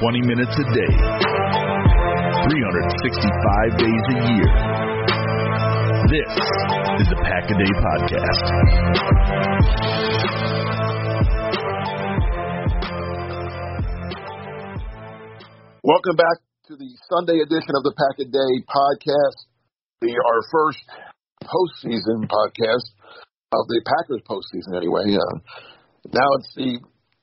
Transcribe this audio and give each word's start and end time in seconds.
20 0.00 0.22
minutes 0.24 0.56
a 0.56 0.64
day, 0.72 0.96
365 2.48 3.76
days 3.76 4.04
a 4.08 4.16
year. 4.32 4.48
This 6.08 6.32
is 7.04 7.08
the 7.12 7.20
Pack 7.20 7.44
a 7.52 7.56
Day 7.60 7.68
Podcast. 7.84 8.48
Welcome 15.84 16.16
back 16.16 16.40
to 16.68 16.76
the 16.80 16.88
Sunday 17.12 17.44
edition 17.44 17.76
of 17.76 17.84
the 17.84 17.92
Pack 17.92 18.24
a 18.24 18.24
Day 18.24 18.52
Podcast, 18.72 19.52
the 20.00 20.16
our 20.16 20.40
first 20.50 20.80
postseason 21.44 22.24
podcast 22.24 22.88
of 23.52 23.68
the 23.68 23.84
Packers 23.84 24.22
postseason. 24.24 24.78
Anyway, 24.78 25.12
uh, 25.12 25.36
now 26.14 26.28
it's 26.38 26.54
the 26.56 26.80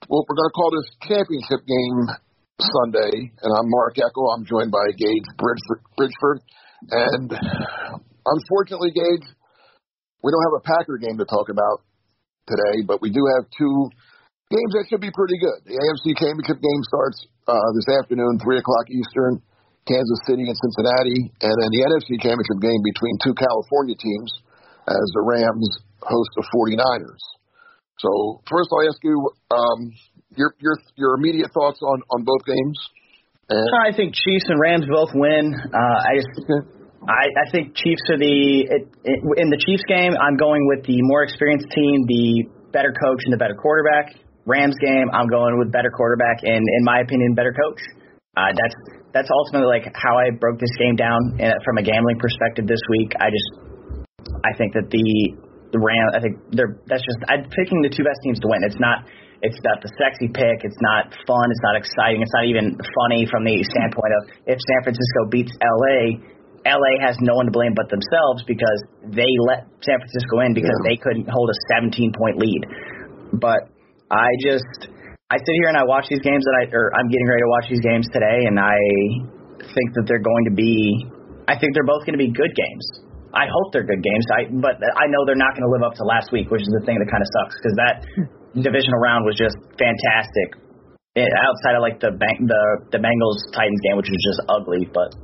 well, 0.10 0.24
we're 0.30 0.36
going 0.38 0.46
to 0.46 0.54
call 0.54 0.70
this 0.78 0.94
championship 1.10 1.66
game 1.66 2.27
Sunday, 2.58 3.30
and 3.30 3.52
I'm 3.54 3.70
Mark 3.70 4.02
Eckel. 4.02 4.34
I'm 4.34 4.42
joined 4.42 4.74
by 4.74 4.82
Gage 4.98 5.30
Bridgford, 5.38 5.82
Bridgford. 5.94 6.42
And 6.90 7.30
unfortunately, 8.26 8.90
Gage, 8.98 9.30
we 10.26 10.34
don't 10.34 10.46
have 10.50 10.58
a 10.58 10.66
Packer 10.66 10.98
game 10.98 11.22
to 11.22 11.28
talk 11.30 11.54
about 11.54 11.86
today, 12.50 12.82
but 12.82 12.98
we 12.98 13.14
do 13.14 13.22
have 13.38 13.46
two 13.54 13.94
games 14.50 14.74
that 14.74 14.90
should 14.90 15.06
be 15.06 15.14
pretty 15.14 15.38
good. 15.38 15.70
The 15.70 15.78
AFC 15.78 16.18
Championship 16.18 16.58
game 16.58 16.82
starts 16.90 17.30
uh, 17.46 17.70
this 17.78 17.94
afternoon, 18.02 18.42
3 18.42 18.58
o'clock 18.58 18.90
Eastern, 18.90 19.38
Kansas 19.86 20.22
City 20.26 20.50
and 20.50 20.58
Cincinnati, 20.58 21.30
and 21.46 21.54
then 21.54 21.70
the 21.70 21.82
NFC 21.86 22.18
Championship 22.18 22.58
game 22.58 22.82
between 22.82 23.22
two 23.22 23.38
California 23.38 23.94
teams 23.94 24.32
as 24.90 25.08
the 25.14 25.22
Rams 25.30 25.70
host 26.02 26.32
the 26.34 26.46
49ers. 26.50 27.22
So 28.02 28.42
first 28.50 28.74
I'll 28.74 28.90
ask 28.90 28.98
you, 29.06 29.18
um, 29.54 29.94
your 30.36 30.56
your 30.60 30.76
your 30.96 31.16
immediate 31.16 31.52
thoughts 31.54 31.80
on 31.82 32.02
on 32.12 32.24
both 32.24 32.44
games? 32.46 32.78
And 33.50 33.64
I 33.80 33.96
think 33.96 34.14
Chiefs 34.14 34.46
and 34.50 34.60
Rams 34.60 34.86
both 34.90 35.12
win. 35.14 35.56
Uh, 35.56 35.78
I 35.78 36.16
just. 36.18 36.76
I, 37.08 37.32
I 37.40 37.46
think 37.54 37.72
Chiefs 37.72 38.04
are 38.12 38.20
the 38.20 38.68
it, 38.68 38.84
it, 39.08 39.20
in 39.40 39.48
the 39.48 39.56
Chiefs 39.56 39.86
game. 39.88 40.12
I'm 40.20 40.36
going 40.36 40.68
with 40.68 40.84
the 40.84 41.00
more 41.08 41.24
experienced 41.24 41.72
team, 41.72 42.04
the 42.04 42.52
better 42.74 42.92
coach, 42.92 43.22
and 43.24 43.32
the 43.32 43.40
better 43.40 43.56
quarterback. 43.56 44.20
Rams 44.44 44.76
game, 44.80 45.08
I'm 45.12 45.28
going 45.28 45.60
with 45.60 45.72
better 45.72 45.92
quarterback 45.92 46.40
and, 46.44 46.60
in 46.60 46.84
my 46.84 47.00
opinion, 47.04 47.36
better 47.36 47.52
coach. 47.52 47.80
Uh, 48.36 48.52
that's 48.52 48.78
that's 49.14 49.30
ultimately 49.32 49.68
like 49.68 49.88
how 49.96 50.20
I 50.20 50.32
broke 50.36 50.60
this 50.60 50.72
game 50.80 50.96
down 50.96 51.20
from 51.64 51.78
a 51.80 51.84
gambling 51.84 52.20
perspective 52.20 52.68
this 52.68 52.82
week. 52.90 53.12
I 53.20 53.28
just 53.32 53.50
I 54.44 54.52
think 54.58 54.74
that 54.74 54.88
the 54.92 55.08
the 55.72 55.80
Rams. 55.80 56.12
I 56.16 56.20
think 56.20 56.36
they're 56.52 56.80
that's 56.88 57.04
just 57.04 57.20
I'm 57.28 57.48
picking 57.50 57.82
the 57.84 57.92
two 57.92 58.04
best 58.04 58.20
teams 58.24 58.40
to 58.40 58.48
win. 58.48 58.64
It's 58.64 58.80
not 58.80 59.08
it's 59.42 59.60
not 59.62 59.82
the 59.86 59.92
sexy 60.02 60.30
pick. 60.34 60.66
It's 60.66 60.82
not 60.82 61.14
fun. 61.30 61.46
It's 61.54 61.64
not 61.64 61.78
exciting. 61.78 62.26
It's 62.26 62.34
not 62.34 62.50
even 62.50 62.74
funny 62.74 63.30
from 63.30 63.46
the 63.46 63.62
standpoint 63.62 64.14
of 64.18 64.22
if 64.50 64.58
San 64.58 64.80
Francisco 64.82 65.30
beats 65.30 65.54
LA, 65.62 66.18
LA 66.66 66.94
has 67.06 67.16
no 67.22 67.38
one 67.38 67.46
to 67.46 67.54
blame 67.54 67.78
but 67.78 67.88
themselves 67.88 68.42
because 68.50 68.82
they 69.06 69.30
let 69.46 69.70
San 69.86 70.02
Francisco 70.02 70.42
in 70.42 70.58
because 70.58 70.74
yeah. 70.84 70.90
they 70.90 70.98
couldn't 70.98 71.30
hold 71.30 71.48
a 71.54 71.58
17 71.78 72.12
point 72.18 72.42
lead. 72.42 72.62
But 73.38 73.70
I 74.10 74.34
just 74.42 74.90
I 75.30 75.38
sit 75.38 75.56
here 75.62 75.70
and 75.70 75.78
I 75.78 75.86
watch 75.86 76.10
these 76.10 76.24
games 76.24 76.44
that 76.44 76.56
I 76.58 76.64
or 76.74 76.90
I'm 76.98 77.08
getting 77.08 77.28
ready 77.28 77.44
to 77.46 77.52
watch 77.52 77.68
these 77.70 77.84
games 77.84 78.08
today 78.10 78.48
and 78.50 78.58
I 78.58 78.78
think 79.62 79.88
that 80.00 80.10
they're 80.10 80.24
going 80.24 80.46
to 80.50 80.56
be 80.56 81.06
I 81.48 81.56
think 81.56 81.78
they're 81.78 81.88
both 81.88 82.04
going 82.10 82.18
to 82.18 82.24
be 82.24 82.32
good 82.32 82.52
games. 82.52 82.86
I 83.36 83.46
hope 83.46 83.72
they're 83.72 83.88
good 83.88 84.02
games. 84.02 84.26
I 84.34 84.40
but 84.50 84.82
I 84.82 85.06
know 85.14 85.24
they're 85.30 85.40
not 85.40 85.54
going 85.54 85.68
to 85.68 85.72
live 85.72 85.86
up 85.86 85.96
to 86.00 86.04
last 86.04 86.34
week, 86.34 86.50
which 86.50 86.64
is 86.64 86.74
the 86.80 86.84
thing 86.90 86.98
that 86.98 87.08
kind 87.12 87.22
of 87.22 87.30
sucks 87.38 87.56
because 87.60 87.76
that 87.78 87.96
divisional 88.62 89.00
round 89.00 89.26
was 89.26 89.38
just 89.38 89.58
fantastic. 89.78 90.58
It, 91.18 91.30
outside 91.34 91.74
of 91.74 91.82
like 91.82 91.98
the 91.98 92.14
bank, 92.14 92.46
the 92.46 92.64
the 92.94 93.02
Bengals 93.02 93.42
Titans 93.54 93.82
game, 93.82 93.98
which 93.98 94.10
was 94.10 94.22
just 94.22 94.40
ugly, 94.50 94.86
but 94.86 95.18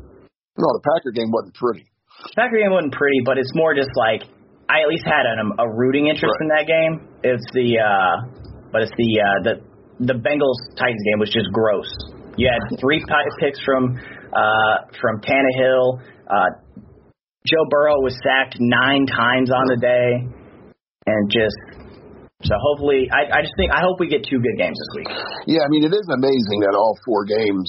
no, 0.58 0.68
the 0.74 0.84
Packer 0.86 1.14
game 1.14 1.30
wasn't 1.30 1.54
pretty. 1.54 1.86
The 2.30 2.34
Packer 2.34 2.58
game 2.58 2.74
wasn't 2.74 2.94
pretty, 2.94 3.22
but 3.26 3.38
it's 3.38 3.54
more 3.54 3.74
just 3.78 3.94
like 3.94 4.26
I 4.70 4.82
at 4.82 4.90
least 4.90 5.06
had 5.06 5.26
an, 5.26 5.54
a 5.60 5.68
rooting 5.70 6.08
interest 6.10 6.34
right. 6.34 6.46
in 6.46 6.50
that 6.50 6.66
game. 6.66 6.94
It's 7.22 7.46
the 7.54 7.78
uh, 7.78 8.16
but 8.74 8.82
it's 8.82 8.96
the 8.98 9.12
uh, 9.22 9.38
the 9.46 9.54
the 10.02 10.18
Bengals 10.18 10.58
Titans 10.78 11.04
game 11.06 11.22
was 11.22 11.30
just 11.30 11.46
gross. 11.54 11.90
You 12.38 12.50
had 12.50 12.80
three 12.82 13.04
picks 13.40 13.62
from 13.62 13.94
uh, 14.34 14.76
from 14.98 15.22
Tannehill. 15.22 16.02
Uh, 16.26 16.50
Joe 17.46 17.66
Burrow 17.70 18.02
was 18.02 18.18
sacked 18.24 18.58
nine 18.60 19.06
times 19.06 19.52
on 19.52 19.66
the 19.68 19.78
day, 19.78 20.26
and 21.06 21.30
just 21.30 21.83
so 22.44 22.54
hopefully, 22.60 23.08
I, 23.08 23.40
I 23.40 23.40
just 23.42 23.56
think 23.56 23.72
I 23.72 23.80
hope 23.80 24.00
we 24.00 24.12
get 24.12 24.28
two 24.28 24.40
good 24.40 24.58
games 24.60 24.76
this 24.76 24.92
week. 25.00 25.10
Yeah, 25.48 25.64
I 25.64 25.70
mean 25.72 25.88
it 25.88 25.96
is 25.96 26.08
amazing 26.12 26.60
that 26.68 26.76
all 26.76 27.00
four 27.08 27.24
games 27.24 27.68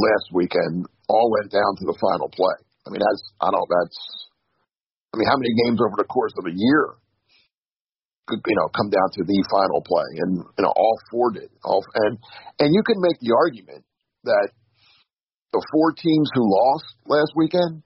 last 0.00 0.26
weekend 0.32 0.88
all 1.08 1.28
went 1.30 1.52
down 1.52 1.76
to 1.80 1.84
the 1.84 1.96
final 2.00 2.32
play. 2.32 2.56
I 2.86 2.90
mean 2.90 3.04
that's 3.04 3.22
I 3.44 3.52
don't 3.52 3.68
that's 3.68 3.98
I 5.12 5.20
mean 5.20 5.28
how 5.28 5.36
many 5.36 5.52
games 5.68 5.80
over 5.84 6.00
the 6.00 6.08
course 6.08 6.32
of 6.40 6.48
a 6.48 6.54
year 6.54 6.96
could 8.26 8.40
you 8.40 8.56
know 8.56 8.72
come 8.72 8.88
down 8.88 9.08
to 9.20 9.22
the 9.24 9.38
final 9.52 9.84
play 9.84 10.08
and 10.24 10.32
you 10.40 10.62
know 10.64 10.72
all 10.72 10.96
four 11.12 11.30
did 11.30 11.52
all 11.62 11.84
and 12.08 12.16
and 12.60 12.72
you 12.72 12.82
can 12.82 12.96
make 13.04 13.20
the 13.20 13.36
argument 13.36 13.84
that 14.24 14.48
the 15.52 15.60
four 15.70 15.92
teams 15.92 16.28
who 16.32 16.42
lost 16.48 16.88
last 17.06 17.36
weekend 17.36 17.84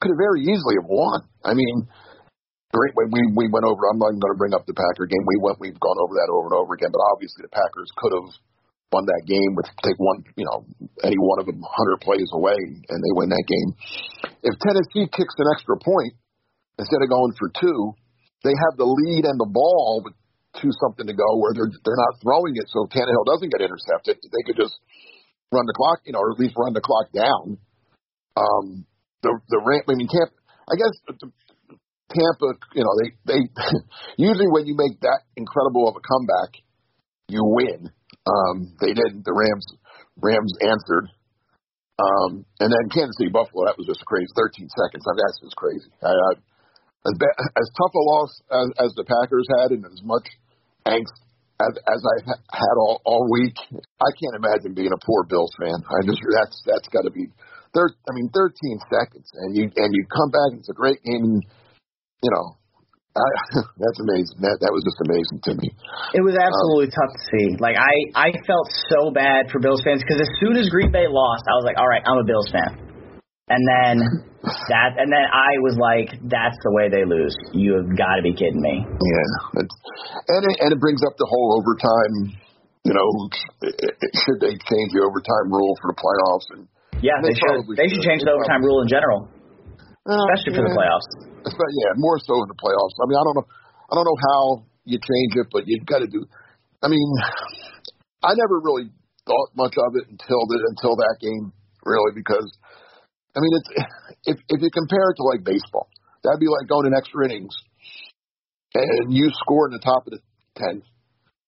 could 0.00 0.12
have 0.12 0.20
very 0.20 0.44
easily 0.44 0.76
have 0.80 0.88
won. 0.88 1.24
I 1.44 1.54
mean 1.56 1.88
great 2.72 2.94
way 2.94 3.06
we 3.10 3.20
we 3.34 3.46
went 3.50 3.66
over. 3.66 3.90
I'm 3.90 3.98
not 3.98 4.14
going 4.14 4.34
to 4.34 4.40
bring 4.40 4.54
up 4.54 4.66
the 4.66 4.74
Packer 4.74 5.06
game. 5.06 5.22
We 5.26 5.42
went. 5.42 5.58
We've 5.58 5.78
gone 5.78 5.98
over 6.02 6.14
that 6.18 6.30
over 6.30 6.46
and 6.50 6.56
over 6.56 6.72
again. 6.74 6.94
But 6.94 7.02
obviously, 7.14 7.42
the 7.46 7.54
Packers 7.54 7.90
could 7.98 8.14
have 8.14 8.30
won 8.90 9.06
that 9.06 9.22
game 9.26 9.54
with 9.54 9.70
take 9.86 9.98
one, 10.02 10.26
you 10.34 10.42
know, 10.42 10.66
any 11.06 11.18
one 11.18 11.38
of 11.38 11.46
them 11.46 11.62
100 11.62 12.02
plays 12.02 12.26
away, 12.34 12.58
and 12.58 12.98
they 12.98 13.12
win 13.14 13.30
that 13.30 13.46
game. 13.46 13.70
If 14.42 14.58
Tennessee 14.58 15.06
kicks 15.10 15.34
an 15.38 15.46
extra 15.54 15.78
point 15.78 16.18
instead 16.78 16.98
of 16.98 17.08
going 17.10 17.30
for 17.38 17.54
two, 17.54 17.94
they 18.42 18.54
have 18.54 18.74
the 18.74 18.88
lead 18.88 19.30
and 19.30 19.38
the 19.38 19.46
ball 19.46 20.02
with 20.02 20.14
two 20.58 20.74
something 20.82 21.06
to 21.06 21.14
go, 21.14 21.38
where 21.38 21.54
they're 21.54 21.70
they're 21.86 22.02
not 22.02 22.18
throwing 22.22 22.58
it, 22.58 22.66
so 22.66 22.90
Tannehill 22.90 23.26
doesn't 23.26 23.50
get 23.54 23.62
intercepted. 23.62 24.18
They 24.18 24.42
could 24.46 24.58
just 24.58 24.74
run 25.54 25.66
the 25.66 25.76
clock, 25.76 26.02
you 26.06 26.12
know, 26.14 26.22
or 26.22 26.34
at 26.34 26.42
least 26.42 26.58
run 26.58 26.74
the 26.74 26.82
clock 26.82 27.14
down. 27.14 27.58
Um, 28.34 28.86
the 29.22 29.38
the 29.50 29.60
Ram, 29.62 29.86
I 29.86 29.94
mean, 29.94 30.10
can't. 30.10 30.34
I 30.70 30.78
guess 30.78 30.94
Tampa, 32.10 32.58
you 32.74 32.82
know, 32.82 32.94
they 32.98 33.08
they 33.24 33.40
usually 34.18 34.50
when 34.50 34.66
you 34.66 34.74
make 34.74 34.98
that 35.00 35.22
incredible 35.36 35.88
of 35.88 35.94
a 35.94 36.02
comeback, 36.02 36.58
you 37.28 37.42
win. 37.42 37.90
Um, 38.26 38.74
they 38.82 38.92
didn't. 38.92 39.24
The 39.24 39.32
Rams 39.34 39.66
Rams 40.18 40.52
answered. 40.60 41.08
Um, 42.00 42.48
and 42.64 42.72
then 42.72 42.88
Kansas 42.88 43.12
City 43.20 43.28
Buffalo, 43.28 43.68
that 43.68 43.76
was 43.76 43.84
just 43.84 44.00
crazy. 44.08 44.32
13 44.32 44.72
seconds. 44.72 45.04
I 45.04 45.12
mean, 45.12 45.20
that's 45.20 45.40
just 45.44 45.56
crazy. 45.60 45.92
I, 46.00 46.16
I, 46.16 46.32
as, 47.04 47.14
as 47.60 47.68
tough 47.76 47.92
a 47.92 48.00
loss 48.00 48.32
as, 48.48 48.68
as 48.88 48.90
the 48.96 49.04
Packers 49.04 49.44
had, 49.60 49.76
and 49.76 49.84
as 49.84 50.00
much 50.00 50.24
angst 50.88 51.12
as, 51.60 51.76
as 51.76 52.00
I've 52.00 52.28
had 52.56 52.76
all, 52.80 53.00
all 53.04 53.28
week, 53.28 53.56
I 54.00 54.10
can't 54.16 54.36
imagine 54.36 54.72
being 54.72 54.92
a 54.92 55.04
poor 55.04 55.28
Bills 55.28 55.52
fan. 55.60 55.76
I 55.76 56.00
just 56.08 56.20
that's 56.24 56.56
that's 56.64 56.88
got 56.88 57.04
to 57.04 57.12
be 57.12 57.28
third. 57.76 57.92
I 58.08 58.12
mean, 58.16 58.32
13 58.32 58.80
seconds, 58.88 59.28
and 59.44 59.56
you 59.56 59.68
and 59.76 59.90
you 59.92 60.02
come 60.08 60.30
back. 60.32 60.56
It's 60.56 60.72
a 60.72 60.76
great 60.76 61.02
game. 61.04 61.24
And, 61.24 61.42
you 62.22 62.30
know, 62.30 62.60
I, 63.16 63.26
that's 63.82 64.00
amazing. 64.00 64.38
That 64.38 64.56
that 64.62 64.70
was 64.70 64.86
just 64.86 64.98
amazing 65.02 65.38
to 65.50 65.52
me. 65.58 65.68
It 66.14 66.22
was 66.22 66.38
absolutely 66.38 66.94
um, 66.94 66.96
tough 66.96 67.12
to 67.12 67.22
see. 67.26 67.46
Like 67.58 67.74
I 67.74 67.94
I 68.14 68.28
felt 68.46 68.70
so 68.86 69.10
bad 69.10 69.50
for 69.50 69.58
Bills 69.58 69.82
fans 69.82 70.04
because 70.06 70.22
as 70.22 70.30
soon 70.38 70.54
as 70.54 70.70
Green 70.70 70.94
Bay 70.94 71.10
lost, 71.10 71.42
I 71.50 71.54
was 71.58 71.66
like, 71.66 71.78
all 71.78 71.90
right, 71.90 72.02
I'm 72.06 72.22
a 72.22 72.26
Bills 72.26 72.48
fan. 72.54 72.90
And 73.50 73.62
then 73.66 73.94
that, 74.70 74.94
and 74.94 75.10
then 75.10 75.26
I 75.26 75.58
was 75.66 75.74
like, 75.74 76.14
"That's 76.22 76.54
the 76.62 76.70
way 76.70 76.86
they 76.86 77.02
lose. 77.02 77.34
You 77.50 77.82
have 77.82 77.90
got 77.98 78.14
to 78.14 78.22
be 78.22 78.30
kidding 78.30 78.62
me." 78.62 78.86
Yeah, 78.86 79.66
and 79.66 80.42
it, 80.46 80.56
and 80.62 80.70
it 80.70 80.78
brings 80.78 81.02
up 81.02 81.18
the 81.18 81.26
whole 81.26 81.58
overtime. 81.58 82.38
You 82.86 82.94
know, 82.94 83.08
should 84.22 84.38
they 84.40 84.54
change 84.54 84.90
the 84.94 85.02
overtime 85.02 85.50
rule 85.50 85.74
for 85.82 85.92
the 85.92 85.98
playoffs? 85.98 86.46
And 86.54 86.62
yeah, 87.02 87.18
they, 87.20 87.34
they 87.34 87.36
should. 87.36 87.60
They 87.74 87.88
should 87.90 88.06
change 88.06 88.22
the 88.22 88.30
overtime 88.30 88.62
rule 88.62 88.86
in 88.86 88.88
general, 88.88 89.26
uh, 90.08 90.16
especially 90.32 90.56
for 90.56 90.64
yeah. 90.64 90.72
the 90.72 90.76
playoffs. 90.76 91.08
Yeah, 91.44 91.92
more 91.96 92.18
so 92.20 92.40
in 92.40 92.48
the 92.48 92.60
playoffs. 92.60 92.96
I 93.00 93.04
mean, 93.08 93.18
I 93.18 93.24
don't 93.24 93.36
know, 93.36 93.48
I 93.88 93.92
don't 93.96 94.08
know 94.08 94.20
how 94.32 94.40
you 94.84 94.96
change 94.96 95.32
it, 95.36 95.48
but 95.52 95.64
you've 95.66 95.86
got 95.86 96.00
to 96.00 96.08
do. 96.08 96.24
I 96.82 96.88
mean, 96.88 97.08
I 98.24 98.32
never 98.36 98.60
really 98.60 98.88
thought 99.26 99.50
much 99.56 99.76
of 99.76 99.90
it 100.00 100.08
until 100.08 100.42
the, 100.48 100.56
until 100.72 100.96
that 100.96 101.16
game, 101.20 101.52
really, 101.84 102.12
because 102.14 102.48
I 103.36 103.38
mean, 103.40 103.52
it's 103.54 103.70
if 104.24 104.36
if 104.48 104.58
you 104.60 104.70
compare 104.72 105.06
it 105.12 105.16
to 105.16 105.24
like 105.24 105.44
baseball, 105.44 105.88
that'd 106.24 106.40
be 106.40 106.50
like 106.50 106.68
going 106.68 106.86
in 106.86 106.94
extra 106.94 107.24
innings, 107.24 107.54
and 108.74 109.12
you 109.12 109.30
score 109.44 109.68
in 109.68 109.72
the 109.72 109.84
top 109.84 110.06
of 110.06 110.16
the 110.16 110.20
tenth, 110.56 110.84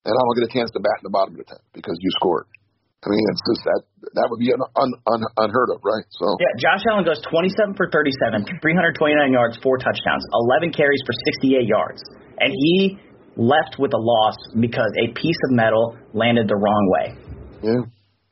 and 0.04 0.12
I 0.14 0.20
don't 0.20 0.36
get 0.38 0.48
a 0.48 0.54
chance 0.54 0.70
to 0.72 0.80
bat 0.80 1.02
in 1.02 1.06
the 1.08 1.14
bottom 1.14 1.34
of 1.34 1.38
the 1.42 1.48
tenth 1.48 1.66
because 1.74 1.96
you 2.00 2.10
scored. 2.20 2.46
I 3.02 3.10
mean, 3.10 3.26
it's 3.34 3.42
just 3.42 3.62
that 3.66 3.80
that 4.14 4.26
would 4.30 4.38
be 4.38 4.54
un, 4.54 4.62
un, 4.62 4.90
un, 4.94 5.22
unheard 5.42 5.74
of, 5.74 5.82
right? 5.82 6.06
So 6.14 6.38
yeah, 6.38 6.54
Josh 6.54 6.86
Allen 6.86 7.02
goes 7.02 7.18
27 7.26 7.74
for 7.74 7.90
37, 7.90 8.46
329 8.62 9.34
yards, 9.34 9.58
four 9.58 9.74
touchdowns, 9.82 10.22
11 10.62 10.70
carries 10.70 11.02
for 11.02 11.10
68 11.34 11.66
yards, 11.66 11.98
and 12.38 12.54
he 12.54 13.02
left 13.34 13.82
with 13.82 13.90
a 13.90 13.98
loss 13.98 14.38
because 14.54 14.90
a 15.02 15.10
piece 15.18 15.40
of 15.50 15.58
metal 15.58 15.98
landed 16.14 16.46
the 16.46 16.54
wrong 16.54 16.84
way. 16.94 17.06
Yeah. 17.66 17.82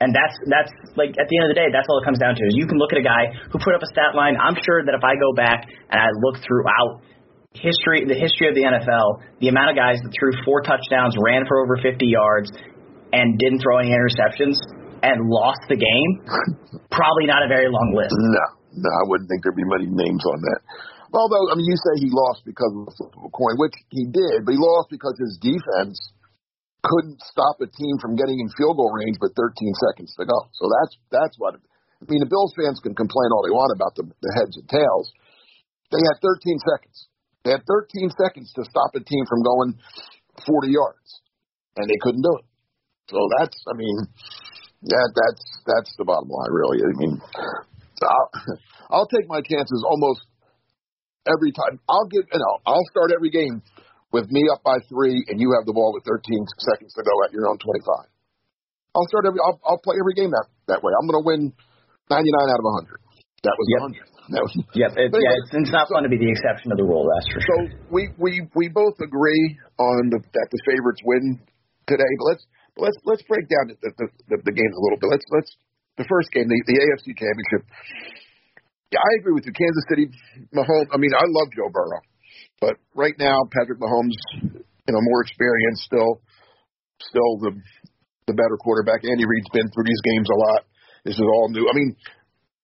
And 0.01 0.15
that's 0.15 0.37
that's 0.47 0.73
like 0.97 1.19
at 1.19 1.27
the 1.27 1.35
end 1.43 1.51
of 1.51 1.53
the 1.53 1.59
day, 1.59 1.69
that's 1.75 1.91
all 1.91 2.01
it 2.01 2.07
comes 2.07 2.23
down 2.23 2.39
to. 2.39 2.43
Is 2.47 2.55
you 2.57 2.71
can 2.71 2.79
look 2.79 2.95
at 2.95 3.01
a 3.03 3.05
guy 3.05 3.37
who 3.51 3.59
put 3.59 3.75
up 3.75 3.83
a 3.83 3.91
stat 3.91 4.17
line. 4.17 4.39
I'm 4.39 4.57
sure 4.57 4.81
that 4.87 4.95
if 4.95 5.05
I 5.05 5.19
go 5.19 5.35
back 5.37 5.67
and 5.67 5.99
I 5.99 6.09
look 6.25 6.41
throughout 6.41 7.05
history, 7.53 8.07
the 8.07 8.17
history 8.17 8.49
of 8.49 8.55
the 8.55 8.65
NFL, 8.65 9.21
the 9.43 9.51
amount 9.51 9.75
of 9.75 9.77
guys 9.77 9.99
that 10.01 10.15
threw 10.15 10.33
four 10.47 10.63
touchdowns, 10.63 11.19
ran 11.19 11.45
for 11.45 11.61
over 11.61 11.77
50 11.77 12.07
yards, 12.07 12.49
and 13.13 13.39
didn't 13.39 13.61
throw 13.61 13.79
any 13.79 13.91
interceptions 13.91 14.59
and 15.03 15.17
lost 15.27 15.65
the 15.69 15.79
game, 15.79 16.11
probably 16.95 17.27
not 17.27 17.43
a 17.43 17.49
very 17.49 17.67
long 17.67 17.95
list. 17.97 18.15
No, 18.15 18.47
no, 18.77 18.91
I 18.91 19.05
wouldn't 19.09 19.29
think 19.29 19.43
there'd 19.43 19.57
be 19.59 19.67
many 19.67 19.89
names 19.89 20.23
on 20.29 20.39
that. 20.41 20.61
Although, 21.11 21.51
I 21.51 21.59
mean, 21.59 21.67
you 21.67 21.75
say 21.75 22.07
he 22.07 22.11
lost 22.15 22.47
because 22.47 22.71
of 22.71 22.87
the 22.87 22.95
flip 22.95 23.13
of 23.19 23.27
a 23.27 23.33
coin, 23.35 23.59
which 23.59 23.75
he 23.91 24.07
did, 24.07 24.47
but 24.47 24.55
he 24.55 24.61
lost 24.63 24.95
because 24.95 25.19
his 25.19 25.35
defense 25.43 25.99
couldn't 26.87 27.19
stop 27.27 27.59
a 27.61 27.67
team 27.67 27.99
from 27.99 28.15
getting 28.15 28.39
in 28.39 28.49
field 28.55 28.79
goal 28.79 28.95
range 28.95 29.19
with 29.19 29.35
13 29.35 29.53
seconds 29.91 30.15
to 30.17 30.25
go. 30.25 30.39
So 30.55 30.71
that's 30.71 30.95
that's 31.11 31.37
what. 31.37 31.59
I 32.01 32.09
mean, 32.09 32.25
the 32.25 32.33
Bills 32.33 32.57
fans 32.57 32.81
can 32.81 32.97
complain 32.97 33.29
all 33.29 33.45
they 33.45 33.53
want 33.53 33.77
about 33.77 33.93
the, 33.93 34.09
the 34.09 34.33
heads 34.41 34.57
and 34.57 34.65
tails. 34.71 35.13
They 35.93 36.01
had 36.01 36.17
13 36.25 36.57
seconds. 36.65 37.11
They 37.45 37.53
had 37.53 37.67
13 37.69 38.09
seconds 38.17 38.49
to 38.57 38.65
stop 38.65 38.97
a 38.97 39.05
team 39.05 39.25
from 39.29 39.45
going 39.45 39.77
40 40.49 40.73
yards, 40.73 41.21
and 41.77 41.85
they 41.85 42.01
couldn't 42.01 42.25
do 42.25 42.41
it. 42.41 42.47
So 43.11 43.19
that's, 43.39 43.59
I 43.67 43.75
mean, 43.75 43.97
that 44.87 45.09
that's 45.13 45.45
that's 45.67 45.93
the 45.99 46.07
bottom 46.09 46.31
line, 46.31 46.53
really. 46.55 46.81
I 46.81 46.95
mean, 46.97 47.21
I'll, 48.01 48.31
I'll 48.91 49.11
take 49.11 49.29
my 49.29 49.43
chances 49.45 49.85
almost 49.85 50.25
every 51.29 51.53
time. 51.53 51.83
I'll 51.85 52.09
give, 52.09 52.25
you 52.33 52.41
know, 52.41 52.55
I'll 52.65 52.89
start 52.91 53.13
every 53.13 53.29
game 53.29 53.61
with 54.13 54.31
me 54.31 54.49
up 54.49 54.63
by 54.65 54.79
three 54.89 55.21
and 55.29 55.37
you 55.39 55.53
have 55.59 55.67
the 55.67 55.75
ball 55.77 55.93
with 55.93 56.07
13 56.09 56.23
seconds 56.59 56.95
to 56.97 57.03
go 57.03 57.15
at 57.27 57.33
your 57.35 57.47
own 57.47 57.59
25. 57.59 58.09
I'll 58.97 59.07
start 59.07 59.27
every. 59.27 59.39
I'll, 59.39 59.61
I'll 59.63 59.83
play 59.85 59.95
every 60.01 60.15
game 60.19 60.35
that 60.35 60.47
that 60.67 60.83
way. 60.83 60.91
I'm 60.91 61.07
going 61.07 61.23
to 61.23 61.27
win 61.27 61.43
99 62.11 62.27
out 62.51 62.59
of 62.59 62.67
100. 62.91 62.99
That 63.47 63.55
was 63.55 63.67
yep. 63.71 63.81
100. 63.87 64.35
That 64.35 64.43
was, 64.43 64.53
yep. 64.75 64.91
It, 64.99 65.15
anyway, 65.15 65.23
yeah, 65.23 65.39
it's, 65.39 65.51
it's 65.55 65.75
not 65.75 65.87
so, 65.87 65.95
fun 65.95 66.03
to 66.03 66.11
be 66.11 66.19
the 66.19 66.31
exception 66.31 66.75
of 66.75 66.79
the 66.79 66.87
rule. 66.87 67.07
That's 67.07 67.29
for 67.31 67.39
sure. 67.39 67.47
So 67.47 67.55
we 67.87 68.11
we 68.19 68.31
we 68.59 68.67
both 68.67 68.99
agree 68.99 69.59
on 69.79 70.11
the, 70.11 70.19
that 70.19 70.49
the 70.51 70.61
favorites 70.67 71.03
win 71.07 71.39
today. 71.87 72.13
But 72.19 72.27
let's 72.35 72.45
let's 72.77 72.99
let's 73.05 73.23
break 73.27 73.49
down 73.49 73.73
the 73.73 73.77
the, 73.81 74.07
the, 74.29 74.37
the 74.45 74.55
games 74.55 74.75
a 74.77 74.83
little 74.83 74.99
bit. 74.99 75.11
Let's 75.11 75.27
let's 75.31 75.51
the 75.99 76.09
first 76.09 76.33
game, 76.33 76.49
the, 76.49 76.59
the 76.65 76.77
AFC 76.81 77.13
Championship. 77.13 77.63
Yeah, 78.91 79.05
I 79.05 79.11
agree 79.21 79.37
with 79.37 79.47
you. 79.47 79.55
Kansas 79.55 79.87
City, 79.87 80.07
Mahomes. 80.51 80.91
I 80.91 80.99
mean, 80.99 81.15
I 81.15 81.23
love 81.29 81.53
Joe 81.55 81.71
Burrow. 81.71 82.03
But 82.59 82.77
right 82.95 83.15
now, 83.19 83.47
Patrick 83.53 83.79
Mahomes, 83.79 84.19
you 84.43 84.93
know, 84.93 85.01
more 85.01 85.23
experienced, 85.23 85.87
still, 85.87 86.21
still 86.99 87.39
the 87.41 87.53
the 88.27 88.35
better 88.35 88.59
quarterback. 88.59 89.03
Andy 89.03 89.27
Reid's 89.27 89.51
been 89.51 89.69
through 89.71 89.87
these 89.87 90.03
games 90.07 90.29
a 90.31 90.39
lot. 90.39 90.61
This 91.05 91.17
is 91.17 91.27
all 91.27 91.49
new. 91.51 91.67
I 91.67 91.75
mean, 91.75 91.97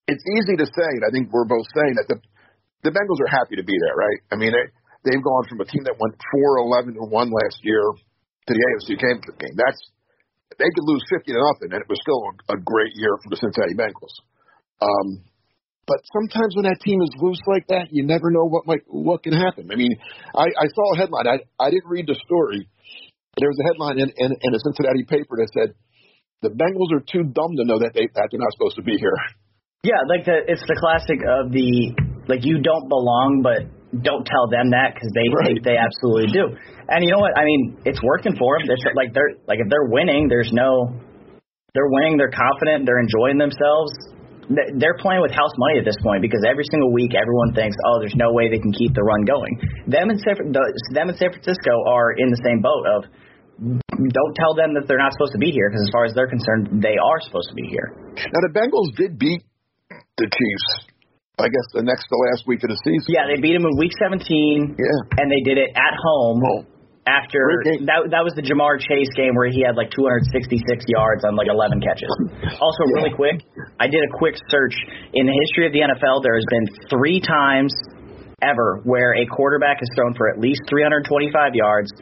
it's 0.07 0.23
easy 0.39 0.55
to 0.59 0.67
say, 0.67 0.91
and 1.01 1.05
I 1.07 1.11
think 1.11 1.33
we're 1.33 1.49
both 1.49 1.67
saying 1.75 1.95
that 1.99 2.09
the 2.09 2.19
the 2.87 2.93
Bengals 2.95 3.19
are 3.23 3.33
happy 3.33 3.57
to 3.57 3.67
be 3.67 3.75
there, 3.75 3.97
right? 3.97 4.21
I 4.31 4.37
mean, 4.37 4.53
they 4.53 4.67
they've 5.07 5.23
gone 5.23 5.45
from 5.49 5.61
a 5.63 5.67
team 5.67 5.85
that 5.85 5.99
went 5.99 6.15
four 6.19 6.59
eleven 6.63 6.95
to 6.95 7.05
one 7.07 7.31
last 7.31 7.59
year 7.63 7.83
to 8.47 8.51
the 8.55 8.63
AFC 8.63 8.99
Championship 8.99 9.39
game. 9.39 9.57
That's 9.59 9.81
they 10.59 10.71
could 10.73 10.87
lose 10.87 11.05
fifty 11.11 11.33
to 11.33 11.41
nothing, 11.41 11.73
and 11.73 11.81
it 11.81 11.89
was 11.89 12.01
still 12.01 12.21
a, 12.49 12.59
great 12.61 12.93
year 12.97 13.15
for 13.23 13.29
the 13.31 13.39
Cincinnati 13.39 13.77
Bengals. 13.77 14.15
Um, 14.81 15.25
but 15.87 16.03
sometimes 16.11 16.57
when 16.57 16.67
that 16.67 16.83
team 16.83 16.99
is 17.01 17.13
loose 17.23 17.41
like 17.47 17.67
that, 17.69 17.95
you 17.95 18.03
never 18.03 18.31
know 18.31 18.45
what 18.49 18.67
might 18.67 18.83
what 18.89 19.23
can 19.23 19.33
happen. 19.33 19.71
I 19.71 19.77
mean, 19.77 19.95
I, 20.35 20.51
I 20.51 20.67
saw 20.73 20.85
a 20.95 20.97
headline. 20.99 21.27
I 21.29 21.37
I 21.63 21.71
didn't 21.71 21.89
read 21.89 22.07
the 22.09 22.19
story. 22.27 22.69
There 23.39 23.53
was 23.53 23.61
a 23.61 23.67
headline 23.69 24.01
in, 24.01 24.09
in, 24.17 24.33
in 24.33 24.51
a 24.57 24.61
Cincinnati 24.65 25.05
paper 25.05 25.37
that 25.37 25.53
said 25.53 25.77
the 26.41 26.49
Bengals 26.49 26.89
are 26.97 27.05
too 27.05 27.29
dumb 27.29 27.53
to 27.61 27.65
know 27.65 27.79
that 27.79 27.93
they 27.95 28.09
that 28.17 28.29
they're 28.33 28.41
not 28.41 28.53
supposed 28.57 28.77
to 28.77 28.83
be 28.83 28.97
here. 28.97 29.15
Yeah, 29.85 30.03
like 30.09 30.25
the 30.25 30.43
it's 30.49 30.65
the 30.67 30.77
classic 30.81 31.21
of 31.23 31.53
the 31.53 31.95
like 32.27 32.43
you 32.43 32.59
don't 32.59 32.89
belong, 32.89 33.45
but 33.45 33.76
don't 33.93 34.27
tell 34.27 34.51
them 34.51 34.71
that 34.75 34.95
because 34.95 35.11
they 35.15 35.29
right. 35.31 35.55
think 35.55 35.65
they 35.65 35.79
absolutely 35.79 36.33
do. 36.33 36.55
And 36.89 37.05
you 37.05 37.11
know 37.11 37.23
what? 37.23 37.39
I 37.39 37.45
mean, 37.45 37.79
it's 37.85 38.03
working 38.03 38.35
for 38.37 38.59
them. 38.59 38.67
It's 38.71 38.85
like 38.95 39.15
they're 39.15 39.39
like 39.47 39.59
if 39.63 39.69
they're 39.71 39.89
winning, 39.89 40.29
there's 40.29 40.51
no 40.53 40.91
they're 41.75 41.91
winning, 41.91 42.17
they're 42.17 42.35
confident, 42.35 42.87
they're 42.87 43.03
enjoying 43.03 43.39
themselves 43.39 43.93
they're 44.49 44.99
playing 45.03 45.23
with 45.23 45.35
house 45.35 45.51
money 45.59 45.79
at 45.79 45.85
this 45.85 45.99
point 46.03 46.23
because 46.23 46.43
every 46.47 46.65
single 46.71 46.93
week 46.93 47.15
everyone 47.19 47.53
thinks, 47.55 47.75
oh, 47.87 47.99
there's 47.99 48.15
no 48.15 48.31
way 48.33 48.49
they 48.49 48.63
can 48.63 48.73
keep 48.73 48.95
the 48.95 49.03
run 49.03 49.25
going. 49.27 49.59
Them 49.87 50.11
and 50.11 50.21
San, 50.23 50.53
them 50.53 51.09
and 51.11 51.19
San 51.19 51.31
Francisco 51.35 51.73
are 51.87 52.15
in 52.15 52.31
the 52.31 52.41
same 52.47 52.63
boat 52.63 52.87
of 52.87 52.99
don't 53.59 54.35
tell 54.37 54.55
them 54.55 54.77
that 54.77 54.85
they're 54.87 55.01
not 55.01 55.13
supposed 55.17 55.33
to 55.33 55.41
be 55.41 55.51
here 55.51 55.71
because 55.71 55.83
as 55.89 55.91
far 55.91 56.05
as 56.05 56.13
they're 56.15 56.31
concerned, 56.31 56.83
they 56.83 56.95
are 57.01 57.21
supposed 57.25 57.49
to 57.49 57.57
be 57.57 57.67
here. 57.67 57.91
Now 58.15 58.41
the 58.45 58.53
Bengals 58.53 58.95
did 58.95 59.19
beat 59.19 59.43
the 60.19 60.29
Chiefs. 60.29 60.86
I 61.37 61.53
guess 61.53 61.67
the 61.77 61.85
next 61.85 62.09
to 62.09 62.17
last 62.17 62.49
week 62.49 62.65
of 62.65 62.73
the 62.73 62.81
season. 62.81 63.13
Yeah, 63.13 63.29
they 63.29 63.37
beat 63.41 63.53
them 63.53 63.69
in 63.69 63.77
week 63.77 63.93
17. 64.01 64.25
Yeah, 64.73 65.21
and 65.21 65.29
they 65.29 65.45
did 65.45 65.61
it 65.61 65.77
at 65.77 65.95
home. 66.01 66.41
Oh 66.45 66.77
after 67.07 67.63
that 67.87 68.11
that 68.11 68.23
was 68.27 68.35
the 68.35 68.43
Ja'Marr 68.43 68.83
Chase 68.83 69.09
game 69.15 69.39
where 69.39 69.47
he 69.47 69.63
had 69.63 69.79
like 69.79 69.95
266 69.95 70.59
yards 70.91 71.23
on 71.23 71.39
like 71.39 71.47
11 71.47 71.79
catches. 71.81 72.11
Also, 72.59 72.83
really 72.99 73.15
quick, 73.15 73.45
I 73.79 73.87
did 73.87 74.01
a 74.03 74.11
quick 74.19 74.35
search 74.49 74.75
in 75.15 75.27
the 75.27 75.37
history 75.47 75.67
of 75.69 75.73
the 75.73 75.87
NFL. 75.87 76.25
There 76.25 76.35
has 76.35 76.47
been 76.51 76.67
three 76.91 77.21
times 77.21 77.71
ever 78.43 78.81
where 78.85 79.15
a 79.15 79.27
quarterback 79.27 79.79
has 79.79 79.89
thrown 79.95 80.15
for 80.15 80.29
at 80.29 80.41
least 80.41 80.63
325 80.69 81.55
yards, 81.55 81.93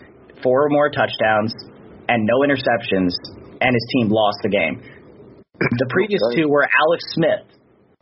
four 0.43 0.64
or 0.64 0.71
more 0.71 0.88
touchdowns, 0.88 1.53
and 2.09 2.25
no 2.25 2.47
interceptions, 2.47 3.12
and 3.61 3.71
his 3.75 3.87
team 3.99 4.09
lost 4.09 4.38
the 4.43 4.49
game. 4.49 4.81
The 5.59 5.88
previous 5.91 6.23
two 6.35 6.49
were 6.49 6.64
Alex 6.64 7.03
Smith. 7.12 7.54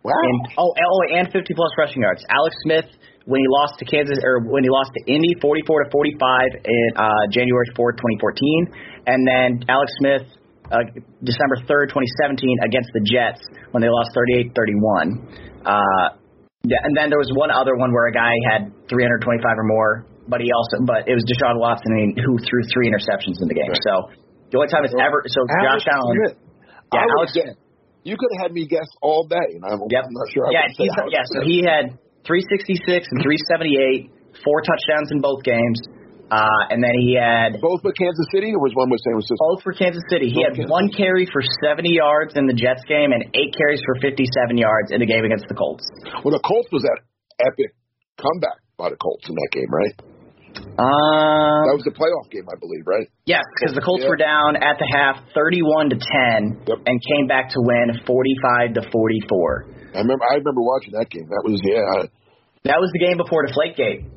Wow. 0.03 0.13
And, 0.19 0.41
oh, 0.59 0.75
oh, 0.75 1.01
and 1.15 1.31
50 1.31 1.55
plus 1.55 1.71
rushing 1.79 2.03
yards. 2.03 2.25
Alex 2.29 2.57
Smith 2.63 2.87
when 3.25 3.41
he 3.41 3.47
lost 3.47 3.79
to 3.79 3.85
Kansas 3.85 4.19
or 4.25 4.43
when 4.43 4.65
he 4.65 4.71
lost 4.71 4.91
to 4.99 5.01
Indy 5.07 5.35
44 5.41 5.85
to 5.85 5.91
45 5.91 6.59
in 6.65 6.89
uh, 6.97 7.07
January 7.31 7.71
4th, 7.79 8.03
2014, 8.19 9.07
and 9.07 9.23
then 9.23 9.63
Alex 9.71 9.93
Smith 10.03 10.27
uh, 10.73 10.89
December 11.23 11.61
3rd, 11.69 11.93
2017 11.93 12.65
against 12.65 12.91
the 12.97 13.03
Jets 13.05 13.45
when 13.71 13.83
they 13.85 13.93
lost 13.93 14.11
38-31. 14.17 15.23
Uh, 15.63 16.19
and 16.65 16.95
then 16.97 17.11
there 17.11 17.19
was 17.19 17.31
one 17.35 17.51
other 17.51 17.77
one 17.77 17.93
where 17.93 18.07
a 18.07 18.15
guy 18.15 18.33
had 18.49 18.71
325 18.89 19.43
or 19.45 19.67
more, 19.67 20.07
but 20.31 20.41
he 20.41 20.51
also 20.55 20.79
but 20.87 21.11
it 21.11 21.15
was 21.15 21.27
Deshaun 21.27 21.59
Watson 21.59 22.15
who 22.15 22.39
threw 22.39 22.63
three 22.71 22.87
interceptions 22.87 23.43
in 23.43 23.51
the 23.51 23.55
game. 23.59 23.75
So 23.83 24.15
the 24.51 24.63
only 24.63 24.71
time 24.71 24.87
it's 24.87 24.95
ever 24.95 25.27
so 25.27 25.43
Alex 25.43 25.83
Josh 25.83 25.91
Allen. 25.91 26.15
Smith. 26.15 26.37
Yeah, 26.95 27.03
Alex. 27.19 27.33
Guess, 27.35 27.57
you 28.03 28.17
could 28.19 28.31
have 28.37 28.51
had 28.51 28.53
me 28.53 28.67
guess 28.67 28.89
all 29.01 29.27
day, 29.27 29.57
and 29.57 29.63
I'm, 29.65 29.79
yep. 29.91 30.05
I'm 30.07 30.15
not 30.15 30.29
sure. 30.35 30.51
Yeah, 30.51 30.67
he's, 30.69 30.91
yeah. 31.11 31.23
So 31.31 31.43
he 31.47 31.63
had 31.63 31.99
366 32.27 32.83
and 32.87 33.19
378, 33.23 34.43
four 34.43 34.63
touchdowns 34.63 35.11
in 35.11 35.23
both 35.23 35.43
games. 35.43 35.79
Uh, 36.33 36.73
and 36.73 36.81
then 36.81 36.97
he 36.97 37.13
had 37.13 37.61
both 37.61 37.85
for 37.85 37.93
Kansas 37.93 38.25
City, 38.33 38.57
or 38.57 38.61
was 38.65 38.73
one 38.73 38.89
with 38.89 39.05
San 39.05 39.13
Francisco? 39.13 39.37
Both 39.53 39.63
for 39.69 39.77
Kansas 39.77 40.01
City. 40.09 40.33
He 40.33 40.41
both 40.41 40.65
had 40.65 40.73
one 40.73 40.89
carry 40.89 41.29
for 41.29 41.45
70 41.45 41.93
yards 41.93 42.33
in 42.41 42.49
the 42.49 42.57
Jets 42.57 42.81
game 42.89 43.13
and 43.13 43.21
eight 43.37 43.53
carries 43.53 43.85
for 43.85 44.01
57 44.01 44.25
yards 44.57 44.97
in 44.97 45.05
the 45.05 45.09
game 45.09 45.29
against 45.29 45.45
the 45.53 45.55
Colts. 45.55 45.85
Well, 46.25 46.33
the 46.33 46.41
Colts 46.41 46.73
was 46.73 46.89
that 46.89 47.05
epic 47.37 47.77
comeback 48.17 48.65
by 48.81 48.89
the 48.89 48.97
Colts 48.97 49.29
in 49.29 49.37
that 49.37 49.51
game, 49.53 49.69
right? 49.69 49.93
Um, 50.59 51.63
that 51.69 51.77
was 51.77 51.85
the 51.85 51.95
playoff 51.95 52.29
game, 52.33 52.49
I 52.49 52.57
believe, 52.57 52.85
right? 52.89 53.07
Yes, 53.25 53.45
because 53.57 53.77
the 53.77 53.85
Colts 53.85 54.03
yeah. 54.03 54.11
were 54.11 54.21
down 54.21 54.57
at 54.57 54.81
the 54.81 54.89
half, 54.89 55.21
31 55.37 55.93
to 55.93 55.97
10, 56.01 56.65
yep. 56.67 56.79
and 56.85 56.97
came 57.01 57.27
back 57.29 57.53
to 57.53 57.61
win 57.61 57.93
45 58.05 58.81
to 58.81 58.83
44. 58.89 59.93
I 59.93 60.01
remember. 60.01 60.25
I 60.25 60.41
remember 60.41 60.65
watching 60.65 60.97
that 60.97 61.13
game. 61.13 61.29
That 61.29 61.45
was 61.45 61.61
yeah. 61.61 62.09
That 62.65 62.79
was 62.81 62.89
the 62.97 63.03
game 63.03 63.21
before 63.21 63.45
Deflategate. 63.45 64.09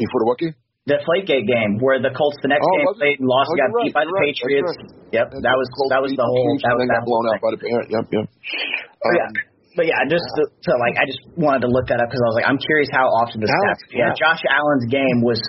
Before 0.00 0.20
the 0.24 0.28
what 0.28 0.38
game? 0.40 0.56
The 0.88 1.00
Deflategate 1.00 1.48
game, 1.48 1.80
where 1.80 2.00
the 2.00 2.12
Colts 2.12 2.36
the 2.44 2.48
next 2.48 2.64
oh, 2.64 2.72
game 2.76 2.88
played 2.96 3.16
and 3.20 3.28
lost, 3.28 3.52
oh, 3.52 3.56
got 3.56 3.72
right, 3.72 3.88
beat 3.88 3.94
by 3.96 4.04
the 4.04 4.12
right, 4.12 4.32
Patriots. 4.32 4.68
Right. 4.68 5.16
Yep, 5.16 5.26
that 5.44 5.56
was 5.56 5.68
that 5.92 6.00
was 6.00 6.12
the 6.12 6.24
whole. 6.24 6.56
That 6.60 6.76
was 6.76 6.88
got 6.88 7.04
blown 7.08 7.24
out 7.28 7.40
by 7.40 7.50
the 7.56 7.60
Patriots. 7.60 7.92
Yep, 7.92 8.04
yep. 8.12 8.24
Um, 8.24 9.12
yeah. 9.16 9.53
But 9.74 9.90
yeah, 9.90 9.98
just 10.06 10.22
to, 10.38 10.42
to 10.46 10.70
like, 10.78 10.94
I 10.94 11.04
just 11.04 11.18
wanted 11.34 11.66
to 11.66 11.70
look 11.70 11.90
that 11.90 11.98
up 11.98 12.06
because 12.06 12.22
I 12.22 12.28
was 12.30 12.36
like, 12.38 12.48
I'm 12.48 12.62
curious 12.62 12.90
how 12.94 13.10
often 13.10 13.42
this 13.42 13.50
Alex, 13.50 13.82
happens. 13.82 13.90
Yeah, 13.90 14.10
Josh 14.14 14.42
Allen's 14.46 14.86
game 14.86 15.18
was. 15.22 15.42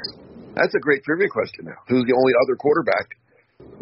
That's 0.57 0.73
a 0.73 0.81
great 0.81 1.05
trivia 1.05 1.29
question. 1.29 1.69
Now, 1.69 1.77
who's 1.85 2.07
the 2.09 2.15
only 2.17 2.33
other 2.41 2.57
quarterback? 2.57 3.05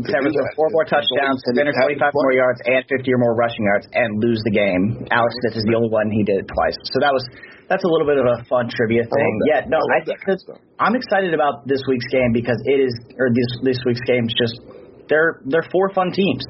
Seven, 0.05 0.29
four 0.57 0.69
more 0.69 0.85
touchdowns, 0.85 1.41
125 1.49 1.97
more 1.97 2.33
yards, 2.33 2.61
and 2.65 2.81
50 2.85 3.09
or 3.09 3.19
more 3.21 3.33
rushing 3.33 3.65
yards, 3.65 3.85
and 3.93 4.21
lose 4.21 4.41
the 4.45 4.53
game. 4.53 5.05
Alex 5.09 5.33
mm-hmm. 5.33 5.53
Smith 5.53 5.55
is 5.61 5.65
the 5.65 5.75
only 5.77 5.89
one 5.89 6.09
he 6.09 6.21
did 6.25 6.45
it 6.45 6.47
twice. 6.49 6.77
So 6.93 7.01
that 7.01 7.13
was 7.13 7.25
that's 7.69 7.85
a 7.85 7.89
little 7.89 8.05
bit 8.05 8.21
of 8.21 8.25
a 8.25 8.37
fun 8.45 8.69
trivia 8.69 9.05
thing. 9.05 9.33
Yeah, 9.49 9.65
no, 9.65 9.81
I, 9.81 10.01
I 10.01 10.05
think 10.05 10.19
that 10.25 10.39
I'm 10.77 10.93
excited 10.97 11.33
about 11.33 11.65
this 11.65 11.81
week's 11.87 12.09
game 12.09 12.33
because 12.33 12.57
it 12.65 12.79
is, 12.85 12.93
or 13.17 13.33
this 13.33 13.49
this 13.65 13.79
week's 13.85 14.03
game's 14.05 14.33
just 14.33 14.61
they're 15.09 15.41
they're 15.45 15.65
four 15.71 15.89
fun 15.93 16.11
teams. 16.13 16.43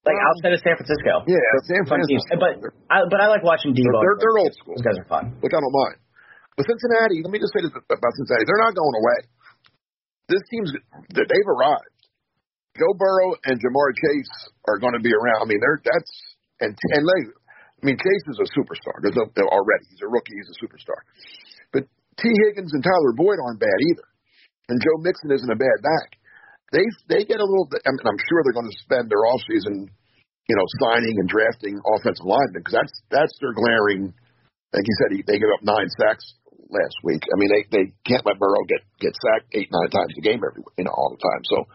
Like 0.00 0.16
um, 0.16 0.28
outside 0.32 0.56
of 0.56 0.60
San 0.64 0.76
Francisco, 0.80 1.12
yeah, 1.28 1.44
San 1.68 1.84
Francisco. 1.84 2.40
But 2.40 2.72
I, 2.88 3.04
but 3.04 3.20
I 3.20 3.28
like 3.28 3.44
watching 3.44 3.76
Debo. 3.76 3.84
They're, 3.84 4.16
they're, 4.16 4.18
they're 4.24 4.38
old 4.40 4.54
school. 4.56 4.72
Those 4.80 4.86
guys 4.86 4.96
are 4.96 5.08
fun. 5.12 5.36
Which 5.44 5.52
I 5.52 5.60
don't 5.60 5.76
mind. 5.76 6.00
But 6.56 6.64
Cincinnati, 6.72 7.20
let 7.20 7.28
me 7.28 7.36
just 7.36 7.52
say 7.52 7.60
this 7.60 7.72
about 7.76 8.12
Cincinnati: 8.16 8.48
they're 8.48 8.64
not 8.64 8.72
going 8.72 8.96
away. 8.96 9.18
This 10.32 10.40
team's 10.48 10.72
they've 11.12 11.50
arrived. 11.52 12.00
Joe 12.80 12.96
Burrow 12.96 13.36
and 13.44 13.60
Ja'Marr 13.60 13.92
Chase 13.92 14.32
are 14.70 14.80
going 14.80 14.96
to 14.96 15.04
be 15.04 15.12
around. 15.12 15.44
I 15.44 15.46
mean, 15.50 15.60
they're 15.60 15.84
that's 15.84 16.12
and 16.64 16.72
and 16.72 17.02
they, 17.04 17.20
I 17.28 17.82
mean, 17.84 18.00
Chase 18.00 18.24
is 18.32 18.40
a 18.40 18.48
superstar. 18.56 19.04
There's 19.04 19.20
a, 19.20 19.28
already 19.52 19.84
he's 19.92 20.00
a 20.00 20.08
rookie. 20.08 20.32
He's 20.32 20.48
a 20.48 20.58
superstar. 20.64 21.00
But 21.76 21.84
Tee 22.16 22.36
Higgins 22.48 22.72
and 22.72 22.80
Tyler 22.80 23.12
Boyd 23.16 23.36
aren't 23.36 23.60
bad 23.60 23.80
either, 23.92 24.08
and 24.72 24.80
Joe 24.80 24.96
Mixon 25.04 25.28
isn't 25.32 25.52
a 25.52 25.60
bad 25.60 25.78
back. 25.84 26.19
They 26.70 26.86
they 27.10 27.22
get 27.26 27.42
a 27.42 27.46
little. 27.46 27.66
I 27.66 27.90
mean, 27.90 28.06
I'm 28.06 28.22
sure 28.30 28.38
they're 28.46 28.54
going 28.54 28.70
to 28.70 28.82
spend 28.86 29.10
their 29.10 29.26
off 29.26 29.42
season, 29.50 29.90
you 29.90 30.56
know, 30.56 30.66
signing 30.78 31.18
and 31.18 31.28
drafting 31.28 31.74
offensive 31.82 32.26
linemen 32.26 32.62
because 32.62 32.78
that's 32.78 32.94
that's 33.10 33.34
their 33.42 33.54
glaring. 33.54 34.14
Like 34.70 34.86
you 34.86 34.96
said, 35.02 35.10
he, 35.10 35.26
they 35.26 35.42
give 35.42 35.50
up 35.50 35.66
nine 35.66 35.90
sacks 35.98 36.22
last 36.70 36.94
week. 37.02 37.26
I 37.26 37.34
mean, 37.34 37.50
they 37.50 37.62
they 37.74 37.84
can't 38.06 38.22
let 38.22 38.38
Burrow 38.38 38.62
get 38.70 38.86
get 39.02 39.14
sacked 39.18 39.50
eight 39.50 39.68
nine 39.74 39.90
times 39.90 40.14
a 40.14 40.22
game 40.22 40.38
every 40.46 40.62
you 40.78 40.86
know 40.86 40.94
all 40.94 41.10
the 41.10 41.18
time. 41.18 41.42
So 41.50 41.66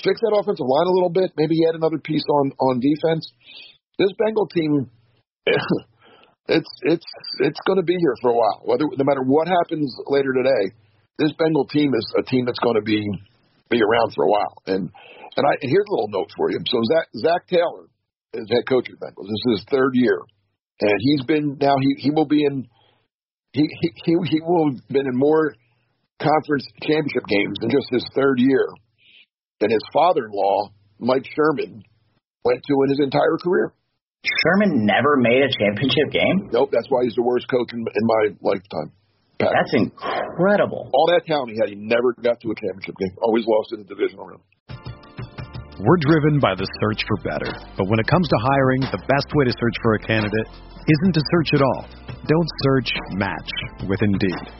fix 0.00 0.20
that 0.24 0.32
offensive 0.32 0.64
line 0.64 0.88
a 0.88 0.96
little 0.96 1.12
bit. 1.12 1.36
Maybe 1.36 1.60
add 1.68 1.76
another 1.76 2.00
piece 2.00 2.24
on 2.40 2.56
on 2.56 2.80
defense. 2.80 3.28
This 4.00 4.16
Bengal 4.16 4.48
team, 4.48 4.88
it's 6.48 6.72
it's 6.88 7.08
it's 7.44 7.60
going 7.68 7.76
to 7.76 7.84
be 7.84 8.00
here 8.00 8.16
for 8.24 8.32
a 8.32 8.36
while. 8.36 8.64
Whether 8.64 8.88
no 8.88 9.04
matter 9.04 9.20
what 9.20 9.52
happens 9.52 9.92
later 10.08 10.32
today, 10.32 10.72
this 11.20 11.36
Bengal 11.36 11.68
team 11.68 11.92
is 11.92 12.08
a 12.16 12.24
team 12.24 12.48
that's 12.48 12.64
going 12.64 12.80
to 12.80 12.88
be 12.88 13.04
be 13.70 13.80
around 13.80 14.12
for 14.14 14.24
a 14.24 14.30
while. 14.30 14.54
And 14.66 14.90
and 15.36 15.44
I 15.46 15.52
and 15.62 15.70
here's 15.70 15.86
a 15.88 15.94
little 15.94 16.10
note 16.10 16.30
for 16.36 16.50
you. 16.50 16.58
So 16.66 16.78
Zac 16.92 17.06
Zac 17.16 17.46
Taylor 17.46 17.86
is 18.34 18.46
head 18.50 18.66
coach 18.68 18.90
of 18.90 18.98
the 18.98 19.06
Bengals. 19.06 19.30
This 19.30 19.42
is 19.46 19.60
his 19.60 19.66
third 19.70 19.94
year, 19.94 20.18
and 20.80 20.96
he's 21.00 21.22
been 21.24 21.56
now 21.60 21.76
he 21.80 22.02
he 22.02 22.10
will 22.10 22.26
be 22.26 22.44
in 22.44 22.66
he 23.52 23.62
he 23.62 23.88
he, 24.04 24.12
he 24.28 24.40
will 24.42 24.72
have 24.72 24.88
been 24.88 25.06
in 25.06 25.16
more 25.16 25.54
conference 26.20 26.66
championship 26.82 27.24
games 27.30 27.56
than 27.60 27.70
just 27.70 27.88
his 27.90 28.04
third 28.14 28.38
year 28.38 28.68
than 29.60 29.70
his 29.70 29.82
father-in-law 29.92 30.68
Mike 30.98 31.24
Sherman 31.34 31.82
went 32.44 32.60
to 32.66 32.74
in 32.84 32.90
his 32.90 33.00
entire 33.00 33.38
career. 33.42 33.72
Sherman 34.24 34.84
never 34.84 35.16
made 35.16 35.40
a 35.40 35.48
championship 35.48 36.12
game. 36.12 36.50
Nope, 36.52 36.68
that's 36.72 36.88
why 36.90 37.04
he's 37.04 37.14
the 37.14 37.22
worst 37.22 37.46
coach 37.48 37.72
in, 37.72 37.80
in 37.80 38.04
my 38.04 38.36
lifetime. 38.42 38.92
Patrick. 39.40 39.56
That's 39.56 39.74
incredible. 39.74 40.90
All 40.92 41.06
that 41.08 41.24
talent 41.26 41.50
he 41.50 41.58
had, 41.58 41.68
he 41.68 41.76
never 41.76 42.12
got 42.20 42.40
to 42.40 42.48
a 42.52 42.56
championship 42.60 42.94
game. 43.00 43.16
Always 43.22 43.44
lost 43.48 43.72
in 43.72 43.82
the 43.82 43.88
divisional 43.88 44.26
round. 44.28 44.44
We're 45.80 45.96
driven 46.04 46.38
by 46.40 46.52
the 46.54 46.68
search 46.84 47.00
for 47.08 47.16
better. 47.24 47.48
But 47.76 47.88
when 47.88 47.98
it 47.98 48.06
comes 48.06 48.28
to 48.28 48.36
hiring, 48.36 48.84
the 48.92 49.00
best 49.08 49.32
way 49.32 49.48
to 49.48 49.52
search 49.56 49.76
for 49.80 49.94
a 49.96 50.00
candidate 50.04 50.48
isn't 50.84 51.14
to 51.16 51.22
search 51.32 51.56
at 51.56 51.62
all. 51.64 51.88
Don't 52.28 52.50
search 52.68 52.92
match 53.16 53.50
with 53.88 54.02
Indeed. 54.02 54.59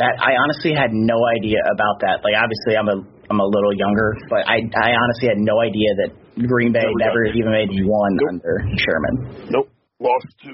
That 0.00 0.16
I 0.16 0.40
honestly 0.40 0.72
had 0.72 0.92
no 0.96 1.20
idea 1.36 1.60
about 1.68 2.00
that. 2.00 2.24
Like 2.24 2.32
obviously 2.32 2.80
I'm 2.80 2.88
a 2.88 2.98
I'm 3.28 3.40
a 3.40 3.48
little 3.48 3.76
younger, 3.76 4.16
but 4.32 4.48
I 4.48 4.64
I 4.72 4.96
honestly 4.96 5.28
had 5.28 5.40
no 5.40 5.60
idea 5.60 5.92
that 6.00 6.10
Green 6.48 6.72
Bay 6.72 6.80
never, 6.96 7.28
never 7.28 7.36
even 7.36 7.52
made 7.52 7.68
one 7.84 8.16
nope. 8.16 8.28
under 8.32 8.54
Sherman. 8.80 9.14
Nope. 9.52 9.68
Lost 10.00 10.32
to 10.48 10.52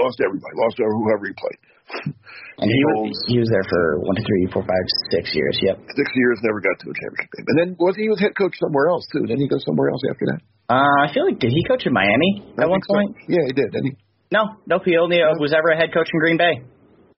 lost 0.00 0.18
everybody. 0.24 0.54
Lost 0.56 0.76
to 0.80 0.84
whoever 0.88 1.24
he 1.28 1.34
played. 1.36 1.60
and 2.64 2.68
he 2.72 2.82
was, 2.96 3.12
he 3.28 3.36
was 3.36 3.48
there 3.52 3.66
for 3.68 4.00
one, 4.08 4.16
two, 4.16 4.24
three, 4.24 4.48
four, 4.48 4.64
five, 4.64 4.86
six 5.12 5.28
years. 5.36 5.52
Yep. 5.60 5.84
Six 5.84 6.08
years, 6.16 6.40
never 6.40 6.64
got 6.64 6.80
to 6.80 6.88
a 6.88 6.96
championship 6.96 7.30
game. 7.36 7.46
And 7.52 7.56
then 7.60 7.68
was 7.76 7.94
he 7.94 8.08
was 8.08 8.16
head 8.16 8.32
coach 8.32 8.56
somewhere 8.56 8.88
else 8.88 9.04
too? 9.12 9.28
Didn't 9.28 9.44
he 9.44 9.48
go 9.52 9.60
somewhere 9.60 9.92
else 9.92 10.00
after 10.08 10.24
that? 10.32 10.40
Uh, 10.72 10.96
I 11.04 11.12
feel 11.12 11.28
like 11.28 11.38
did 11.38 11.52
he 11.52 11.62
coach 11.68 11.84
in 11.84 11.92
Miami 11.92 12.56
at 12.56 12.64
one 12.64 12.80
point? 12.80 13.12
So. 13.12 13.36
Yeah, 13.36 13.44
he 13.44 13.52
did. 13.52 13.68
Didn't 13.68 13.92
he? 13.92 13.94
No, 14.32 14.56
no. 14.64 14.80
He 14.80 14.96
only 14.96 15.20
uh, 15.20 15.36
was 15.36 15.52
ever 15.52 15.70
a 15.70 15.76
head 15.76 15.92
coach 15.92 16.08
in 16.08 16.18
Green 16.18 16.40
Bay. 16.40 16.64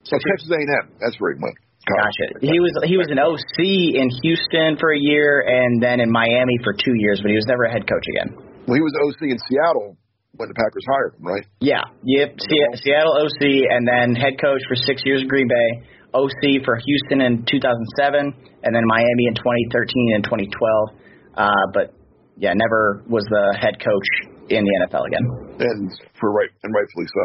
So 0.07 0.15
Texas 0.31 0.49
A&M. 0.55 0.87
That's 1.03 1.19
where 1.19 1.35
he 1.35 1.39
went. 1.43 1.59
Gotcha. 1.87 2.43
He 2.43 2.59
was 2.59 2.75
he 2.83 2.99
was 2.99 3.07
an 3.15 3.23
OC 3.23 3.59
in 3.95 4.11
Houston 4.23 4.75
for 4.79 4.91
a 4.91 4.99
year 4.99 5.39
and 5.47 5.79
then 5.79 6.01
in 6.03 6.11
Miami 6.11 6.59
for 6.67 6.75
two 6.75 6.95
years, 6.99 7.23
but 7.23 7.31
he 7.31 7.39
was 7.39 7.47
never 7.47 7.63
a 7.63 7.71
head 7.71 7.87
coach 7.87 8.03
again. 8.11 8.35
Well, 8.67 8.75
he 8.75 8.83
was 8.83 8.95
OC 9.07 9.31
in 9.31 9.39
Seattle 9.47 9.95
when 10.35 10.51
the 10.51 10.59
Packers 10.59 10.83
hired 10.91 11.15
him, 11.15 11.23
right? 11.23 11.47
Yeah. 11.63 11.87
Yep. 12.03 12.43
Se- 12.43 12.83
Seattle 12.83 13.15
OC 13.23 13.71
and 13.71 13.87
then 13.87 14.19
head 14.19 14.35
coach 14.43 14.63
for 14.67 14.75
six 14.75 15.03
years 15.07 15.23
in 15.23 15.29
Green 15.29 15.47
Bay. 15.47 15.87
OC 16.15 16.65
for 16.65 16.75
Houston 16.81 17.21
in 17.21 17.45
2007, 17.45 18.35
and 18.65 18.71
then 18.75 18.83
Miami 18.89 19.25
in 19.29 19.35
2013 19.37 20.17
and 20.17 20.25
2012. 20.25 20.91
Uh, 21.37 21.51
but 21.75 21.93
yeah, 22.37 22.55
never 22.57 23.05
was 23.07 23.23
the 23.31 23.55
head 23.61 23.79
coach 23.79 24.09
in 24.51 24.65
the 24.65 24.75
NFL 24.87 25.07
again. 25.07 25.25
And 25.61 25.93
for 26.19 26.33
right 26.33 26.51
and 26.65 26.75
rightfully 26.75 27.07
so. 27.07 27.25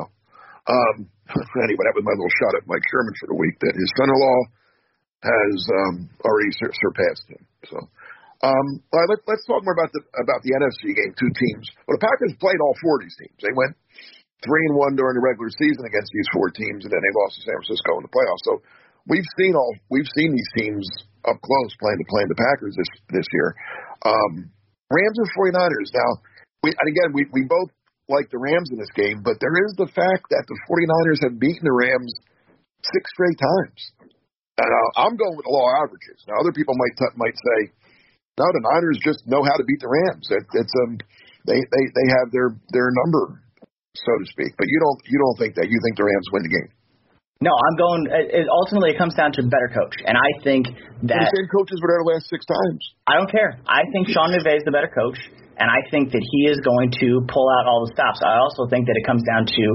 Um, 0.68 1.10
anyway, 1.68 1.84
that 1.88 1.98
was 1.98 2.06
my 2.06 2.16
little 2.16 2.36
shot 2.42 2.58
at 2.60 2.68
Mike 2.68 2.86
Sherman 2.90 3.16
for 3.20 3.28
the 3.32 3.40
week. 3.40 3.56
That 3.64 3.76
his 3.76 3.92
son-in-law 3.98 4.40
has 5.22 5.58
um, 5.70 5.96
already 6.26 6.52
sur- 6.58 6.76
surpassed 6.76 7.28
him. 7.30 7.44
So. 7.70 7.78
Um, 8.42 8.82
right, 8.90 9.06
let, 9.06 9.22
let's 9.30 9.46
talk 9.46 9.62
more 9.62 9.78
about 9.78 9.94
the 9.94 10.02
about 10.18 10.42
the 10.42 10.58
NFC 10.58 10.98
game. 10.98 11.14
Two 11.14 11.30
teams. 11.30 11.70
Well, 11.86 11.94
the 11.94 12.02
Packers 12.02 12.34
played 12.42 12.58
all 12.58 12.74
four 12.82 12.98
of 12.98 13.06
these 13.06 13.14
teams. 13.22 13.38
They 13.38 13.54
went 13.54 13.78
three 14.42 14.66
and 14.66 14.74
one 14.74 14.98
during 14.98 15.14
the 15.14 15.22
regular 15.22 15.54
season 15.54 15.86
against 15.86 16.10
these 16.10 16.26
four 16.34 16.50
teams, 16.50 16.82
and 16.82 16.90
then 16.90 17.02
they 17.06 17.14
lost 17.22 17.38
to 17.38 17.42
San 17.46 17.58
Francisco 17.62 18.02
in 18.02 18.04
the 18.10 18.10
playoffs. 18.10 18.42
So 18.50 18.54
we've 19.06 19.30
seen 19.38 19.54
all 19.54 19.74
we've 19.94 20.10
seen 20.18 20.34
these 20.34 20.52
teams 20.58 20.86
up 21.30 21.38
close 21.38 21.72
playing 21.78 22.02
the 22.02 22.10
playing 22.10 22.30
the 22.34 22.42
Packers 22.42 22.74
this 22.74 22.92
this 23.22 23.30
year. 23.30 23.54
Um, 24.10 24.50
Rams 24.90 25.18
and 25.22 25.30
49ers. 25.38 25.90
Now, 25.94 26.12
we, 26.66 26.74
and 26.74 26.88
again, 26.90 27.10
we 27.14 27.30
we 27.30 27.46
both 27.46 27.70
like 28.10 28.30
the 28.32 28.42
Rams 28.42 28.70
in 28.72 28.78
this 28.80 28.92
game, 28.96 29.22
but 29.22 29.38
there 29.42 29.56
is 29.68 29.76
the 29.78 29.90
fact 29.92 30.30
that 30.34 30.46
the 30.48 30.58
49ers 30.68 31.22
have 31.26 31.40
beaten 31.40 31.64
the 31.64 31.76
Rams 31.76 32.12
six 32.82 33.04
straight 33.14 33.38
times. 33.38 33.80
And 34.58 34.68
uh, 34.68 34.90
I'm 35.06 35.16
going 35.16 35.38
with 35.38 35.48
the 35.48 35.54
law 35.54 35.70
averages. 35.82 36.22
Now, 36.28 36.38
other 36.42 36.52
people 36.52 36.76
might 36.76 36.96
t- 36.98 37.18
might 37.18 37.38
say 37.38 37.60
no, 38.40 38.48
the 38.56 38.64
Niners 38.64 38.98
just 39.04 39.28
know 39.28 39.44
how 39.44 39.56
to 39.60 39.66
beat 39.68 39.82
the 39.84 39.92
Rams. 39.92 40.26
It, 40.32 40.46
it's 40.56 40.76
um, 40.88 40.98
they 41.46 41.60
they 41.60 41.84
they 41.94 42.08
have 42.22 42.32
their 42.32 42.56
their 42.72 42.90
number, 43.04 43.44
so 43.94 44.12
to 44.18 44.26
speak. 44.32 44.56
But 44.56 44.72
you 44.72 44.80
don't 44.80 45.00
you 45.06 45.18
don't 45.20 45.38
think 45.38 45.54
that. 45.60 45.68
You 45.68 45.78
think 45.84 46.00
the 46.00 46.08
Rams 46.08 46.28
win 46.32 46.44
the 46.48 46.54
game. 46.54 46.72
No, 47.42 47.52
I'm 47.52 47.76
going. 47.76 48.02
It, 48.10 48.46
ultimately, 48.48 48.94
it 48.94 48.98
comes 49.02 49.18
down 49.18 49.34
to 49.36 49.42
better 49.44 49.70
coach, 49.74 49.98
and 50.06 50.16
I 50.16 50.30
think 50.46 50.70
that 51.10 51.26
the 51.26 51.34
same 51.34 51.50
coaches 51.50 51.82
were 51.82 51.90
there 51.90 52.02
the 52.06 52.12
last 52.16 52.30
six 52.30 52.46
times. 52.46 52.82
I 53.10 53.18
don't 53.18 53.30
care. 53.30 53.58
I 53.66 53.82
think 53.92 54.08
Sean 54.14 54.30
McVay 54.32 54.62
is 54.62 54.66
the 54.66 54.72
better 54.72 54.94
coach, 54.94 55.18
and 55.62 55.70
I 55.70 55.86
think 55.94 56.10
that 56.10 56.26
he 56.26 56.50
is 56.50 56.58
going 56.66 56.90
to 57.06 57.22
pull 57.30 57.46
out 57.62 57.70
all 57.70 57.86
the 57.86 57.94
stops. 57.94 58.18
I 58.26 58.42
also 58.42 58.66
think 58.66 58.90
that 58.90 58.98
it 58.98 59.06
comes 59.06 59.22
down 59.30 59.46
to, 59.46 59.66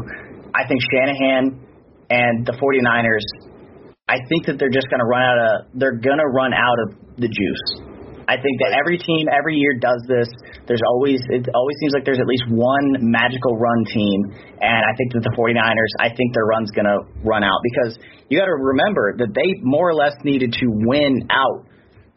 I 0.51 0.67
think 0.67 0.83
Shanahan 0.83 1.63
and 2.11 2.43
the 2.43 2.59
49ers. 2.59 3.23
I 4.11 4.19
think 4.27 4.51
that 4.51 4.59
they're 4.59 4.75
just 4.75 4.91
going 4.91 4.99
to 4.99 5.07
run 5.07 5.23
out 5.23 5.39
of. 5.39 5.55
They're 5.75 5.99
going 5.99 6.19
to 6.19 6.31
run 6.31 6.55
out 6.55 6.79
of 6.87 6.89
the 7.19 7.27
juice. 7.27 7.67
I 8.27 8.39
think 8.39 8.59
that 8.63 8.75
every 8.75 8.99
team 8.99 9.31
every 9.31 9.55
year 9.59 9.79
does 9.79 10.03
this. 10.11 10.27
There's 10.67 10.83
always 10.87 11.23
it 11.31 11.47
always 11.55 11.77
seems 11.79 11.95
like 11.95 12.03
there's 12.03 12.19
at 12.19 12.27
least 12.27 12.47
one 12.51 12.99
magical 13.03 13.55
run 13.59 13.83
team, 13.87 14.19
and 14.63 14.83
I 14.83 14.95
think 14.99 15.15
that 15.15 15.23
the 15.23 15.35
49ers, 15.39 15.93
I 15.99 16.11
think 16.15 16.35
their 16.35 16.47
run's 16.47 16.71
going 16.71 16.87
to 16.87 17.03
run 17.23 17.43
out 17.43 17.59
because 17.63 17.99
you 18.31 18.39
got 18.39 18.47
to 18.47 18.59
remember 18.59 19.15
that 19.19 19.31
they 19.35 19.63
more 19.63 19.91
or 19.91 19.95
less 19.95 20.15
needed 20.23 20.55
to 20.55 20.67
win 20.87 21.27
out 21.31 21.66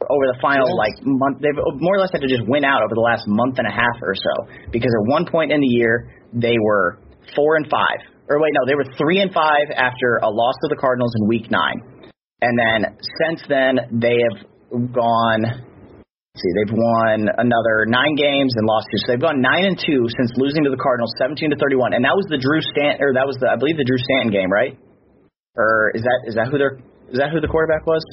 over 0.08 0.25
the 0.32 0.39
final 0.39 0.68
yes. 0.68 0.79
like 0.79 0.96
month. 1.03 1.44
They've 1.44 1.60
more 1.79 1.96
or 1.96 2.00
less 2.00 2.12
had 2.13 2.24
to 2.24 2.32
just 2.32 2.48
win 2.48 2.63
out 2.63 2.79
over 2.84 2.96
the 2.96 3.03
last 3.03 3.27
month 3.27 3.60
and 3.60 3.68
a 3.68 3.74
half 3.74 4.00
or 4.00 4.15
so 4.15 4.48
because 4.72 4.91
at 4.96 5.03
one 5.12 5.27
point 5.27 5.51
in 5.51 5.60
the 5.60 5.68
year 5.68 6.15
they 6.32 6.56
were 6.62 7.00
four 7.36 7.56
and 7.56 7.68
five. 7.68 8.00
Or 8.29 8.39
wait, 8.39 8.53
no, 8.53 8.63
they 8.65 8.75
were 8.77 8.88
three 8.96 9.20
and 9.20 9.34
five 9.34 9.74
after 9.75 10.22
a 10.22 10.29
loss 10.29 10.56
to 10.62 10.68
the 10.70 10.77
Cardinals 10.77 11.12
in 11.18 11.27
Week 11.27 11.50
Nine, 11.50 11.82
and 12.41 12.53
then 12.53 12.96
since 13.25 13.41
then 13.50 14.00
they 14.00 14.22
have 14.22 14.94
gone 14.94 15.65
see, 16.38 16.51
they've 16.56 16.72
won 16.72 17.27
another 17.27 17.89
nine 17.89 18.15
games 18.15 18.53
and 18.56 18.63
lost 18.63 18.88
two. 18.94 19.00
So 19.03 19.06
they've 19.12 19.22
gone 19.22 19.41
nine 19.41 19.65
and 19.65 19.75
two 19.75 20.08
since 20.15 20.32
losing 20.38 20.63
to 20.63 20.72
the 20.72 20.79
Cardinals, 20.79 21.12
seventeen 21.20 21.50
to 21.50 21.58
thirty-one, 21.58 21.94
and 21.94 22.06
that 22.06 22.15
was 22.15 22.25
the 22.29 22.38
Drew 22.38 22.62
Stanton, 22.62 23.01
or 23.01 23.13
that 23.18 23.27
was 23.27 23.36
the 23.41 23.50
I 23.50 23.58
believe 23.58 23.75
the 23.75 23.88
Drew 23.88 23.98
Stanton 23.98 24.32
game, 24.32 24.51
right? 24.53 24.77
Or 25.58 25.91
is 25.94 26.06
that 26.06 26.20
is 26.29 26.36
that 26.36 26.48
who 26.48 26.58
their 26.58 26.77
is 27.10 27.18
that 27.18 27.34
who 27.34 27.41
the 27.41 27.50
quarterback 27.50 27.86
was? 27.89 28.06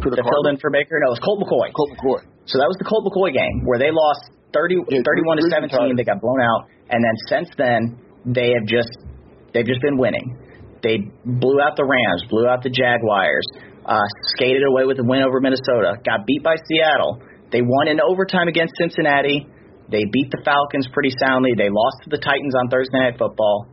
For 0.00 0.10
the 0.10 0.16
that 0.16 0.26
filled 0.26 0.48
in 0.48 0.56
for 0.58 0.70
Baker? 0.72 0.96
No, 1.00 1.12
it 1.12 1.20
was 1.20 1.24
Colt 1.24 1.38
McCoy. 1.44 1.70
Colt 1.76 1.90
McCoy. 1.96 2.20
So 2.48 2.58
that 2.58 2.68
was 2.68 2.76
the 2.80 2.88
Colt 2.88 3.04
McCoy 3.04 3.32
game 3.36 3.64
where 3.68 3.78
they 3.78 3.92
lost 3.92 4.32
30, 4.52 4.88
yeah, 4.88 5.04
31 5.04 5.38
to 5.38 5.44
17. 5.48 5.96
They 5.96 6.04
got 6.04 6.20
blown 6.20 6.40
out, 6.40 6.72
and 6.88 6.98
then 6.98 7.16
since 7.28 7.48
then 7.54 8.00
they 8.24 8.56
have 8.56 8.66
just 8.66 8.90
they've 9.52 9.68
just 9.68 9.80
been 9.80 10.00
winning. 10.00 10.36
They 10.82 11.04
blew 11.24 11.60
out 11.60 11.76
the 11.76 11.84
Rams, 11.84 12.24
blew 12.32 12.48
out 12.48 12.64
the 12.64 12.72
Jaguars, 12.72 13.44
uh, 13.84 14.08
skated 14.32 14.64
away 14.64 14.88
with 14.88 14.98
a 14.98 15.04
win 15.04 15.20
over 15.20 15.38
Minnesota, 15.40 16.00
got 16.00 16.24
beat 16.24 16.42
by 16.42 16.56
Seattle, 16.56 17.20
they 17.50 17.62
won 17.62 17.88
in 17.88 18.00
overtime 18.00 18.48
against 18.48 18.74
Cincinnati. 18.78 19.46
They 19.90 20.06
beat 20.06 20.30
the 20.30 20.40
Falcons 20.44 20.86
pretty 20.92 21.10
soundly. 21.18 21.50
They 21.56 21.68
lost 21.68 22.06
to 22.06 22.10
the 22.10 22.18
Titans 22.18 22.54
on 22.54 22.70
Thursday 22.70 22.98
Night 22.98 23.18
Football. 23.18 23.66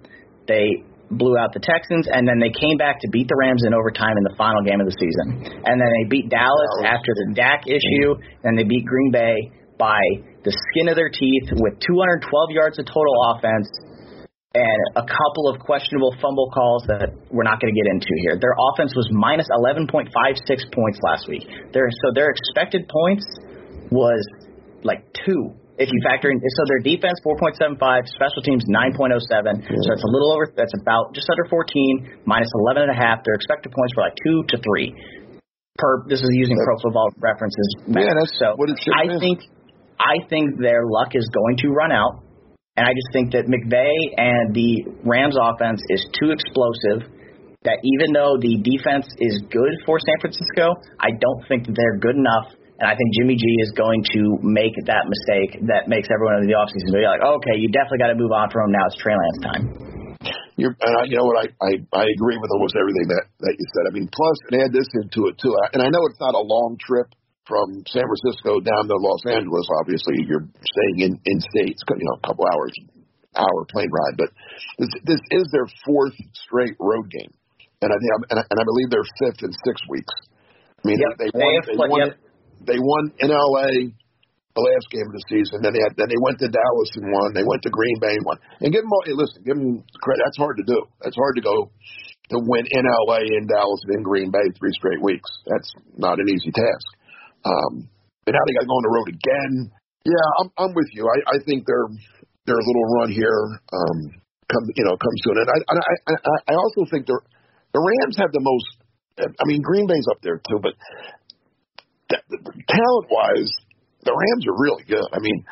They 0.47 0.81
blew 1.11 1.37
out 1.37 1.53
the 1.53 1.63
Texans, 1.63 2.07
and 2.11 2.27
then 2.27 2.39
they 2.39 2.51
came 2.51 2.77
back 2.77 2.99
to 3.01 3.07
beat 3.07 3.27
the 3.27 3.37
Rams 3.39 3.63
in 3.65 3.73
overtime 3.73 4.17
in 4.17 4.23
the 4.23 4.35
final 4.37 4.63
game 4.63 4.79
of 4.79 4.87
the 4.87 4.97
season. 4.99 5.61
And 5.63 5.79
then 5.79 5.89
they 6.01 6.05
beat 6.09 6.29
Dallas 6.29 6.73
after 6.83 7.15
the 7.15 7.33
Dak 7.33 7.67
issue, 7.67 8.19
and 8.43 8.57
they 8.57 8.63
beat 8.63 8.85
Green 8.85 9.11
Bay 9.11 9.51
by 9.79 10.01
the 10.43 10.51
skin 10.51 10.89
of 10.89 10.95
their 10.95 11.09
teeth 11.09 11.53
with 11.53 11.79
212 11.79 12.23
yards 12.51 12.79
of 12.79 12.85
total 12.85 13.15
offense 13.31 13.69
and 14.57 14.81
a 14.95 15.05
couple 15.05 15.53
of 15.53 15.59
questionable 15.59 16.15
fumble 16.21 16.49
calls 16.49 16.83
that 16.87 17.13
we're 17.29 17.45
not 17.45 17.61
going 17.61 17.73
to 17.73 17.77
get 17.77 17.85
into 17.91 18.09
here. 18.25 18.39
Their 18.41 18.55
offense 18.57 18.95
was 18.95 19.05
minus 19.11 19.47
11.56 19.53 20.09
points 20.73 20.99
last 21.03 21.29
week. 21.29 21.45
Their, 21.73 21.89
so 21.91 22.11
their 22.15 22.29
expected 22.33 22.89
points 22.89 23.25
was 23.91 24.23
like 24.83 25.05
two. 25.25 25.53
If 25.77 25.93
you 25.93 25.99
factor 26.01 26.33
in, 26.33 26.41
so 26.41 26.63
their 26.73 26.81
defense 26.81 27.21
4.75, 27.21 27.77
special 28.09 28.41
teams 28.41 28.65
9.07, 28.65 29.21
so 29.21 29.85
that's 29.85 30.01
a 30.01 30.09
little 30.09 30.33
over. 30.33 30.49
That's 30.57 30.73
about 30.73 31.13
just 31.13 31.29
under 31.29 31.45
14 31.45 32.25
minus 32.25 32.49
11 32.65 32.89
and 32.89 32.91
a 32.91 32.97
half. 32.97 33.21
Their 33.21 33.37
expected 33.37 33.69
points 33.69 33.93
were 33.93 34.09
like 34.09 34.17
two 34.17 34.41
to 34.49 34.57
three. 34.57 34.89
Per 35.77 36.09
this 36.09 36.17
is 36.17 36.29
using 36.33 36.57
Pro 36.57 36.81
Football 36.81 37.13
references. 37.21 37.69
Yeah, 37.85 38.17
that's 38.17 38.33
so. 38.41 38.57
What 38.57 38.73
it 38.73 38.81
I 38.89 39.05
think 39.21 39.45
I 40.01 40.25
think 40.25 40.57
their 40.57 40.89
luck 40.89 41.13
is 41.13 41.29
going 41.29 41.57
to 41.61 41.69
run 41.69 41.91
out, 41.93 42.25
and 42.73 42.89
I 42.89 42.97
just 42.97 43.13
think 43.13 43.37
that 43.37 43.45
McVay 43.45 43.93
and 44.17 44.57
the 44.57 44.89
Rams 45.05 45.37
offense 45.37 45.81
is 45.89 46.01
too 46.17 46.33
explosive. 46.33 47.13
That 47.65 47.77
even 47.83 48.13
though 48.13 48.37
the 48.41 48.57
defense 48.65 49.05
is 49.17 49.41
good 49.51 49.73
for 49.85 49.99
San 50.01 50.17
Francisco, 50.21 50.73
I 50.97 51.13
don't 51.13 51.45
think 51.49 51.65
that 51.67 51.75
they're 51.77 51.97
good 52.01 52.15
enough 52.15 52.53
and 52.77 52.85
I 52.85 52.93
think 52.93 53.09
Jimmy 53.17 53.33
G 53.33 53.45
is 53.65 53.73
going 53.73 54.05
to 54.13 54.37
make 54.45 54.77
that 54.85 55.09
mistake 55.09 55.65
that 55.65 55.89
makes 55.89 56.13
everyone 56.13 56.45
in 56.45 56.45
the 56.45 56.53
offseason 56.53 56.93
be 56.93 57.01
like, 57.01 57.25
okay, 57.25 57.57
you 57.57 57.73
definitely 57.73 58.05
got 58.05 58.13
to 58.13 58.19
move 58.19 58.29
on 58.29 58.53
from 58.53 58.69
him 58.69 58.77
now. 58.77 58.85
It's 58.85 58.97
Trey 59.01 59.17
Lance 59.17 59.41
time. 59.41 59.65
You're, 60.57 60.73
and 60.77 60.93
I, 60.97 61.01
you 61.09 61.17
know 61.17 61.25
what? 61.25 61.37
I, 61.41 61.45
I 61.61 61.71
I 61.93 62.05
agree 62.09 62.37
with 62.37 62.49
almost 62.53 62.73
everything 62.77 63.09
that 63.13 63.29
that 63.45 63.53
you 63.53 63.65
said. 63.77 63.83
I 63.89 63.91
mean, 63.93 64.09
plus 64.09 64.37
and 64.49 64.61
add 64.61 64.73
this 64.73 64.89
into 65.01 65.29
it 65.29 65.37
too. 65.37 65.53
And 65.73 65.81
I 65.81 65.89
know 65.89 66.01
it's 66.09 66.21
not 66.21 66.33
a 66.33 66.41
long 66.41 66.77
trip 66.81 67.13
from 67.45 67.85
San 67.85 68.05
Francisco 68.05 68.61
down 68.61 68.89
to 68.89 68.97
Los 68.97 69.21
Angeles. 69.29 69.65
Obviously, 69.81 70.25
you're 70.25 70.45
staying 70.45 70.97
in 71.05 71.11
in 71.29 71.37
states, 71.53 71.81
you 71.85 72.05
know, 72.09 72.17
a 72.17 72.25
couple 72.25 72.45
hours, 72.49 72.73
hour 73.37 73.69
plane 73.69 73.89
ride. 73.93 74.17
But 74.17 74.33
this 74.81 74.89
this 75.05 75.21
is 75.37 75.45
their 75.53 75.69
fourth 75.85 76.17
straight 76.33 76.77
road 76.81 77.05
game, 77.09 77.33
and 77.85 77.93
I 77.93 77.97
think 78.01 78.09
and 78.33 78.37
I, 78.41 78.43
and 78.49 78.57
I 78.57 78.65
believe 78.65 78.89
they're 78.89 79.11
fifth 79.21 79.45
in 79.45 79.53
six 79.61 79.77
weeks. 79.89 80.13
I 80.81 80.89
mean, 80.89 80.97
yep, 80.97 81.21
they, 81.21 81.29
they 81.33 81.37
won. 81.37 81.53
They, 81.65 81.73
they 81.73 81.89
won. 81.89 82.01
Yep 82.01 82.26
they 82.65 82.79
won 82.79 83.13
in 83.19 83.29
LA 83.29 83.93
the 84.57 84.65
last 84.65 84.89
game 84.89 85.05
of 85.05 85.13
the 85.13 85.25
season. 85.29 85.61
Then 85.61 85.77
they 85.77 85.83
had, 85.85 85.93
then 85.93 86.09
they 86.09 86.17
went 86.17 86.41
to 86.41 86.49
Dallas 86.49 86.91
and 86.97 87.13
won. 87.13 87.37
They 87.37 87.45
went 87.45 87.61
to 87.61 87.71
Green 87.71 87.97
Bay 88.01 88.17
and 88.17 88.25
won. 88.25 88.41
And 88.57 88.73
give 88.73 88.81
them 88.81 88.89
all, 88.89 89.05
hey, 89.05 89.13
listen, 89.13 89.45
give 89.45 89.53
them 89.53 89.85
credit. 90.01 90.25
That's 90.25 90.41
hard 90.41 90.57
to 90.57 90.65
do. 90.65 90.81
That's 91.05 91.15
hard 91.15 91.37
to 91.37 91.45
go 91.45 91.69
to 92.33 92.37
win 92.41 92.65
in 92.73 92.83
LA, 93.05 93.21
in 93.37 93.45
Dallas, 93.45 93.81
and 93.85 94.01
in 94.01 94.03
Green 94.03 94.33
Bay 94.33 94.43
three 94.57 94.73
straight 94.73 94.99
weeks. 94.99 95.29
That's 95.45 95.69
not 95.95 96.17
an 96.17 96.27
easy 96.27 96.49
task. 96.49 96.87
Um, 97.45 97.85
and 98.25 98.33
now 98.33 98.43
they 98.43 98.55
got 98.57 98.65
to 98.65 98.71
go 98.71 98.81
on 98.81 98.85
the 98.89 98.95
road 98.97 99.09
again. 99.13 99.53
Yeah, 100.03 100.27
I'm, 100.41 100.49
I'm 100.57 100.73
with 100.73 100.89
you. 100.91 101.05
I, 101.05 101.37
I 101.37 101.43
think 101.45 101.63
their 101.69 101.85
their 102.47 102.59
little 102.59 102.87
run 102.99 103.11
here 103.11 103.59
um, 103.71 103.99
comes 104.51 104.67
you 104.75 104.83
know 104.83 104.95
comes 104.97 105.19
to 105.23 105.29
an 105.31 105.37
end. 105.43 105.49
I, 105.51 105.59
I, 105.71 105.75
I, 106.11 106.35
I 106.51 106.55
also 106.55 106.87
think 106.89 107.07
the 107.07 107.15
the 107.71 107.79
Rams 107.79 108.17
have 108.19 108.31
the 108.31 108.43
most. 108.43 108.67
I 109.17 109.43
mean, 109.45 109.61
Green 109.61 109.87
Bay's 109.87 110.05
up 110.11 110.21
there 110.21 110.39
too, 110.47 110.59
but 110.61 110.73
talent 112.09 113.07
wise, 113.11 113.51
the 114.03 114.15
Rams 114.15 114.43
are 114.47 114.57
really 114.57 114.83
good. 114.87 115.07
I 115.11 115.19
mean, 115.19 115.43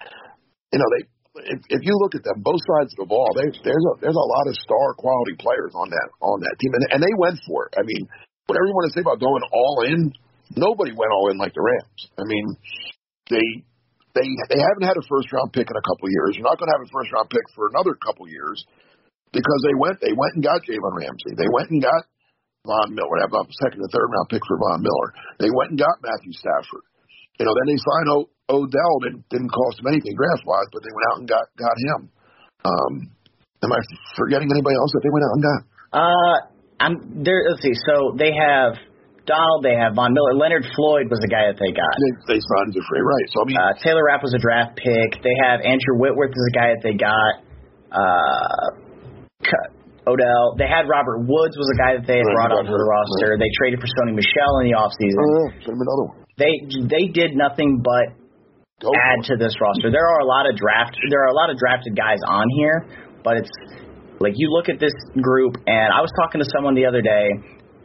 you 0.72 0.80
know, 0.80 0.90
they 0.98 1.04
if, 1.36 1.60
if 1.68 1.82
you 1.84 1.92
look 2.00 2.16
at 2.16 2.24
them, 2.24 2.40
both 2.40 2.64
sides 2.64 2.96
of 2.96 3.04
the 3.04 3.12
ball, 3.12 3.28
they, 3.36 3.52
there's 3.68 3.86
a 3.92 3.94
there's 4.00 4.16
a 4.16 4.30
lot 4.40 4.48
of 4.48 4.56
star 4.64 4.96
quality 4.96 5.36
players 5.36 5.76
on 5.76 5.92
that 5.92 6.08
on 6.24 6.40
that 6.40 6.56
team, 6.64 6.72
and, 6.80 6.84
and 6.96 7.00
they 7.04 7.16
went 7.20 7.40
for 7.44 7.68
it. 7.68 7.76
I 7.76 7.84
mean, 7.84 8.08
whatever 8.48 8.66
you 8.66 8.76
want 8.76 8.88
to 8.88 8.96
say 8.96 9.04
about 9.04 9.20
going 9.20 9.44
all 9.52 9.84
in, 9.84 10.16
nobody 10.56 10.96
went 10.96 11.12
all 11.12 11.28
in 11.32 11.38
like 11.38 11.52
the 11.52 11.64
Rams. 11.64 12.02
I 12.16 12.24
mean, 12.24 12.46
they 13.28 13.48
they 14.16 14.28
they 14.48 14.62
haven't 14.64 14.88
had 14.88 14.96
a 14.96 15.06
first 15.12 15.28
round 15.36 15.52
pick 15.52 15.68
in 15.68 15.76
a 15.76 15.86
couple 15.86 16.08
of 16.08 16.14
years. 16.16 16.40
You're 16.40 16.48
not 16.48 16.56
going 16.56 16.72
to 16.72 16.76
have 16.80 16.86
a 16.88 16.92
first 16.92 17.12
round 17.12 17.28
pick 17.28 17.44
for 17.52 17.68
another 17.68 18.00
couple 18.00 18.26
of 18.26 18.32
years 18.32 18.64
because 19.36 19.60
they 19.68 19.76
went 19.76 20.00
they 20.00 20.16
went 20.16 20.40
and 20.40 20.44
got 20.44 20.64
Jalen 20.64 20.96
Ramsey. 20.96 21.36
They 21.36 21.52
went 21.52 21.68
and 21.76 21.84
got 21.84 22.08
Von 22.66 22.92
Miller. 22.98 23.22
Have 23.22 23.34
a 23.34 23.46
second 23.64 23.80
and 23.86 23.92
third 23.94 24.10
round 24.10 24.28
pick 24.34 24.44
for 24.44 24.58
Von 24.58 24.82
Miller. 24.82 25.10
They 25.40 25.54
went 25.54 25.72
and 25.74 25.80
got 25.80 26.02
Matthew 26.02 26.34
Stafford. 26.34 26.86
You 27.40 27.46
know, 27.46 27.54
then 27.54 27.68
they 27.72 27.80
signed 27.80 28.10
o- 28.12 28.32
Odell. 28.50 28.94
Didn't 29.06 29.24
didn't 29.30 29.54
cost 29.54 29.78
them 29.80 29.92
anything 29.94 30.16
draft 30.18 30.44
wise, 30.44 30.70
but 30.74 30.82
they 30.84 30.94
went 30.94 31.06
out 31.12 31.18
and 31.22 31.28
got 31.30 31.46
got 31.56 31.76
him. 31.78 32.00
Um, 32.66 32.94
am 33.62 33.72
I 33.72 33.80
forgetting 34.18 34.50
anybody 34.50 34.76
else 34.76 34.92
that 34.98 35.04
they 35.06 35.14
went 35.14 35.26
out 35.26 35.34
and 35.38 35.44
got? 35.44 35.62
Uh, 35.94 36.36
I'm 36.80 36.96
there. 37.24 37.46
Let's 37.50 37.62
see. 37.62 37.76
So 37.88 38.16
they 38.18 38.34
have 38.34 38.76
Donald. 39.26 39.64
They 39.64 39.76
have 39.76 39.96
Von 39.96 40.14
Miller. 40.14 40.34
Leonard 40.34 40.66
Floyd 40.76 41.10
was 41.10 41.20
the 41.22 41.30
guy 41.30 41.50
that 41.50 41.58
they 41.60 41.72
got. 41.72 41.94
They, 41.98 42.36
they 42.36 42.42
signed 42.42 42.74
Free, 42.74 43.04
right? 43.04 43.28
So 43.34 43.42
I 43.42 43.46
mean, 43.46 43.58
uh, 43.58 43.74
Taylor 43.82 44.06
Rapp 44.06 44.24
was 44.24 44.34
a 44.34 44.42
draft 44.42 44.78
pick. 44.78 45.22
They 45.22 45.36
have 45.46 45.62
Andrew 45.62 45.98
Whitworth 46.00 46.34
is 46.34 46.46
a 46.52 46.56
guy 46.56 46.68
that 46.74 46.84
they 46.84 46.96
got. 46.96 47.44
Uh, 47.92 48.86
Odell. 50.06 50.56
They 50.58 50.70
had 50.70 50.86
Robert 50.86 51.26
Woods 51.26 51.58
was 51.58 51.70
a 51.74 51.78
guy 51.78 51.92
that 51.98 52.06
they 52.06 52.22
had 52.22 52.30
brought 52.34 52.54
onto 52.54 52.72
the 52.72 52.88
roster. 52.88 53.38
They 53.42 53.50
traded 53.58 53.82
for 53.82 53.90
Sony 54.00 54.14
Michel 54.14 54.62
in 54.62 54.70
the 54.70 54.76
offseason. 54.78 55.18
oh, 55.18 55.50
yeah, 55.58 55.74
another 55.74 56.06
one. 56.14 56.18
They 56.38 56.54
they 56.86 57.10
did 57.10 57.34
nothing 57.34 57.82
but 57.82 58.14
Go 58.84 58.92
add 58.92 59.24
to 59.32 59.38
this 59.40 59.56
roster. 59.62 59.88
There 59.90 60.04
are 60.04 60.20
a 60.20 60.28
lot 60.28 60.50
of 60.50 60.56
draft 60.60 61.00
there 61.10 61.24
are 61.24 61.32
a 61.32 61.38
lot 61.38 61.50
of 61.50 61.58
drafted 61.58 61.96
guys 61.96 62.20
on 62.28 62.46
here, 62.60 62.86
but 63.24 63.38
it's 63.38 63.52
like 64.20 64.34
you 64.36 64.52
look 64.52 64.68
at 64.68 64.80
this 64.80 64.94
group 65.22 65.56
and 65.66 65.94
I 65.94 66.02
was 66.04 66.12
talking 66.22 66.40
to 66.44 66.48
someone 66.52 66.76
the 66.76 66.86
other 66.86 67.02
day 67.02 67.32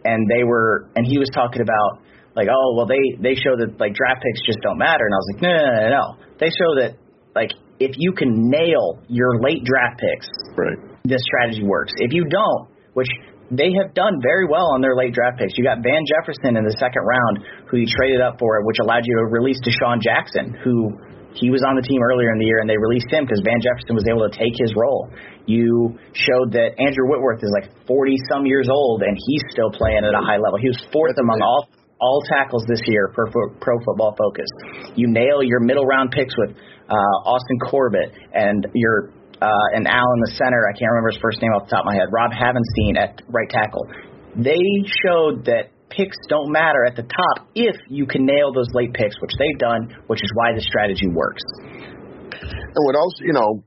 and 0.04 0.28
they 0.28 0.42
were 0.42 0.90
and 0.96 1.06
he 1.06 1.18
was 1.18 1.30
talking 1.32 1.62
about 1.62 2.02
like 2.34 2.48
oh 2.50 2.74
well 2.76 2.86
they 2.86 3.18
they 3.22 3.34
show 3.34 3.54
that 3.54 3.78
like 3.78 3.94
draft 3.94 4.22
picks 4.22 4.40
just 4.46 4.58
don't 4.62 4.78
matter 4.78 5.06
and 5.06 5.14
I 5.14 5.18
was 5.18 5.28
like 5.34 5.42
no 5.42 5.50
no 5.50 5.62
no 5.62 5.78
no, 5.78 5.90
no. 5.90 6.04
they 6.38 6.50
show 6.50 6.70
that 6.82 6.98
like 7.34 7.52
if 7.78 7.94
you 7.96 8.12
can 8.12 8.50
nail 8.50 8.98
your 9.08 9.40
late 9.40 9.62
draft 9.64 10.00
picks 10.00 10.28
right. 10.56 10.78
This 11.10 11.22
strategy 11.26 11.66
works. 11.66 11.92
If 11.98 12.14
you 12.14 12.24
don't, 12.24 12.70
which 12.94 13.10
they 13.50 13.74
have 13.74 13.94
done 13.98 14.22
very 14.22 14.46
well 14.46 14.70
on 14.70 14.80
their 14.80 14.94
late 14.94 15.12
draft 15.12 15.42
picks. 15.42 15.58
You 15.58 15.66
got 15.66 15.82
Van 15.82 16.06
Jefferson 16.06 16.54
in 16.54 16.62
the 16.62 16.76
second 16.78 17.02
round, 17.02 17.66
who 17.66 17.82
you 17.82 17.86
traded 17.90 18.22
up 18.22 18.38
for, 18.38 18.62
which 18.62 18.78
allowed 18.78 19.02
you 19.02 19.18
to 19.18 19.26
release 19.26 19.58
DeSean 19.66 19.98
Jackson, 19.98 20.54
who 20.62 20.94
he 21.34 21.50
was 21.50 21.62
on 21.66 21.74
the 21.74 21.82
team 21.82 21.98
earlier 22.02 22.30
in 22.30 22.38
the 22.38 22.46
year, 22.46 22.62
and 22.62 22.70
they 22.70 22.78
released 22.78 23.10
him 23.10 23.26
because 23.26 23.42
Van 23.42 23.58
Jefferson 23.58 23.94
was 23.98 24.06
able 24.06 24.22
to 24.26 24.34
take 24.34 24.54
his 24.54 24.70
role. 24.78 25.10
You 25.46 25.98
showed 26.14 26.54
that 26.54 26.78
Andrew 26.78 27.10
Whitworth 27.10 27.42
is 27.42 27.50
like 27.50 27.70
40 27.86 28.14
some 28.30 28.46
years 28.46 28.70
old, 28.70 29.02
and 29.02 29.18
he's 29.18 29.42
still 29.50 29.70
playing 29.70 30.06
at 30.06 30.14
a 30.14 30.22
high 30.22 30.38
level. 30.38 30.58
He 30.62 30.70
was 30.70 30.78
fourth 30.94 31.18
That's 31.18 31.26
among 31.26 31.42
all 31.42 31.66
all 32.00 32.22
tackles 32.26 32.64
this 32.66 32.80
year 32.86 33.12
per 33.12 33.30
Fo- 33.30 33.54
Pro 33.60 33.76
Football 33.84 34.16
Focus. 34.16 34.48
You 34.96 35.06
nail 35.06 35.42
your 35.42 35.60
middle 35.60 35.84
round 35.84 36.10
picks 36.10 36.32
with 36.38 36.56
uh, 36.88 37.28
Austin 37.28 37.58
Corbett 37.68 38.10
and 38.32 38.66
your 38.74 39.12
uh, 39.40 39.74
and 39.74 39.88
Al 39.88 40.08
in 40.14 40.20
the 40.20 40.32
center. 40.36 40.68
I 40.68 40.76
can't 40.76 40.92
remember 40.92 41.10
his 41.10 41.20
first 41.20 41.40
name 41.40 41.52
off 41.52 41.68
the 41.68 41.76
top 41.76 41.84
of 41.84 41.90
my 41.90 41.96
head. 41.96 42.12
Rob 42.12 42.30
Havenstein 42.32 43.00
at 43.00 43.22
right 43.28 43.48
tackle. 43.48 43.88
They 44.36 44.62
showed 45.04 45.48
that 45.50 45.72
picks 45.90 46.16
don't 46.28 46.52
matter 46.52 46.86
at 46.86 46.94
the 46.94 47.02
top 47.02 47.50
if 47.54 47.74
you 47.88 48.06
can 48.06 48.24
nail 48.24 48.52
those 48.52 48.70
late 48.72 48.94
picks, 48.94 49.16
which 49.20 49.34
they've 49.38 49.58
done, 49.58 49.90
which 50.06 50.22
is 50.22 50.30
why 50.34 50.54
the 50.54 50.62
strategy 50.62 51.08
works. 51.10 51.42
And 51.60 52.82
what 52.86 52.94
else, 52.94 53.16
you 53.20 53.34
know, 53.34 53.64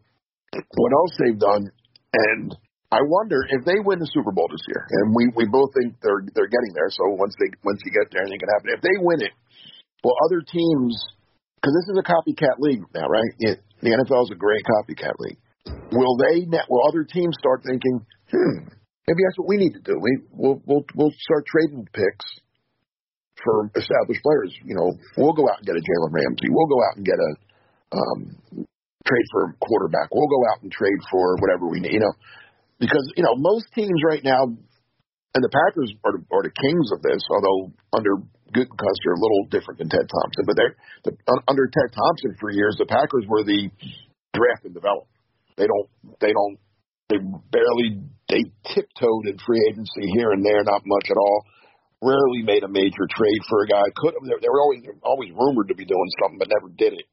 what 0.54 0.92
else 0.94 1.14
they've 1.20 1.40
done, 1.40 1.68
and 2.14 2.56
I 2.94 3.02
wonder 3.02 3.42
if 3.50 3.66
they 3.66 3.82
win 3.82 3.98
the 3.98 4.10
Super 4.14 4.32
Bowl 4.32 4.46
this 4.54 4.62
year, 4.70 4.86
and 4.86 5.18
we 5.18 5.34
we 5.34 5.50
both 5.50 5.74
think 5.74 5.98
they're 6.06 6.22
they're 6.38 6.52
getting 6.52 6.74
there. 6.78 6.94
So 6.94 7.18
once 7.18 7.34
they 7.42 7.50
once 7.66 7.82
you 7.82 7.92
get 7.92 8.14
there, 8.14 8.22
anything 8.22 8.38
can 8.38 8.54
happen. 8.54 8.70
If 8.70 8.82
they 8.86 8.96
win 9.02 9.26
it, 9.26 9.34
will 10.06 10.14
other 10.30 10.46
teams? 10.46 10.94
Because 11.58 11.74
this 11.74 11.90
is 11.90 11.98
a 11.98 12.06
copycat 12.06 12.62
league 12.62 12.86
now, 12.94 13.10
right? 13.10 13.34
It, 13.40 13.58
the 13.82 13.98
NFL 13.98 14.30
is 14.30 14.32
a 14.32 14.38
great 14.38 14.62
copycat 14.62 15.18
league. 15.18 15.42
Will 15.66 16.18
they? 16.18 16.46
Will 16.70 16.84
other 16.90 17.06
teams 17.06 17.36
start 17.40 17.64
thinking, 17.64 18.06
hmm, 18.32 18.68
maybe 19.08 19.22
that's 19.24 19.38
what 19.38 19.48
we 19.48 19.58
need 19.58 19.74
to 19.74 19.84
do? 19.84 19.96
We 20.00 20.12
we'll 20.32 20.62
we'll 20.66 20.86
we'll 20.96 21.14
start 21.20 21.46
trading 21.46 21.88
picks 21.94 22.28
for 23.44 23.70
established 23.76 24.24
players. 24.24 24.52
You 24.66 24.76
know, 24.76 24.92
we'll 25.18 25.38
go 25.38 25.48
out 25.48 25.60
and 25.60 25.68
get 25.68 25.76
a 25.76 25.84
Jalen 25.84 26.12
Ramsey. 26.12 26.50
We'll 26.50 26.72
go 26.72 26.82
out 26.84 26.96
and 26.98 27.06
get 27.06 27.20
a 27.20 27.32
um, 27.94 28.20
trade 29.06 29.28
for 29.32 29.42
a 29.46 29.54
quarterback. 29.62 30.10
We'll 30.12 30.32
go 30.32 30.42
out 30.52 30.64
and 30.64 30.72
trade 30.72 31.00
for 31.12 31.38
whatever 31.40 31.70
we 31.70 31.80
need. 31.80 31.94
You 31.94 32.04
know, 32.04 32.16
because 32.80 33.06
you 33.16 33.24
know 33.24 33.36
most 33.38 33.68
teams 33.76 34.02
right 34.04 34.24
now, 34.24 34.44
and 34.50 35.42
the 35.44 35.54
Packers 35.54 35.94
are, 36.04 36.18
are 36.34 36.44
the 36.44 36.56
kings 36.58 36.90
of 36.92 37.02
this. 37.02 37.22
Although 37.30 37.72
under 37.96 38.18
Gutekunst 38.52 39.02
are 39.08 39.18
a 39.18 39.22
little 39.22 39.46
different 39.50 39.80
than 39.80 39.90
Ted 39.90 40.10
Thompson, 40.10 40.44
but 40.46 40.56
they're 40.58 40.76
the, 41.06 41.12
un- 41.32 41.46
under 41.48 41.70
Ted 41.70 41.94
Thompson 41.94 42.36
for 42.40 42.52
years, 42.52 42.76
the 42.78 42.90
Packers 42.90 43.26
were 43.30 43.44
the 43.44 43.70
draft 44.34 44.66
and 44.66 44.74
develop. 44.74 45.08
They 45.58 45.68
don't. 45.68 45.88
They 46.20 46.34
don't. 46.34 46.58
They 47.10 47.20
barely. 47.52 48.02
They 48.30 48.44
tiptoed 48.74 49.28
in 49.30 49.38
free 49.46 49.62
agency 49.70 50.10
here 50.16 50.32
and 50.32 50.46
there, 50.46 50.64
not 50.64 50.82
much 50.86 51.08
at 51.12 51.18
all. 51.18 51.46
Rarely 52.02 52.44
made 52.44 52.64
a 52.64 52.72
major 52.72 53.06
trade 53.08 53.42
for 53.48 53.64
a 53.64 53.68
guy. 53.68 53.84
Could 53.96 54.16
have. 54.16 54.26
they 54.42 54.50
were 54.50 54.62
always 54.62 54.84
always 55.04 55.30
rumored 55.32 55.70
to 55.70 55.76
be 55.76 55.86
doing 55.86 56.10
something, 56.20 56.40
but 56.40 56.50
never 56.50 56.74
did 56.74 56.94
it. 57.00 57.08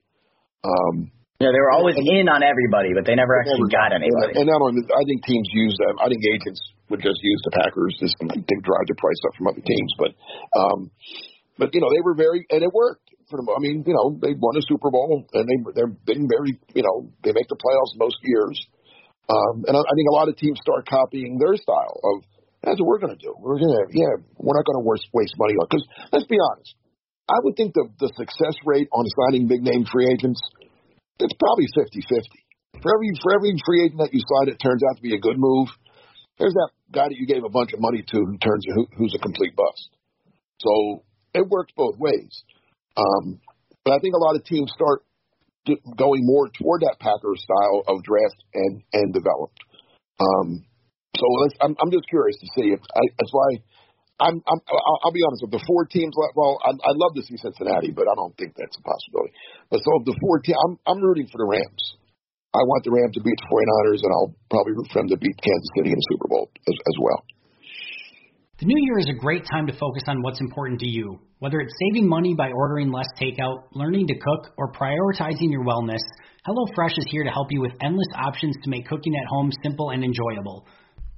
Um, 0.64 1.12
Yeah, 1.40 1.53
they 1.53 1.62
were 1.62 1.72
always 1.72 1.96
in 1.96 2.29
on 2.29 2.42
everybody, 2.42 2.92
but 2.92 3.07
they 3.07 3.16
never 3.16 3.38
actually 3.40 3.70
Never 3.70 3.72
got 3.72 3.90
anybody. 3.96 4.37
And 4.37 4.44
not 4.50 4.61
only, 4.61 4.85
I 4.85 5.03
think 5.09 5.24
teams 5.24 5.48
use 5.53 5.76
them. 5.79 5.96
I 5.96 6.09
think 6.12 6.20
agents 6.20 6.61
would 6.90 7.00
just 7.00 7.20
use 7.22 7.40
the 7.48 7.55
Packers 7.55 7.96
just 7.96 8.18
to 8.20 8.57
drive 8.61 8.87
the 8.90 8.98
price 8.98 9.20
up 9.24 9.33
from 9.38 9.46
other 9.48 9.62
teams. 9.62 9.92
But, 9.96 10.12
um, 10.53 10.90
but 11.57 11.72
you 11.72 11.81
know, 11.81 11.88
they 11.88 12.03
were 12.03 12.14
very, 12.14 12.44
and 12.50 12.61
it 12.61 12.72
worked 12.72 13.09
for 13.30 13.38
them. 13.38 13.48
I 13.48 13.62
mean, 13.62 13.86
you 13.86 13.94
know, 13.94 14.18
they 14.18 14.34
won 14.34 14.58
a 14.58 14.64
Super 14.66 14.90
Bowl, 14.90 15.24
and 15.32 15.44
they 15.46 15.56
they're 15.72 15.94
been 16.04 16.26
very, 16.26 16.58
you 16.74 16.82
know, 16.82 17.08
they 17.22 17.32
make 17.32 17.48
the 17.48 17.56
playoffs 17.56 17.94
most 17.96 18.18
years. 18.26 18.58
Um, 19.30 19.64
and 19.70 19.78
I, 19.78 19.80
I 19.80 19.92
think 19.94 20.08
a 20.10 20.16
lot 20.18 20.28
of 20.28 20.36
teams 20.36 20.58
start 20.58 20.90
copying 20.90 21.38
their 21.38 21.54
style 21.54 21.96
of 22.02 22.26
that's 22.66 22.82
what 22.82 22.90
we're 22.90 23.00
going 23.00 23.14
to 23.14 23.22
do. 23.22 23.32
We're 23.38 23.62
going 23.62 23.72
to, 23.72 23.86
yeah, 23.94 24.20
we're 24.36 24.58
not 24.58 24.66
going 24.66 24.82
to 24.82 24.84
waste 24.84 25.34
money 25.38 25.54
on 25.54 25.66
because 25.70 25.86
let's 26.12 26.26
be 26.26 26.36
honest. 26.36 26.74
I 27.30 27.38
would 27.46 27.54
think 27.54 27.72
the 27.78 27.86
the 28.02 28.10
success 28.18 28.58
rate 28.66 28.90
on 28.90 29.06
signing 29.06 29.46
big 29.46 29.62
name 29.62 29.86
free 29.86 30.10
agents 30.10 30.42
it's 31.20 31.36
probably 31.36 31.68
50-50. 31.76 32.80
For 32.80 32.94
every 32.96 33.10
for 33.20 33.34
every 33.36 33.52
free 33.66 33.84
agent 33.84 34.00
that 34.00 34.14
you 34.14 34.20
sign 34.24 34.48
that 34.48 34.58
turns 34.58 34.80
out 34.88 34.96
to 34.96 35.02
be 35.02 35.14
a 35.14 35.20
good 35.20 35.36
move, 35.36 35.68
there's 36.38 36.54
that 36.54 36.70
guy 36.92 37.08
that 37.08 37.16
you 37.16 37.26
gave 37.26 37.44
a 37.44 37.52
bunch 37.52 37.72
of 37.74 37.80
money 37.80 38.02
to 38.02 38.16
who 38.16 38.38
turns 38.38 38.64
who, 38.74 38.86
who's 38.96 39.14
a 39.14 39.20
complete 39.20 39.54
bust. 39.54 39.90
So 40.60 41.04
it 41.34 41.46
works 41.46 41.72
both 41.76 41.98
ways. 41.98 42.32
Um, 42.96 43.40
but 43.85 43.94
I 43.94 43.98
think 44.00 44.14
a 44.14 44.22
lot 44.22 44.37
of 44.37 44.44
teams 44.44 44.70
start 44.74 45.05
going 45.66 46.22
more 46.24 46.48
toward 46.57 46.83
that 46.83 46.98
Packers 47.00 47.42
style 47.44 47.85
of 47.87 48.03
draft 48.03 48.40
and 48.55 48.83
and 48.92 49.12
developed. 49.12 49.61
Um, 50.20 50.64
so 51.16 51.24
I'm 51.61 51.76
I'm 51.81 51.90
just 51.90 52.09
curious 52.09 52.37
to 52.40 52.48
see 52.57 52.72
if 52.72 52.81
I, 52.81 53.03
that's 53.18 53.33
why. 53.33 53.62
I'm, 54.20 54.37
I'm, 54.44 54.61
I'll, 54.68 55.00
I'll 55.09 55.16
be 55.16 55.24
honest. 55.24 55.48
Of 55.48 55.50
the 55.50 55.64
four 55.64 55.88
teams 55.88 56.12
well, 56.37 56.61
I'd, 56.61 56.76
I'd 56.76 57.00
love 57.00 57.16
to 57.16 57.24
see 57.24 57.40
Cincinnati, 57.40 57.88
but 57.88 58.05
I 58.05 58.12
don't 58.20 58.37
think 58.37 58.53
that's 58.53 58.76
a 58.76 58.85
possibility. 58.85 59.33
But 59.72 59.81
so 59.81 59.96
of 59.96 60.05
the 60.05 60.12
four 60.20 60.44
teams, 60.44 60.61
I'm, 60.61 60.76
I'm 60.85 61.00
rooting 61.00 61.24
for 61.33 61.40
the 61.40 61.48
Rams. 61.48 61.96
I 62.53 62.61
want 62.68 62.85
the 62.85 62.92
Rams 62.92 63.16
to 63.16 63.24
beat 63.24 63.40
the 63.40 63.48
49ers, 63.48 64.05
and 64.05 64.12
I'll 64.12 64.37
probably 64.53 64.76
root 64.76 64.92
for 64.92 65.00
them 65.00 65.09
to 65.09 65.16
beat 65.16 65.40
Kansas 65.40 65.72
City 65.72 65.94
in 65.94 65.96
the 65.96 66.09
Super 66.12 66.29
Bowl 66.29 66.53
as, 66.53 66.76
as 66.76 66.96
well. 67.00 67.20
The 68.60 68.66
new 68.66 68.76
year 68.84 68.98
is 68.98 69.08
a 69.08 69.18
great 69.18 69.46
time 69.50 69.66
to 69.68 69.72
focus 69.72 70.02
on 70.06 70.20
what's 70.20 70.42
important 70.42 70.80
to 70.80 70.86
you. 70.86 71.18
Whether 71.38 71.60
it's 71.60 71.72
saving 71.88 72.06
money 72.06 72.34
by 72.34 72.50
ordering 72.50 72.92
less 72.92 73.06
takeout, 73.18 73.62
learning 73.72 74.06
to 74.08 74.18
cook, 74.18 74.52
or 74.58 74.70
prioritizing 74.70 75.50
your 75.50 75.64
wellness, 75.64 76.04
HelloFresh 76.46 76.98
is 76.98 77.06
here 77.08 77.24
to 77.24 77.30
help 77.30 77.46
you 77.50 77.62
with 77.62 77.72
endless 77.80 78.12
options 78.16 78.54
to 78.62 78.68
make 78.68 78.86
cooking 78.86 79.16
at 79.16 79.26
home 79.30 79.50
simple 79.62 79.92
and 79.92 80.04
enjoyable. 80.04 80.66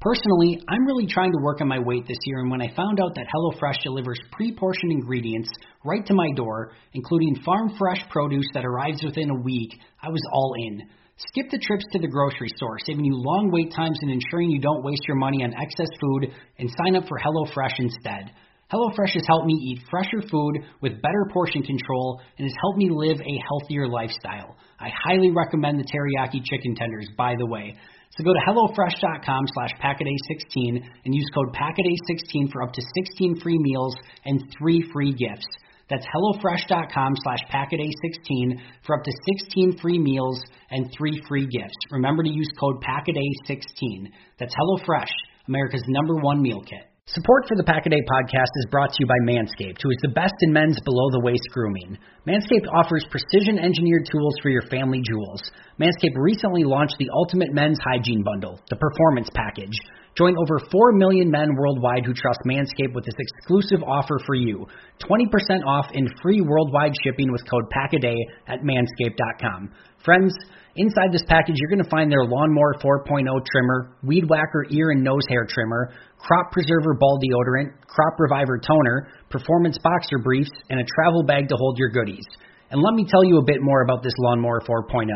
Personally, 0.01 0.63
I'm 0.69 0.87
really 0.87 1.09
trying 1.09 1.33
to 1.33 1.43
work 1.43 1.61
on 1.61 1.67
my 1.67 1.81
weight 1.81 2.07
this 2.07 2.19
year, 2.27 2.39
and 2.39 2.49
when 2.49 2.63
I 2.63 2.73
found 2.77 3.01
out 3.01 3.17
that 3.17 3.27
HelloFresh 3.27 3.83
delivers 3.83 4.21
pre 4.31 4.55
portioned 4.55 4.93
ingredients 4.93 5.51
right 5.85 6.07
to 6.07 6.15
my 6.15 6.31
door, 6.37 6.71
including 6.93 7.43
farm 7.45 7.75
fresh 7.77 8.09
produce 8.09 8.47
that 8.55 8.65
arrives 8.65 9.03
within 9.03 9.31
a 9.31 9.43
week, 9.43 9.81
I 10.01 10.11
was 10.11 10.23
all 10.33 10.55
in. 10.59 10.83
Skip 11.17 11.51
the 11.51 11.59
trips 11.59 11.85
to 11.93 11.99
the 11.99 12.09
grocery 12.09 12.49
store, 12.57 12.79
saving 12.85 13.05
you 13.05 13.15
long 13.15 13.51
wait 13.53 13.73
times 13.73 13.99
and 14.03 14.11
ensuring 14.11 14.51
you 14.51 14.61
don't 14.61 14.85
waste 14.85 15.03
your 15.07 15.17
money 15.17 15.45
on 15.45 15.55
excess 15.55 15.89
food, 16.01 16.33
and 16.59 16.71
sign 16.71 16.97
up 16.97 17.07
for 17.09 17.19
HelloFresh 17.19 17.79
instead. 17.79 18.33
HelloFresh 18.73 19.13
has 19.13 19.27
helped 19.29 19.47
me 19.47 19.53
eat 19.53 19.85
fresher 19.91 20.27
food 20.31 20.65
with 20.81 21.03
better 21.03 21.29
portion 21.31 21.63
control 21.63 22.21
and 22.39 22.47
has 22.47 22.57
helped 22.63 22.79
me 22.79 22.89
live 22.91 23.21
a 23.21 23.43
healthier 23.47 23.87
lifestyle. 23.87 24.57
I 24.81 24.89
highly 24.89 25.31
recommend 25.31 25.79
the 25.79 25.85
teriyaki 25.85 26.43
chicken 26.43 26.75
tenders, 26.75 27.09
by 27.17 27.37
the 27.39 27.47
way. 27.47 27.77
So 28.17 28.25
go 28.25 28.33
to 28.33 28.41
HelloFresh.com 28.49 29.45
slash 29.53 29.73
Packaday16 29.83 30.83
and 31.05 31.15
use 31.15 31.29
code 31.35 31.55
Packaday16 31.55 32.51
for 32.51 32.63
up 32.63 32.73
to 32.73 32.83
16 32.95 33.41
free 33.41 33.59
meals 33.59 33.95
and 34.25 34.43
3 34.59 34.91
free 34.93 35.13
gifts. 35.13 35.47
That's 35.93 36.07
HelloFresh.com 36.09 37.13
slash 37.23 37.45
Packaday16 37.53 38.57
for 38.87 38.97
up 38.97 39.05
to 39.05 39.13
16 39.37 39.77
free 39.79 39.99
meals 39.99 40.41
and 40.71 40.91
3 40.97 41.23
free 41.29 41.47
gifts. 41.47 41.77
Remember 41.91 42.23
to 42.23 42.31
use 42.31 42.49
code 42.59 42.83
Packaday16. 42.83 44.09
That's 44.39 44.55
HelloFresh, 44.55 45.13
America's 45.49 45.85
number 45.89 46.17
one 46.17 46.41
meal 46.41 46.63
kit. 46.63 46.89
Support 47.09 47.45
for 47.47 47.57
the 47.59 47.65
Packaday 47.65 48.01
podcast 48.09 48.49
is 48.57 48.71
brought 48.71 48.89
to 48.89 48.97
you 49.01 49.07
by 49.07 49.21
Manscaped, 49.27 49.83
who 49.83 49.91
is 49.91 49.99
the 50.01 50.15
best 50.15 50.33
in 50.41 50.51
men's 50.51 50.81
below 50.81 51.11
the 51.11 51.21
waist 51.21 51.45
grooming. 51.53 51.99
Manscaped 52.27 52.73
offers 52.73 53.05
precision 53.11 53.59
engineered 53.59 54.09
tools 54.11 54.35
for 54.41 54.49
your 54.49 54.63
family 54.71 55.03
jewels. 55.07 55.43
Manscaped 55.79 56.17
recently 56.17 56.65
launched 56.65 56.97
the 56.99 57.11
Ultimate 57.13 57.53
Men's 57.53 57.79
Hygiene 57.85 58.23
Bundle, 58.25 58.59
the 58.71 58.77
Performance 58.77 59.29
Package. 59.35 59.77
Join 60.17 60.35
over 60.37 60.61
4 60.71 60.93
million 60.93 61.31
men 61.31 61.55
worldwide 61.57 62.05
who 62.05 62.13
trust 62.13 62.41
Manscaped 62.47 62.95
with 62.95 63.05
this 63.05 63.15
exclusive 63.19 63.83
offer 63.83 64.19
for 64.27 64.35
you 64.35 64.67
20% 65.01 65.65
off 65.67 65.87
and 65.95 66.13
free 66.23 66.43
worldwide 66.43 66.93
shipping 67.03 67.33
with 67.33 67.43
code 67.49 67.65
PACKADAY 67.71 68.17
at 68.47 68.61
manscaped.com. 68.61 69.73
Friends, 70.05 70.35
inside 70.77 71.13
this 71.13 71.25
package, 71.27 71.57
you're 71.57 71.71
going 71.71 71.83
to 71.83 71.91
find 71.91 72.13
their 72.13 72.25
Lawnmower 72.25 72.75
4.0 72.85 73.25
trimmer, 73.51 73.97
Weed 74.03 74.29
Whacker 74.29 74.67
ear 74.71 74.91
and 74.91 75.03
nose 75.03 75.25
hair 75.31 75.47
trimmer, 75.49 75.95
Crop 76.19 76.53
Preserver 76.53 76.95
ball 77.01 77.19
deodorant, 77.19 77.73
Crop 77.87 78.15
Reviver 78.19 78.59
toner, 78.59 79.09
Performance 79.31 79.79
boxer 79.83 80.19
briefs, 80.19 80.51
and 80.69 80.79
a 80.79 80.85
travel 80.85 81.23
bag 81.23 81.49
to 81.49 81.57
hold 81.57 81.79
your 81.79 81.89
goodies. 81.89 82.27
And 82.73 82.81
let 82.81 82.95
me 82.95 83.05
tell 83.05 83.23
you 83.23 83.37
a 83.37 83.45
bit 83.45 83.61
more 83.61 83.83
about 83.83 84.03
this 84.03 84.15
Lawnmower 84.19 84.63
4.0. 84.63 85.07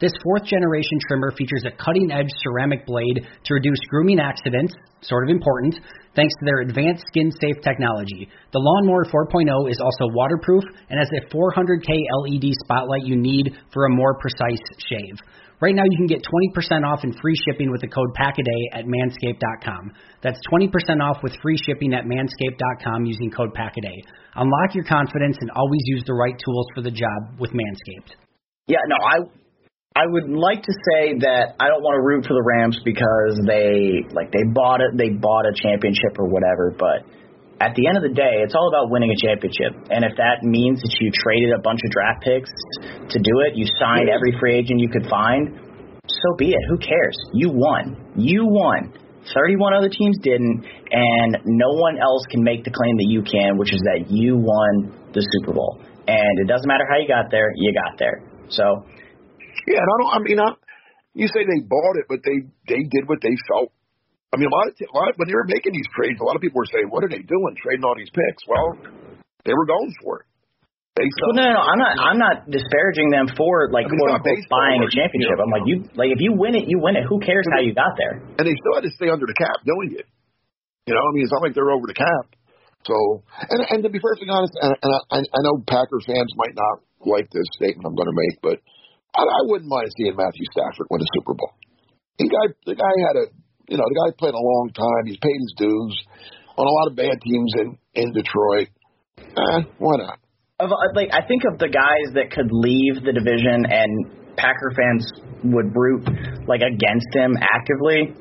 This 0.00 0.12
fourth 0.24 0.44
generation 0.44 0.98
trimmer 1.06 1.32
features 1.36 1.62
a 1.66 1.76
cutting 1.76 2.10
edge 2.10 2.30
ceramic 2.42 2.86
blade 2.86 3.20
to 3.44 3.54
reduce 3.54 3.78
grooming 3.90 4.18
accidents, 4.18 4.72
sort 5.02 5.24
of 5.24 5.30
important, 5.30 5.76
thanks 6.16 6.32
to 6.40 6.46
their 6.46 6.60
advanced 6.60 7.04
skin 7.06 7.30
safe 7.30 7.62
technology. 7.62 8.30
The 8.52 8.58
Lawnmower 8.58 9.04
4.0 9.04 9.70
is 9.70 9.78
also 9.84 10.14
waterproof 10.14 10.64
and 10.88 10.98
has 10.98 11.10
a 11.12 11.28
400K 11.28 11.92
LED 12.24 12.54
spotlight 12.64 13.04
you 13.04 13.16
need 13.16 13.52
for 13.70 13.84
a 13.84 13.90
more 13.90 14.18
precise 14.18 14.64
shave. 14.88 15.18
Right 15.64 15.74
now, 15.74 15.88
you 15.88 15.96
can 15.96 16.06
get 16.06 16.20
20% 16.20 16.84
off 16.84 17.00
and 17.04 17.16
free 17.22 17.32
shipping 17.48 17.72
with 17.72 17.80
the 17.80 17.88
code 17.88 18.12
PACKADAY 18.20 18.76
at 18.76 18.84
manscaped.com. 18.84 19.92
That's 20.20 20.38
20% 20.52 20.68
off 21.00 21.22
with 21.22 21.32
free 21.40 21.56
shipping 21.56 21.94
at 21.94 22.04
manscaped.com 22.04 23.06
using 23.06 23.30
code 23.30 23.54
PACKADAY. 23.54 24.04
Unlock 24.36 24.74
your 24.74 24.84
confidence 24.84 25.38
and 25.40 25.50
always 25.52 25.80
use 25.86 26.04
the 26.06 26.12
right 26.12 26.36
tools 26.36 26.66
for 26.74 26.82
the 26.82 26.90
job 26.90 27.40
with 27.40 27.52
Manscaped. 27.52 28.12
Yeah, 28.66 28.84
no, 28.88 28.96
I 29.00 29.16
I 29.96 30.04
would 30.06 30.28
like 30.28 30.60
to 30.64 30.72
say 30.92 31.16
that 31.20 31.56
I 31.58 31.68
don't 31.68 31.80
want 31.80 31.96
to 31.96 32.04
root 32.04 32.26
for 32.26 32.34
the 32.34 32.44
Rams 32.44 32.78
because 32.84 33.40
they 33.46 34.04
like 34.12 34.32
they 34.32 34.44
bought 34.52 34.82
it, 34.82 34.98
they 34.98 35.16
bought 35.16 35.46
a 35.46 35.54
championship 35.56 36.18
or 36.18 36.28
whatever, 36.28 36.76
but 36.76 37.08
at 37.60 37.74
the 37.74 37.86
end 37.86 37.96
of 37.96 38.02
the 38.02 38.14
day, 38.14 38.42
it's 38.42 38.54
all 38.54 38.68
about 38.68 38.90
winning 38.90 39.14
a 39.14 39.18
championship. 39.18 39.72
And 39.90 40.02
if 40.02 40.16
that 40.18 40.42
means 40.42 40.82
that 40.82 40.92
you 41.00 41.10
traded 41.14 41.54
a 41.54 41.62
bunch 41.62 41.80
of 41.84 41.90
draft 41.90 42.20
picks 42.22 42.50
to 43.14 43.18
do 43.18 43.34
it, 43.46 43.54
you 43.54 43.66
signed 43.78 44.10
every 44.10 44.34
free 44.40 44.58
agent 44.58 44.80
you 44.80 44.90
could 44.90 45.06
find, 45.06 45.58
so 46.06 46.28
be 46.36 46.50
it. 46.50 46.62
Who 46.68 46.78
cares? 46.78 47.16
You 47.32 47.50
won. 47.52 48.12
You 48.16 48.44
won. 48.46 48.92
31 49.32 49.72
other 49.72 49.88
teams 49.88 50.18
didn't, 50.20 50.66
and 50.90 51.38
no 51.46 51.72
one 51.80 51.96
else 51.96 52.26
can 52.28 52.44
make 52.44 52.64
the 52.64 52.70
claim 52.70 52.96
that 53.00 53.08
you 53.08 53.22
can, 53.22 53.56
which 53.56 53.72
is 53.72 53.80
that 53.88 54.10
you 54.10 54.36
won 54.36 54.92
the 55.14 55.24
Super 55.24 55.54
Bowl. 55.54 55.80
And 56.06 56.34
it 56.40 56.46
doesn't 56.46 56.68
matter 56.68 56.84
how 56.84 57.00
you 57.00 57.08
got 57.08 57.30
there, 57.30 57.48
you 57.56 57.72
got 57.72 57.96
there. 57.98 58.20
So 58.50 58.84
yeah, 59.66 59.80
and 59.80 59.88
I 59.88 59.94
don't. 60.02 60.12
I 60.12 60.18
mean, 60.20 60.38
I, 60.40 60.52
you 61.14 61.28
say 61.28 61.40
they 61.44 61.64
bought 61.64 61.96
it, 61.96 62.06
but 62.08 62.20
they 62.24 62.44
they 62.68 62.82
did 62.84 63.08
what 63.08 63.20
they 63.22 63.32
felt. 63.48 63.72
I 64.34 64.36
mean, 64.36 64.50
a 64.50 64.54
lot 64.54 64.66
of 64.66 64.74
a 64.74 64.94
lot 64.98 65.14
when 65.14 65.30
they 65.30 65.38
were 65.38 65.46
making 65.46 65.70
these 65.70 65.86
trades, 65.94 66.18
a 66.18 66.26
lot 66.26 66.34
of 66.34 66.42
people 66.42 66.58
were 66.58 66.66
saying, 66.74 66.90
"What 66.90 67.06
are 67.06 67.12
they 67.12 67.22
doing, 67.22 67.54
trading 67.62 67.86
all 67.86 67.94
these 67.94 68.10
picks?" 68.10 68.42
Well, 68.50 68.68
they 69.46 69.54
were 69.54 69.64
going 69.64 69.94
for 70.02 70.26
it. 70.26 70.26
They 70.98 71.06
well, 71.26 71.34
no, 71.34 71.42
no, 71.46 71.54
no, 71.58 71.62
I'm 71.62 71.78
not. 71.78 71.92
I'm 71.98 72.20
not 72.22 72.36
disparaging 72.50 73.10
them 73.10 73.30
for 73.34 73.70
like 73.70 73.86
I 73.86 73.94
mean, 73.94 73.98
quote 73.98 74.18
unquote 74.18 74.46
buying 74.50 74.82
a 74.82 74.90
championship. 74.90 75.38
You 75.38 75.42
know, 75.42 75.46
I'm 75.46 75.54
like 75.54 75.66
you, 75.66 75.76
like 75.94 76.10
if 76.14 76.18
you 76.22 76.34
win 76.34 76.58
it, 76.58 76.66
you 76.66 76.78
win 76.82 76.98
it. 76.98 77.06
Who 77.06 77.22
cares 77.22 77.46
how 77.54 77.62
you 77.62 77.74
got 77.74 77.94
there? 77.98 78.22
And 78.38 78.46
they 78.46 78.54
still 78.54 78.74
had 78.74 78.86
to 78.86 78.94
stay 78.94 79.10
under 79.10 79.26
the 79.26 79.34
cap 79.34 79.58
doing 79.62 79.98
it. 79.98 80.06
You 80.86 80.94
know, 80.94 81.02
I 81.02 81.10
mean, 81.14 81.26
it's 81.26 81.34
not 81.34 81.42
like 81.42 81.54
they're 81.54 81.74
over 81.74 81.86
the 81.86 81.98
cap. 81.98 82.34
So, 82.86 83.26
and 83.50 83.62
and 83.70 83.78
to 83.82 83.90
be 83.90 83.98
perfectly 83.98 84.30
honest, 84.30 84.54
and, 84.54 84.70
and 84.70 84.90
I, 85.10 85.18
I 85.22 85.40
know 85.42 85.62
Packer 85.66 85.98
fans 86.02 86.30
might 86.38 86.54
not 86.54 86.82
like 87.02 87.26
this 87.30 87.48
statement 87.58 87.86
I'm 87.86 87.96
going 87.96 88.10
to 88.10 88.18
make, 88.18 88.36
but 88.38 88.58
I, 89.16 89.22
I 89.22 89.40
wouldn't 89.50 89.70
mind 89.70 89.90
seeing 89.96 90.14
Matthew 90.14 90.46
Stafford 90.52 90.86
win 90.90 91.02
a 91.02 91.10
Super 91.18 91.34
Bowl. 91.34 91.52
The 92.18 92.30
guy, 92.30 92.46
the 92.70 92.76
guy 92.78 92.94
had 93.10 93.16
a, 93.18 93.24
you 93.68 93.76
know, 93.76 93.84
the 93.84 93.96
guy 93.96 94.08
played 94.18 94.34
a 94.34 94.44
long 94.44 94.70
time. 94.74 95.06
He's 95.06 95.18
paid 95.18 95.38
his 95.40 95.54
dues 95.56 95.94
on 96.56 96.66
a 96.66 96.74
lot 96.82 96.86
of 96.88 96.96
bad 96.96 97.20
teams 97.20 97.52
in 97.58 97.78
in 97.94 98.12
Detroit. 98.12 98.68
Eh, 99.18 99.60
why 99.78 99.96
not? 99.96 100.18
Of 100.60 100.70
like, 100.94 101.10
I 101.10 101.26
think 101.26 101.42
of 101.50 101.58
the 101.58 101.66
guys 101.66 102.14
that 102.14 102.30
could 102.30 102.48
leave 102.54 103.02
the 103.02 103.10
division 103.10 103.66
and 103.66 103.90
Packer 104.36 104.70
fans 104.74 105.02
would 105.42 105.74
root 105.74 106.06
like 106.46 106.62
against 106.62 107.10
him 107.14 107.34
actively. 107.38 108.14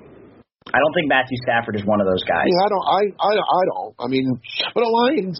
I 0.73 0.77
don't 0.79 0.93
think 0.95 1.09
Matthew 1.09 1.37
Stafford 1.43 1.75
is 1.75 1.85
one 1.85 1.99
of 1.99 2.07
those 2.07 2.23
guys. 2.23 2.47
Yeah, 2.47 2.65
I 2.65 2.69
don't. 2.69 2.87
I 2.87 3.01
I, 3.19 3.31
I 3.35 3.61
don't. 3.69 3.93
I 3.99 4.07
mean, 4.07 4.25
but 4.73 4.81
the 4.81 4.89
Lions. 4.89 5.37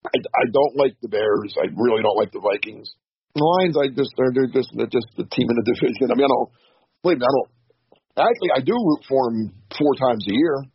I, 0.00 0.16
I 0.16 0.44
don't 0.48 0.74
like 0.80 0.96
the 1.02 1.12
Bears. 1.12 1.52
I 1.60 1.68
really 1.76 2.00
don't 2.00 2.16
like 2.16 2.32
the 2.32 2.40
Vikings. 2.40 2.88
The 3.36 3.44
Lions, 3.44 3.76
I 3.76 3.92
just 3.92 4.10
they're 4.16 4.32
they're 4.32 4.50
just 4.50 4.70
they're 4.74 4.90
just 4.90 5.06
the 5.14 5.28
team 5.28 5.46
in 5.46 5.56
the 5.60 5.66
division. 5.68 6.08
I 6.10 6.16
mean, 6.16 6.24
I 6.24 6.32
don't 6.32 6.50
believe 7.04 7.18
me. 7.20 7.26
I 7.28 7.32
don't. 7.36 7.50
Actually, 8.18 8.52
I 8.54 8.60
do 8.60 8.74
root 8.74 9.02
for 9.08 9.30
them 9.30 9.52
four 9.78 9.94
times 9.94 10.26
a 10.26 10.34
year 10.34 10.66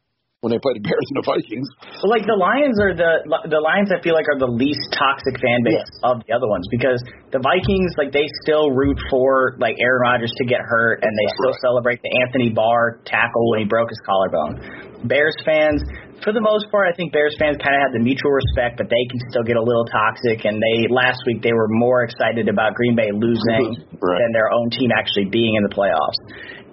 when 0.46 0.54
they 0.54 0.62
play 0.62 0.78
the 0.78 0.86
Bears 0.86 1.08
and 1.10 1.18
the 1.18 1.26
Vikings. 1.26 1.68
Well, 2.06 2.14
like 2.14 2.30
the 2.30 2.38
Lions 2.38 2.78
are 2.78 2.94
the 2.94 3.26
the 3.50 3.58
Lions. 3.58 3.90
I 3.90 3.98
feel 4.06 4.14
like 4.14 4.30
are 4.30 4.38
the 4.38 4.52
least 4.52 4.86
toxic 4.94 5.42
fan 5.42 5.66
base 5.66 5.82
yeah. 5.82 6.10
of 6.14 6.22
the 6.22 6.38
other 6.38 6.46
ones 6.46 6.70
because 6.70 7.02
the 7.34 7.42
Vikings 7.42 7.98
like 7.98 8.14
they 8.14 8.30
still 8.46 8.70
root 8.70 9.02
for 9.10 9.58
like 9.58 9.82
Aaron 9.82 10.06
Rodgers 10.06 10.32
to 10.38 10.46
get 10.46 10.62
hurt 10.62 11.02
and 11.02 11.10
they 11.10 11.28
still 11.42 11.58
right. 11.58 11.66
celebrate 11.66 12.00
the 12.06 12.14
Anthony 12.22 12.54
Barr 12.54 13.02
tackle 13.10 13.50
when 13.50 13.66
he 13.66 13.68
broke 13.68 13.90
his 13.90 14.00
collarbone. 14.06 14.86
Bears 15.10 15.38
fans, 15.46 15.82
for 16.26 16.34
the 16.34 16.42
most 16.42 16.70
part, 16.74 16.90
I 16.90 16.94
think 16.98 17.14
Bears 17.14 17.38
fans 17.38 17.58
kind 17.62 17.78
of 17.78 17.82
have 17.90 17.94
the 17.94 18.02
mutual 18.02 18.34
respect, 18.34 18.82
but 18.82 18.90
they 18.90 19.04
can 19.10 19.22
still 19.30 19.46
get 19.46 19.58
a 19.58 19.62
little 19.62 19.86
toxic. 19.86 20.46
And 20.46 20.58
they 20.58 20.90
last 20.90 21.22
week 21.26 21.42
they 21.42 21.54
were 21.54 21.70
more 21.70 22.06
excited 22.06 22.50
about 22.50 22.74
Green 22.74 22.98
Bay 22.98 23.10
losing 23.14 23.82
right. 24.02 24.20
than 24.22 24.30
their 24.34 24.50
own 24.54 24.70
team 24.74 24.90
actually 24.94 25.30
being 25.30 25.58
in 25.58 25.62
the 25.66 25.74
playoffs. 25.74 26.22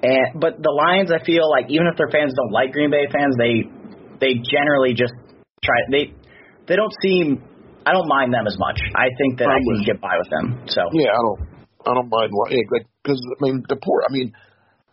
And 0.02 0.40
but 0.40 0.58
the 0.58 0.74
Lions, 0.74 1.10
I 1.10 1.22
feel 1.24 1.48
like 1.48 1.70
even 1.70 1.86
if 1.86 1.96
their 1.96 2.10
fans 2.10 2.34
don't 2.34 2.50
like 2.50 2.72
Green 2.72 2.90
Bay 2.90 3.06
fans, 3.10 3.34
they 3.38 3.70
they 4.18 4.42
generally 4.42 4.94
just 4.94 5.14
try 5.64 5.78
they 5.90 6.14
they 6.66 6.76
don't 6.76 6.94
seem. 7.02 7.42
I 7.82 7.90
don't 7.90 8.06
mind 8.06 8.30
them 8.32 8.46
as 8.46 8.54
much. 8.58 8.78
I 8.94 9.10
think 9.18 9.42
that 9.42 9.50
I 9.50 9.58
can 9.58 9.82
get 9.82 9.98
by 10.00 10.14
with 10.14 10.30
them. 10.30 10.62
So 10.70 10.82
yeah, 10.94 11.10
I 11.10 11.18
don't 11.18 11.40
I 11.86 11.94
don't 11.94 12.10
mind 12.10 12.30
like 12.30 12.86
because 13.02 13.18
I 13.18 13.38
mean 13.42 13.62
the 13.68 13.74
poor. 13.74 14.02
I 14.06 14.10
mean, 14.12 14.30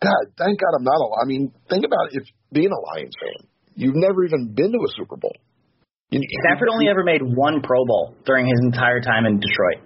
God, 0.02 0.22
thank 0.38 0.58
God 0.58 0.74
I'm 0.78 0.86
not 0.86 0.98
a. 0.98 1.06
I 1.22 1.24
mean, 1.26 1.54
think 1.70 1.84
about 1.86 2.10
if 2.10 2.26
being 2.50 2.70
a 2.70 2.80
Lions 2.94 3.14
fan 3.18 3.50
You've 3.80 3.96
never 3.96 4.24
even 4.24 4.52
been 4.54 4.72
to 4.72 4.78
a 4.78 4.90
Super 4.96 5.16
Bowl. 5.16 5.32
You, 6.10 6.20
Stafford 6.44 6.68
only 6.70 6.88
ever 6.90 7.04
made 7.04 7.22
one 7.22 7.62
Pro 7.62 7.86
Bowl 7.86 8.14
during 8.26 8.46
his 8.46 8.60
entire 8.62 9.00
time 9.00 9.24
in 9.26 9.40
Detroit. 9.40 9.80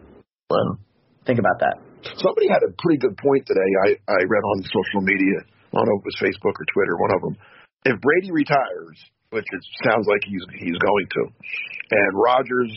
Well, 0.50 0.78
think 1.26 1.38
about 1.38 1.60
that. 1.60 1.83
Somebody 2.20 2.48
had 2.48 2.62
a 2.62 2.72
pretty 2.78 2.98
good 3.00 3.16
point 3.18 3.46
today. 3.46 3.70
I 3.86 3.88
I 4.08 4.20
read 4.28 4.44
on 4.44 4.62
social 4.68 5.02
media. 5.02 5.44
I 5.44 5.82
don't 5.82 5.88
know 5.88 5.98
if 5.98 6.06
it 6.06 6.10
was 6.12 6.20
Facebook 6.22 6.54
or 6.54 6.66
Twitter. 6.70 6.94
One 6.96 7.12
of 7.16 7.20
them. 7.22 7.34
If 7.84 8.00
Brady 8.00 8.30
retires, 8.32 8.96
which 9.30 9.44
it 9.44 9.62
sounds 9.84 10.06
like 10.06 10.22
he's 10.24 10.44
he's 10.60 10.78
going 10.78 11.06
to, 11.18 11.22
and 11.90 12.10
Rodgers 12.14 12.72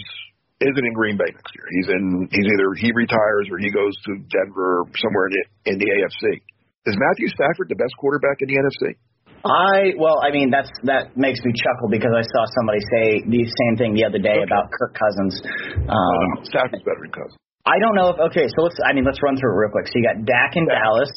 isn't 0.59 0.85
in 0.85 0.93
Green 0.93 1.17
Bay 1.17 1.29
next 1.29 1.53
year. 1.53 1.67
He's 1.69 1.89
in. 1.93 2.27
He's 2.31 2.47
either 2.47 2.73
he 2.81 2.89
retires 2.91 3.47
or 3.51 3.61
he 3.61 3.69
goes 3.69 3.93
to 4.09 4.11
Denver 4.31 4.81
or 4.81 4.89
somewhere 4.97 5.29
in 5.29 5.33
the, 5.33 5.43
in 5.71 5.75
the 5.77 5.87
AFC. 5.91 6.41
Is 6.89 6.95
Matthew 6.97 7.27
Stafford 7.29 7.69
the 7.69 7.77
best 7.77 7.93
quarterback 7.99 8.41
in 8.41 8.47
the 8.47 8.57
NFC? 8.57 8.97
I 9.45 9.93
well, 9.99 10.17
I 10.23 10.33
mean 10.33 10.49
that's 10.49 10.71
that 10.83 11.15
makes 11.15 11.39
me 11.45 11.53
chuckle 11.53 11.89
because 11.93 12.11
I 12.11 12.25
saw 12.25 12.43
somebody 12.57 12.81
say 12.89 13.21
the 13.21 13.43
same 13.45 13.77
thing 13.77 13.93
the 13.93 14.05
other 14.05 14.17
day 14.17 14.41
okay. 14.41 14.49
about 14.49 14.71
Kirk 14.73 14.97
Cousins. 14.97 15.39
Um, 15.85 16.43
Stafford's 16.43 16.83
better 16.83 17.05
than 17.05 17.13
Cousins. 17.13 17.37
I 17.67 17.75
don't 17.83 17.95
know 17.99 18.09
if 18.15 18.17
okay, 18.31 18.47
so 18.47 18.63
let's 18.63 18.79
I 18.79 18.93
mean 18.95 19.03
let's 19.03 19.19
run 19.21 19.35
through 19.35 19.51
it 19.51 19.59
real 19.59 19.71
quick. 19.71 19.87
So 19.87 19.99
you 19.99 20.07
got 20.07 20.23
Dak 20.23 20.55
in 20.55 20.65
Dak. 20.65 20.79
Dallas, 20.79 21.11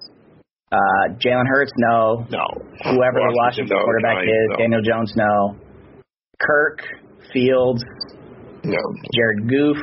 uh, 0.72 1.14
Jalen 1.22 1.46
Hurts, 1.46 1.70
no, 1.78 2.26
no, 2.30 2.46
whoever 2.90 3.22
the 3.22 3.34
Washington 3.38 3.76
no, 3.76 3.84
quarterback 3.84 4.24
is, 4.26 4.46
no. 4.50 4.56
Daniel 4.58 4.82
Jones, 4.82 5.12
no, 5.14 5.54
Kirk 6.42 6.82
Fields, 7.32 7.84
no, 8.64 8.82
Jared 9.14 9.46
Goff, 9.46 9.78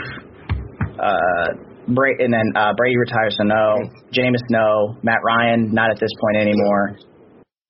uh, 0.99 1.47
Bra- 1.87 2.19
and 2.19 2.33
then 2.33 2.51
uh, 2.55 2.73
Brady 2.75 2.97
retires, 2.97 3.35
so 3.37 3.43
no, 3.43 3.79
Jameis, 4.11 4.43
no, 4.49 4.97
Matt 5.03 5.23
Ryan, 5.23 5.73
not 5.73 5.89
at 5.89 5.99
this 5.99 6.11
point 6.19 6.43
anymore. 6.43 6.97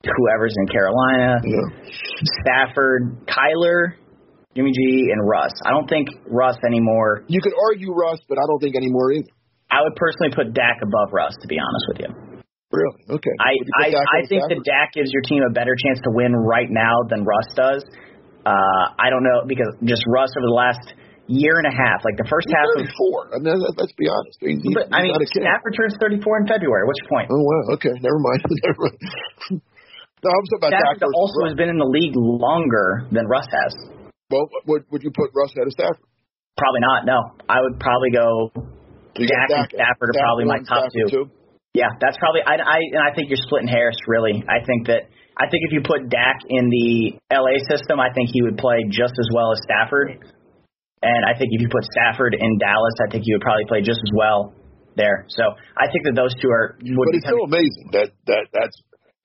Whoever's 0.03 0.55
in 0.57 0.67
Carolina, 0.67 1.37
yeah. 1.43 1.91
Stafford, 2.41 3.27
Kyler, 3.27 3.93
Jimmy 4.57 4.73
G, 4.73 5.13
and 5.13 5.21
Russ. 5.21 5.53
I 5.61 5.69
don't 5.69 5.85
think 5.85 6.09
Russ 6.25 6.57
anymore. 6.65 7.21
You 7.29 7.37
could 7.45 7.53
argue 7.53 7.93
Russ, 7.93 8.17
but 8.25 8.41
I 8.41 8.45
don't 8.49 8.57
think 8.57 8.73
anymore 8.73 9.13
either. 9.13 9.29
I 9.69 9.85
would 9.85 9.93
personally 9.93 10.33
put 10.33 10.57
Dak 10.57 10.81
above 10.81 11.13
Russ, 11.13 11.37
to 11.45 11.47
be 11.47 11.61
honest 11.61 11.85
with 11.93 11.99
you. 12.01 12.09
Really? 12.73 13.21
Okay. 13.21 13.35
I 13.37 13.53
I, 13.77 13.85
I 13.93 14.19
think 14.25 14.49
that 14.49 14.65
Dak 14.65 14.97
gives 14.97 15.13
your 15.13 15.21
team 15.29 15.45
a 15.45 15.53
better 15.53 15.77
chance 15.77 16.01
to 16.03 16.11
win 16.11 16.33
right 16.33 16.67
now 16.67 17.05
than 17.05 17.21
Russ 17.21 17.47
does. 17.53 17.85
Uh, 18.43 18.83
I 18.97 19.13
don't 19.13 19.23
know 19.23 19.45
because 19.45 19.69
just 19.85 20.01
Russ 20.09 20.33
over 20.33 20.47
the 20.49 20.57
last 20.57 20.83
year 21.27 21.59
and 21.59 21.67
a 21.67 21.75
half, 21.75 22.01
like 22.01 22.17
the 22.17 22.27
first 22.27 22.49
he's 22.49 22.57
half 22.57 22.67
34. 22.75 22.81
of. 22.81 23.35
I 23.35 23.39
mean, 23.43 23.59
let's 23.61 23.95
be 23.95 24.07
honest. 24.09 24.39
He's, 24.41 24.73
but, 24.73 24.89
I 24.89 25.03
mean, 25.03 25.13
Stafford 25.29 25.75
turns 25.77 25.95
34 25.99 26.17
in 26.17 26.45
February. 26.47 26.87
What's 26.87 26.99
your 27.05 27.11
point? 27.11 27.27
Oh 27.29 27.43
well, 27.43 27.77
okay, 27.77 27.93
never 28.01 28.19
mind. 28.19 28.41
never 28.65 28.81
mind. 28.89 29.61
No, 30.25 30.33
I'm 30.33 30.57
about 30.57 30.73
Stafford 30.73 31.13
also 31.13 31.45
Russ. 31.45 31.53
has 31.53 31.55
been 31.55 31.69
in 31.69 31.77
the 31.77 31.85
league 31.85 32.17
longer 32.17 33.05
than 33.13 33.29
Russ 33.29 33.45
has. 33.53 33.96
Well, 34.29 34.49
would 34.67 34.83
would 34.91 35.03
you 35.03 35.11
put 35.11 35.31
Russ 35.33 35.51
ahead 35.55 35.67
of 35.67 35.73
Stafford? 35.73 36.03
Probably 36.57 36.81
not. 36.81 37.05
No, 37.05 37.19
I 37.47 37.61
would 37.61 37.79
probably 37.79 38.11
go. 38.11 38.51
So 38.53 39.23
Dak 39.23 39.49
and 39.49 39.67
Stafford 39.71 40.09
are 40.13 40.19
probably 40.19 40.45
my 40.45 40.59
top 40.67 40.91
two. 40.91 41.07
Too? 41.09 41.25
Yeah, 41.73 41.89
that's 42.01 42.17
probably. 42.17 42.41
I, 42.43 42.59
I 42.59 42.77
and 42.91 43.01
I 43.01 43.15
think 43.15 43.29
you're 43.29 43.41
splitting 43.45 43.69
hairs. 43.69 43.95
Really, 44.07 44.43
I 44.49 44.65
think 44.65 44.87
that 44.87 45.07
I 45.37 45.47
think 45.47 45.63
if 45.69 45.71
you 45.71 45.81
put 45.85 46.09
Dak 46.09 46.43
in 46.49 46.69
the 46.69 47.15
LA 47.31 47.61
system, 47.69 48.01
I 48.01 48.11
think 48.11 48.29
he 48.33 48.41
would 48.41 48.57
play 48.57 48.83
just 48.89 49.13
as 49.15 49.29
well 49.33 49.53
as 49.53 49.61
Stafford. 49.63 50.19
And 51.01 51.21
I 51.23 51.37
think 51.37 51.53
if 51.53 51.61
you 51.61 51.69
put 51.69 51.85
Stafford 51.85 52.33
in 52.33 52.57
Dallas, 52.57 52.97
I 53.05 53.11
think 53.11 53.23
he 53.23 53.33
would 53.33 53.45
probably 53.45 53.65
play 53.69 53.81
just 53.85 54.01
as 54.01 54.11
well. 54.11 54.53
there. 54.97 55.29
So 55.29 55.43
I 55.77 55.85
think 55.93 56.09
that 56.09 56.17
those 56.17 56.33
two 56.41 56.49
are. 56.49 56.75
Would 56.81 57.05
but 57.05 57.15
it's 57.15 57.25
still 57.29 57.45
amazing 57.45 57.93
that 57.93 58.09
that 58.25 58.49
that's 58.51 58.75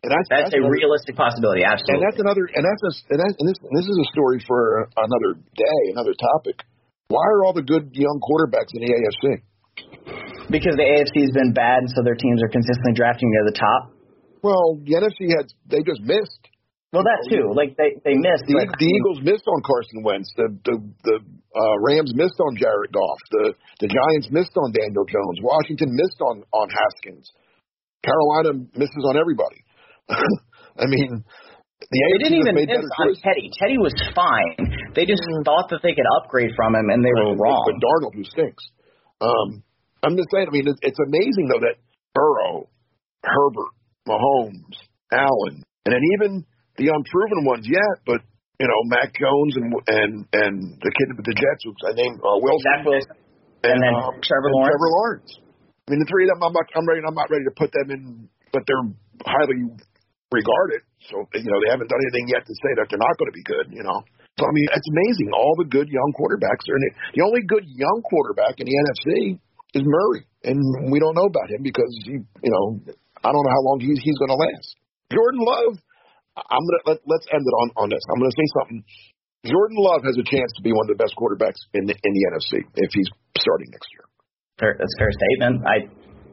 and 0.02 0.10
that's, 0.10 0.26
that's, 0.28 0.50
that's 0.50 0.58
a 0.58 0.62
another, 0.62 0.74
realistic 0.74 1.14
possibility, 1.14 1.62
absolutely. 1.62 2.02
And 2.02 2.04
that's 2.10 2.18
another, 2.18 2.44
and 2.50 2.62
that's 2.66 2.82
a, 2.82 2.92
and, 3.14 3.18
and 3.22 3.46
this, 3.46 3.58
and 3.62 3.74
this 3.78 3.86
is 3.86 3.98
a 4.02 4.08
story 4.10 4.42
for 4.42 4.90
another 4.98 5.38
day, 5.54 5.80
another 5.94 6.14
topic. 6.18 6.66
Why 7.06 7.22
are 7.22 7.46
all 7.46 7.54
the 7.54 7.62
good 7.62 7.94
young 7.94 8.18
quarterbacks 8.18 8.74
in 8.74 8.82
the 8.82 8.90
AFC? 8.90 9.24
Because 10.50 10.74
the 10.74 10.84
AFC 10.84 11.22
has 11.22 11.30
been 11.30 11.54
bad, 11.54 11.86
and 11.86 11.90
so 11.94 12.02
their 12.02 12.18
teams 12.18 12.42
are 12.42 12.50
consistently 12.50 12.98
drafting 12.98 13.30
near 13.30 13.46
the 13.46 13.54
top. 13.54 13.94
Well, 14.42 14.82
the 14.82 14.98
NFC 14.98 15.30
had 15.30 15.46
they 15.70 15.86
just 15.86 16.02
missed. 16.02 16.50
Well, 16.90 17.06
that 17.06 17.22
too. 17.30 17.54
Like 17.54 17.78
they 17.78 17.96
they 18.02 18.18
missed. 18.18 18.44
The, 18.44 18.58
the 18.58 18.90
Eagles 18.90 19.22
missed 19.22 19.46
on 19.46 19.62
Carson 19.62 20.02
Wentz. 20.02 20.28
The 20.34 20.50
the 20.66 20.76
the 21.06 21.16
uh, 21.22 21.76
Rams 21.80 22.12
missed 22.12 22.36
on 22.42 22.58
Jared 22.58 22.90
Goff. 22.92 23.20
The 23.30 23.54
the 23.80 23.88
Giants 23.88 24.28
missed 24.34 24.52
on 24.58 24.74
Daniel 24.74 25.06
Jones. 25.06 25.38
Washington 25.40 25.94
missed 25.94 26.20
on 26.20 26.42
on 26.52 26.68
Haskins. 26.68 27.30
Carolina 28.02 28.66
misses 28.74 29.04
on 29.06 29.16
everybody. 29.16 29.62
I 30.82 30.86
mean, 30.86 31.24
the 31.80 31.98
they 31.98 32.18
didn't 32.22 32.38
even 32.40 32.54
miss 32.54 32.86
on 32.98 33.14
Teddy. 33.20 33.50
Teddy 33.58 33.78
was 33.78 33.94
fine. 34.14 34.70
They 34.94 35.06
just 35.06 35.22
thought 35.44 35.68
that 35.70 35.82
they 35.82 35.94
could 35.94 36.08
upgrade 36.22 36.52
from 36.54 36.74
him, 36.74 36.88
and 36.90 37.04
they 37.04 37.12
were 37.12 37.34
wrong. 37.36 37.62
But 37.66 37.80
Darnold, 37.82 38.14
who 38.14 38.24
stinks. 38.24 38.64
Um, 39.20 39.62
I'm 40.02 40.16
just 40.16 40.30
saying. 40.32 40.46
I 40.48 40.52
mean, 40.52 40.66
it's, 40.68 40.80
it's 40.82 40.98
amazing 40.98 41.50
though 41.50 41.62
that 41.62 41.76
Burrow, 42.14 42.68
Herbert, 43.24 43.72
Mahomes, 44.06 44.76
Allen, 45.12 45.62
and 45.86 45.90
then 45.90 46.04
even 46.18 46.30
the 46.78 46.88
unproven 46.90 47.44
ones 47.44 47.66
yet, 47.68 47.96
but 48.06 48.20
you 48.58 48.66
know, 48.66 48.80
Mac 48.86 49.10
Jones 49.18 49.54
and 49.58 49.68
and 49.90 50.12
and 50.32 50.54
the 50.78 50.92
kid 50.94 51.08
with 51.16 51.26
the 51.26 51.34
Jets, 51.34 51.62
who 51.66 51.74
I 51.82 51.94
named 51.98 52.18
uh, 52.22 52.38
Wilson, 52.38 52.62
Zach 52.62 52.86
Wilson, 52.86 53.16
and, 53.66 53.74
and 53.74 53.78
then 53.82 53.94
um, 53.94 54.16
Trevor 54.22 54.48
and 54.48 54.54
Lawrence. 54.54 54.70
Trevor 54.70 54.90
Lawrence. 54.94 55.30
I 55.82 55.86
mean, 55.90 56.00
the 56.00 56.08
three 56.08 56.30
of 56.30 56.38
them, 56.38 56.46
I'm 56.46 56.54
not, 56.54 56.66
I'm 56.78 56.86
ready. 56.86 57.02
I'm 57.02 57.18
not 57.18 57.26
ready 57.26 57.42
to 57.42 57.54
put 57.58 57.74
them 57.74 57.90
in, 57.90 58.02
but 58.54 58.62
they're 58.70 58.86
highly 59.26 59.66
regarded. 60.32 60.82
So 61.06 61.28
you 61.36 61.50
know, 61.52 61.60
they 61.60 61.70
haven't 61.70 61.92
done 61.92 62.00
anything 62.00 62.32
yet 62.32 62.42
to 62.42 62.54
say 62.64 62.72
that 62.80 62.88
they're 62.88 63.00
not 63.00 63.14
going 63.20 63.30
to 63.30 63.36
be 63.36 63.44
good. 63.44 63.66
You 63.70 63.84
know, 63.84 63.98
so 64.40 64.48
I 64.48 64.52
mean, 64.56 64.68
it's 64.72 64.90
amazing. 64.90 65.28
All 65.36 65.54
the 65.60 65.68
good 65.68 65.92
young 65.92 66.10
quarterbacks 66.16 66.64
are 66.72 66.76
in 66.80 66.84
it. 66.88 66.94
The 67.14 67.22
only 67.22 67.44
good 67.44 67.68
young 67.68 68.00
quarterback 68.08 68.56
in 68.58 68.66
the 68.66 68.74
NFC 68.74 69.36
is 69.76 69.84
Murray, 69.84 70.24
and 70.42 70.58
we 70.90 70.98
don't 70.98 71.14
know 71.14 71.28
about 71.28 71.52
him 71.52 71.60
because 71.60 71.92
he, 72.08 72.18
you 72.18 72.52
know, 72.52 72.80
I 73.20 73.28
don't 73.30 73.44
know 73.44 73.54
how 73.54 73.64
long 73.68 73.78
he's 73.78 74.00
he's 74.00 74.18
going 74.18 74.32
to 74.32 74.40
last. 74.40 74.68
Jordan 75.12 75.44
Love, 75.44 75.76
I'm 76.40 76.64
gonna 76.64 76.84
let, 76.88 76.98
let's 77.04 77.28
end 77.28 77.44
it 77.44 77.54
on 77.60 77.68
on 77.84 77.86
this. 77.92 78.00
I'm 78.08 78.18
going 78.18 78.32
to 78.32 78.38
say 78.40 78.48
something. 78.56 78.80
Jordan 79.44 79.76
Love 79.76 80.06
has 80.06 80.14
a 80.16 80.26
chance 80.26 80.54
to 80.54 80.62
be 80.62 80.70
one 80.70 80.86
of 80.86 80.94
the 80.94 81.00
best 81.02 81.18
quarterbacks 81.18 81.58
in 81.74 81.84
the, 81.90 81.98
in 81.98 82.10
the 82.14 82.22
NFC 82.30 82.62
if 82.78 82.90
he's 82.94 83.10
starting 83.34 83.74
next 83.74 83.90
year. 83.90 84.06
That's 84.78 84.94
a 84.94 84.98
fair 85.02 85.10
statement. 85.10 85.66
I 85.66 85.90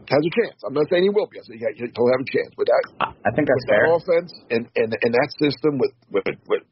has 0.10 0.22
a 0.26 0.34
chance. 0.34 0.58
I'm 0.66 0.74
not 0.74 0.90
saying 0.90 1.06
he 1.06 1.14
will 1.14 1.30
be. 1.30 1.38
I 1.38 1.44
said 1.46 1.62
he'll 1.62 2.14
have 2.14 2.24
a 2.26 2.32
chance. 2.34 2.52
But 2.58 2.66
that 2.66 2.84
I 3.22 3.30
think 3.38 3.46
that's 3.46 3.66
fair. 3.70 3.86
That 3.86 4.02
offense 4.02 4.32
and 4.50 4.66
and 4.74 4.90
and 4.90 5.12
that 5.14 5.30
system 5.38 5.78
with 5.78 5.94
with 6.10 6.26
with 6.50 6.64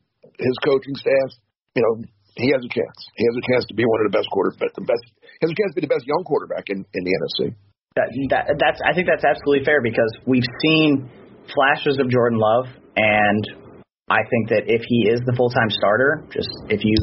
his 0.41 0.55
coaching 0.65 0.97
staff, 0.97 1.29
you 1.77 1.81
know, 1.85 1.93
he 2.37 2.49
has 2.53 2.61
a 2.65 2.71
chance. 2.73 2.99
He 3.13 3.23
has 3.25 3.35
a 3.37 3.45
chance 3.53 3.63
to 3.69 3.75
be 3.77 3.85
one 3.85 4.05
of 4.05 4.09
the 4.09 4.15
best 4.17 4.29
quarterbacks. 4.33 4.73
The 4.73 4.85
best. 4.85 5.05
He 5.21 5.41
has 5.45 5.53
a 5.53 5.57
chance 5.57 5.71
to 5.73 5.77
be 5.77 5.85
the 5.85 5.93
best 5.93 6.05
young 6.09 6.25
quarterback 6.25 6.69
in 6.73 6.81
in 6.81 7.01
the 7.05 7.13
NFC. 7.13 7.53
That, 7.97 8.13
that 8.29 8.45
that's 8.57 8.81
I 8.81 8.93
think 8.93 9.09
that's 9.09 9.25
absolutely 9.25 9.65
fair 9.65 9.81
because 9.81 10.09
we've 10.25 10.45
seen 10.61 11.09
flashes 11.53 11.97
of 11.97 12.09
Jordan 12.09 12.37
Love 12.37 12.69
and 12.97 13.69
I 14.09 14.23
think 14.29 14.49
that 14.49 14.63
if 14.71 14.81
he 14.87 15.09
is 15.11 15.19
the 15.25 15.35
full 15.35 15.49
time 15.49 15.69
starter, 15.69 16.23
just 16.31 16.47
if 16.69 16.79
you 16.79 16.97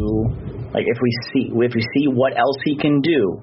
like 0.72 0.86
if 0.86 0.98
we 1.02 1.10
see 1.30 1.52
if 1.52 1.74
we 1.74 1.84
see 1.94 2.08
what 2.08 2.32
else 2.38 2.56
he 2.64 2.76
can 2.76 3.00
do 3.00 3.42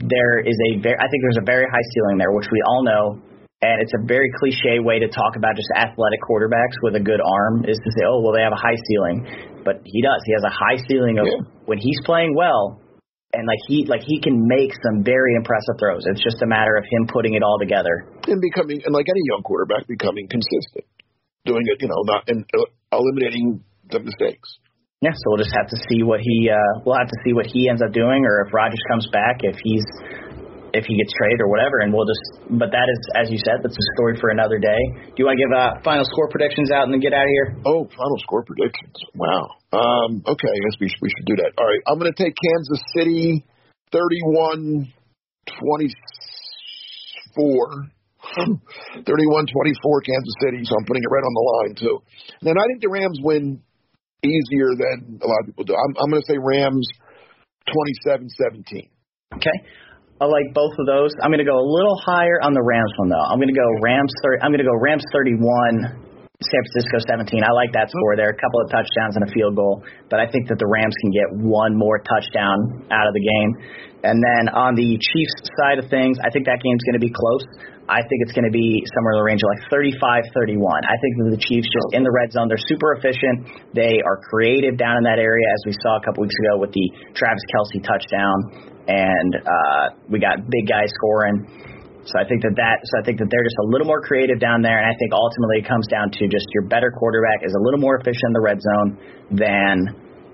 there 0.00 0.38
is 0.38 0.54
a 0.70 0.78
very, 0.78 0.94
I 0.94 1.10
think 1.10 1.26
there's 1.26 1.42
a 1.42 1.46
very 1.46 1.66
high 1.66 1.86
ceiling 1.94 2.18
there, 2.18 2.30
which 2.30 2.46
we 2.52 2.62
all 2.62 2.84
know. 2.84 3.22
And 3.58 3.82
it's 3.82 3.90
a 3.90 4.06
very 4.06 4.30
cliche 4.38 4.78
way 4.78 5.02
to 5.02 5.10
talk 5.10 5.34
about 5.34 5.58
just 5.58 5.66
athletic 5.74 6.22
quarterbacks 6.22 6.78
with 6.78 6.94
a 6.94 7.02
good 7.02 7.18
arm 7.18 7.66
is 7.66 7.74
to 7.74 7.90
say, 7.98 8.06
oh, 8.06 8.22
well, 8.22 8.30
they 8.30 8.46
have 8.46 8.54
a 8.54 8.62
high 8.62 8.78
ceiling. 8.86 9.26
But 9.66 9.82
he 9.82 9.98
does. 9.98 10.22
He 10.22 10.32
has 10.38 10.46
a 10.46 10.54
high 10.54 10.78
ceiling 10.86 11.18
of 11.18 11.26
yeah. 11.26 11.42
when 11.66 11.78
he's 11.78 11.98
playing 12.06 12.38
well, 12.38 12.78
and 13.34 13.42
like 13.50 13.58
he 13.66 13.84
like 13.90 14.06
he 14.06 14.22
can 14.22 14.46
make 14.46 14.70
some 14.78 15.02
very 15.02 15.34
impressive 15.34 15.74
throws. 15.82 16.06
It's 16.06 16.22
just 16.22 16.38
a 16.40 16.46
matter 16.46 16.78
of 16.78 16.86
him 16.86 17.10
putting 17.10 17.34
it 17.34 17.42
all 17.42 17.58
together 17.58 18.06
and 18.30 18.40
becoming, 18.40 18.80
and 18.86 18.94
like 18.94 19.10
any 19.10 19.26
young 19.26 19.42
quarterback, 19.42 19.90
becoming 19.90 20.30
consistent, 20.30 20.86
doing 21.44 21.66
it, 21.66 21.82
you 21.82 21.88
know, 21.90 22.06
not 22.06 22.30
and 22.30 22.46
uh, 22.54 22.62
eliminating 22.94 23.64
the 23.90 23.98
mistakes 23.98 24.48
yeah, 25.00 25.14
so 25.14 25.24
we'll 25.30 25.38
just 25.38 25.54
have 25.54 25.70
to 25.70 25.78
see 25.86 26.02
what 26.02 26.18
he 26.18 26.50
uh, 26.50 26.82
we'll 26.82 26.98
have 26.98 27.06
to 27.06 27.20
see 27.22 27.32
what 27.32 27.46
he 27.46 27.70
ends 27.70 27.82
up 27.82 27.94
doing, 27.94 28.26
or 28.26 28.42
if 28.46 28.52
Rodgers 28.52 28.82
comes 28.90 29.06
back, 29.14 29.46
if 29.46 29.54
he's 29.62 29.86
if 30.74 30.84
he 30.84 30.98
gets 30.98 31.12
traded 31.14 31.40
or 31.40 31.48
whatever, 31.48 31.78
and 31.80 31.94
we'll 31.94 32.06
just. 32.06 32.50
But 32.50 32.74
that 32.74 32.86
is, 32.90 33.00
as 33.14 33.30
you 33.30 33.38
said, 33.38 33.62
that's 33.62 33.78
a 33.78 33.86
story 33.94 34.18
for 34.18 34.30
another 34.30 34.58
day. 34.58 34.82
Do 35.14 35.22
you 35.22 35.24
want 35.30 35.38
to 35.38 35.42
give 35.46 35.52
uh, 35.54 35.70
final 35.86 36.02
score 36.02 36.28
predictions 36.28 36.74
out 36.74 36.84
and 36.84 36.92
then 36.92 37.00
get 37.00 37.14
out 37.14 37.24
of 37.24 37.32
here? 37.32 37.56
Oh, 37.62 37.86
final 37.86 38.18
score 38.26 38.42
predictions! 38.42 38.98
Wow. 39.14 39.54
Um, 39.70 40.22
okay, 40.26 40.50
I 40.50 40.58
guess 40.66 40.76
we 40.82 40.90
should, 40.90 41.02
we 41.02 41.10
should 41.14 41.26
do 41.30 41.36
that. 41.46 41.54
All 41.56 41.66
right, 41.66 41.82
I'm 41.86 41.98
going 42.02 42.10
to 42.10 42.18
take 42.18 42.34
Kansas 42.34 42.82
City, 42.98 43.46
31-24. 43.94 44.90
31-24 48.34 48.98
Kansas 49.06 50.36
City, 50.42 50.60
so 50.64 50.74
I'm 50.74 50.84
putting 50.84 51.02
it 51.06 51.10
right 51.10 51.24
on 51.24 51.32
the 51.32 51.44
line 51.54 51.74
too. 51.78 52.02
And 52.40 52.48
then 52.50 52.58
I 52.58 52.66
think 52.66 52.82
the 52.82 52.90
Rams 52.90 53.18
win 53.22 53.62
easier 54.24 54.74
than 54.74 55.20
a 55.22 55.26
lot 55.26 55.40
of 55.40 55.46
people 55.46 55.64
do. 55.64 55.74
I'm, 55.74 55.94
I'm 56.02 56.10
going 56.10 56.22
to 56.22 56.28
say 56.28 56.38
Rams 56.38 56.88
27-17. 58.06 58.88
Okay. 59.36 59.58
I 60.20 60.24
like 60.26 60.50
both 60.52 60.74
of 60.78 60.86
those. 60.86 61.14
I'm 61.22 61.30
going 61.30 61.44
to 61.44 61.46
go 61.46 61.54
a 61.54 61.68
little 61.68 61.94
higher 62.02 62.42
on 62.42 62.52
the 62.52 62.62
Rams 62.62 62.90
one 62.98 63.08
though. 63.08 63.22
I'm 63.22 63.38
going 63.38 63.54
to 63.54 63.54
go 63.54 63.68
Rams 63.82 64.10
30. 64.24 64.42
I'm 64.42 64.50
going 64.50 64.64
to 64.64 64.66
go 64.66 64.74
Rams 64.82 65.04
31. 65.14 66.07
San 66.38 66.62
Francisco 66.70 67.02
17. 67.02 67.42
I 67.42 67.50
like 67.50 67.74
that 67.74 67.90
score 67.90 68.14
there. 68.14 68.30
A 68.30 68.38
couple 68.38 68.62
of 68.62 68.70
touchdowns 68.70 69.18
and 69.18 69.26
a 69.26 69.30
field 69.34 69.58
goal, 69.58 69.82
but 70.06 70.22
I 70.22 70.30
think 70.30 70.46
that 70.46 70.62
the 70.62 70.70
Rams 70.70 70.94
can 71.02 71.10
get 71.10 71.26
one 71.34 71.74
more 71.74 71.98
touchdown 71.98 72.86
out 72.94 73.10
of 73.10 73.14
the 73.18 73.24
game. 73.26 73.50
And 74.06 74.22
then 74.22 74.46
on 74.54 74.78
the 74.78 74.94
Chiefs 75.02 75.34
side 75.58 75.82
of 75.82 75.90
things, 75.90 76.14
I 76.22 76.30
think 76.30 76.46
that 76.46 76.62
game's 76.62 76.86
going 76.86 76.94
to 76.94 77.02
be 77.02 77.10
close. 77.10 77.42
I 77.90 78.06
think 78.06 78.22
it's 78.22 78.30
going 78.30 78.46
to 78.46 78.54
be 78.54 78.86
somewhere 78.86 79.18
in 79.18 79.18
the 79.18 79.26
range 79.26 79.42
of 79.42 79.50
like 79.50 79.66
35-31. 79.66 80.62
I 80.86 80.94
think 81.02 81.26
that 81.26 81.34
the 81.34 81.42
Chiefs 81.42 81.66
just 81.66 81.90
in 81.90 82.06
the 82.06 82.14
red 82.14 82.30
zone, 82.30 82.46
they're 82.46 82.66
super 82.70 82.94
efficient. 82.94 83.74
They 83.74 83.98
are 83.98 84.22
creative 84.30 84.78
down 84.78 84.94
in 84.94 85.10
that 85.10 85.18
area, 85.18 85.50
as 85.50 85.62
we 85.66 85.74
saw 85.82 85.98
a 85.98 86.02
couple 86.06 86.22
weeks 86.22 86.38
ago 86.46 86.62
with 86.62 86.70
the 86.70 86.86
Travis 87.18 87.42
Kelce 87.50 87.82
touchdown, 87.82 88.78
and 88.86 89.42
uh, 89.42 89.84
we 90.06 90.22
got 90.22 90.46
big 90.46 90.70
guys 90.70 90.94
scoring. 91.02 91.50
So 92.06 92.16
I 92.16 92.24
think 92.24 92.42
that 92.46 92.54
that 92.56 92.78
so 92.84 92.94
I 93.00 93.02
think 93.04 93.18
that 93.18 93.28
they're 93.30 93.44
just 93.44 93.58
a 93.58 93.68
little 93.68 93.86
more 93.86 94.00
creative 94.00 94.38
down 94.38 94.62
there, 94.62 94.78
and 94.78 94.86
I 94.86 94.94
think 94.96 95.12
ultimately 95.12 95.60
it 95.62 95.66
comes 95.68 95.86
down 95.88 96.10
to 96.10 96.22
just 96.30 96.46
your 96.54 96.64
better 96.70 96.90
quarterback 96.94 97.42
is 97.42 97.52
a 97.52 97.62
little 97.62 97.80
more 97.80 97.98
efficient 97.98 98.32
in 98.32 98.34
the 98.36 98.44
red 98.44 98.58
zone 98.62 98.88
than 99.34 99.74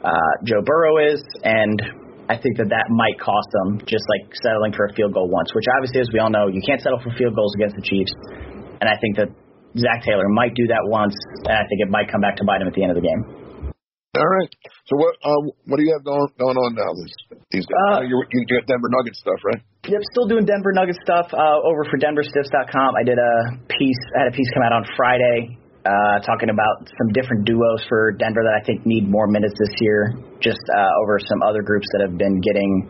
uh, 0.04 0.32
Joe 0.44 0.62
Burrow 0.62 1.00
is, 1.00 1.24
and 1.42 1.80
I 2.28 2.36
think 2.40 2.56
that 2.56 2.72
that 2.72 2.88
might 2.88 3.20
cost 3.20 3.48
them 3.52 3.84
just 3.84 4.04
like 4.08 4.32
settling 4.40 4.72
for 4.72 4.88
a 4.88 4.92
field 4.96 5.12
goal 5.12 5.28
once, 5.28 5.52
which 5.52 5.68
obviously, 5.76 6.00
as 6.00 6.08
we 6.12 6.20
all 6.20 6.30
know, 6.30 6.48
you 6.48 6.62
can't 6.64 6.80
settle 6.80 7.00
for 7.00 7.12
field 7.16 7.36
goals 7.36 7.52
against 7.56 7.76
the 7.76 7.84
Chiefs. 7.84 8.12
And 8.80 8.88
I 8.88 8.96
think 8.96 9.16
that 9.20 9.28
Zac 9.76 10.04
Taylor 10.06 10.28
might 10.32 10.54
do 10.54 10.66
that 10.68 10.80
once, 10.88 11.16
and 11.44 11.52
I 11.52 11.64
think 11.68 11.84
it 11.84 11.90
might 11.90 12.08
come 12.08 12.20
back 12.20 12.36
to 12.40 12.44
bite 12.44 12.62
him 12.62 12.68
at 12.68 12.74
the 12.74 12.82
end 12.82 12.96
of 12.96 12.98
the 13.00 13.04
game. 13.04 13.43
All 14.14 14.30
right. 14.30 14.50
So 14.86 14.94
what 14.94 15.18
uh, 15.26 15.40
what 15.66 15.76
do 15.76 15.82
you 15.82 15.92
have 15.98 16.04
going 16.04 16.30
going 16.38 16.56
on 16.56 16.70
now 16.78 16.90
these 16.94 17.14
these? 17.50 17.66
Uh, 17.66 18.06
you 18.06 18.14
you 18.30 18.46
get 18.46 18.66
Denver 18.70 18.88
Nuggets 18.90 19.18
stuff, 19.18 19.40
right? 19.42 19.60
Yep, 19.90 20.00
still 20.14 20.28
doing 20.30 20.46
Denver 20.46 20.72
Nuggets 20.72 20.98
stuff 21.02 21.28
uh, 21.34 21.58
over 21.60 21.84
for 21.90 21.98
DenverStiffs.com. 21.98 22.90
I 22.94 23.02
did 23.02 23.18
a 23.18 23.32
piece, 23.68 24.02
I 24.16 24.24
had 24.24 24.28
a 24.32 24.36
piece 24.36 24.48
come 24.54 24.62
out 24.62 24.72
on 24.72 24.84
Friday 24.96 25.58
uh, 25.84 26.16
talking 26.24 26.48
about 26.48 26.88
some 26.88 27.12
different 27.12 27.44
duos 27.44 27.84
for 27.88 28.12
Denver 28.16 28.40
that 28.40 28.56
I 28.56 28.64
think 28.64 28.86
need 28.86 29.04
more 29.08 29.26
minutes 29.26 29.54
this 29.58 29.74
year, 29.80 30.16
just 30.40 30.60
uh, 30.72 31.02
over 31.04 31.20
some 31.20 31.42
other 31.42 31.60
groups 31.60 31.86
that 31.92 32.08
have 32.08 32.16
been 32.16 32.40
getting 32.40 32.88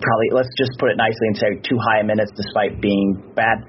probably, 0.00 0.28
let's 0.32 0.52
just 0.58 0.76
put 0.78 0.90
it 0.90 0.96
nicely 1.00 1.32
and 1.32 1.36
say 1.36 1.50
too 1.64 1.78
high 1.80 2.02
minutes 2.02 2.30
despite 2.36 2.80
being 2.80 3.32
bad. 3.34 3.64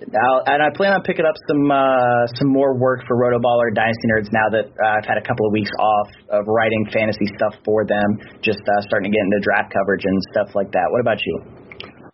I'll, 0.00 0.40
and 0.48 0.64
I 0.64 0.72
plan 0.72 0.96
on 0.96 1.02
picking 1.04 1.28
up 1.28 1.36
some 1.44 1.68
uh, 1.68 2.24
some 2.40 2.48
more 2.48 2.72
work 2.72 3.04
for 3.04 3.20
Rotoballer 3.20 3.68
Dynasty 3.76 4.08
Nerds 4.08 4.32
now 4.32 4.48
that 4.48 4.72
uh, 4.72 4.96
I've 4.96 5.04
had 5.04 5.20
a 5.20 5.24
couple 5.24 5.44
of 5.44 5.52
weeks 5.52 5.70
off 5.76 6.08
of 6.40 6.48
writing 6.48 6.88
fantasy 6.88 7.28
stuff 7.36 7.52
for 7.64 7.84
them, 7.84 8.16
just 8.40 8.64
uh, 8.64 8.80
starting 8.88 9.12
to 9.12 9.14
get 9.14 9.20
into 9.20 9.44
draft 9.44 9.68
coverage 9.76 10.00
and 10.08 10.16
stuff 10.32 10.56
like 10.56 10.72
that. 10.72 10.88
What 10.88 11.04
about 11.04 11.20
you? 11.20 11.36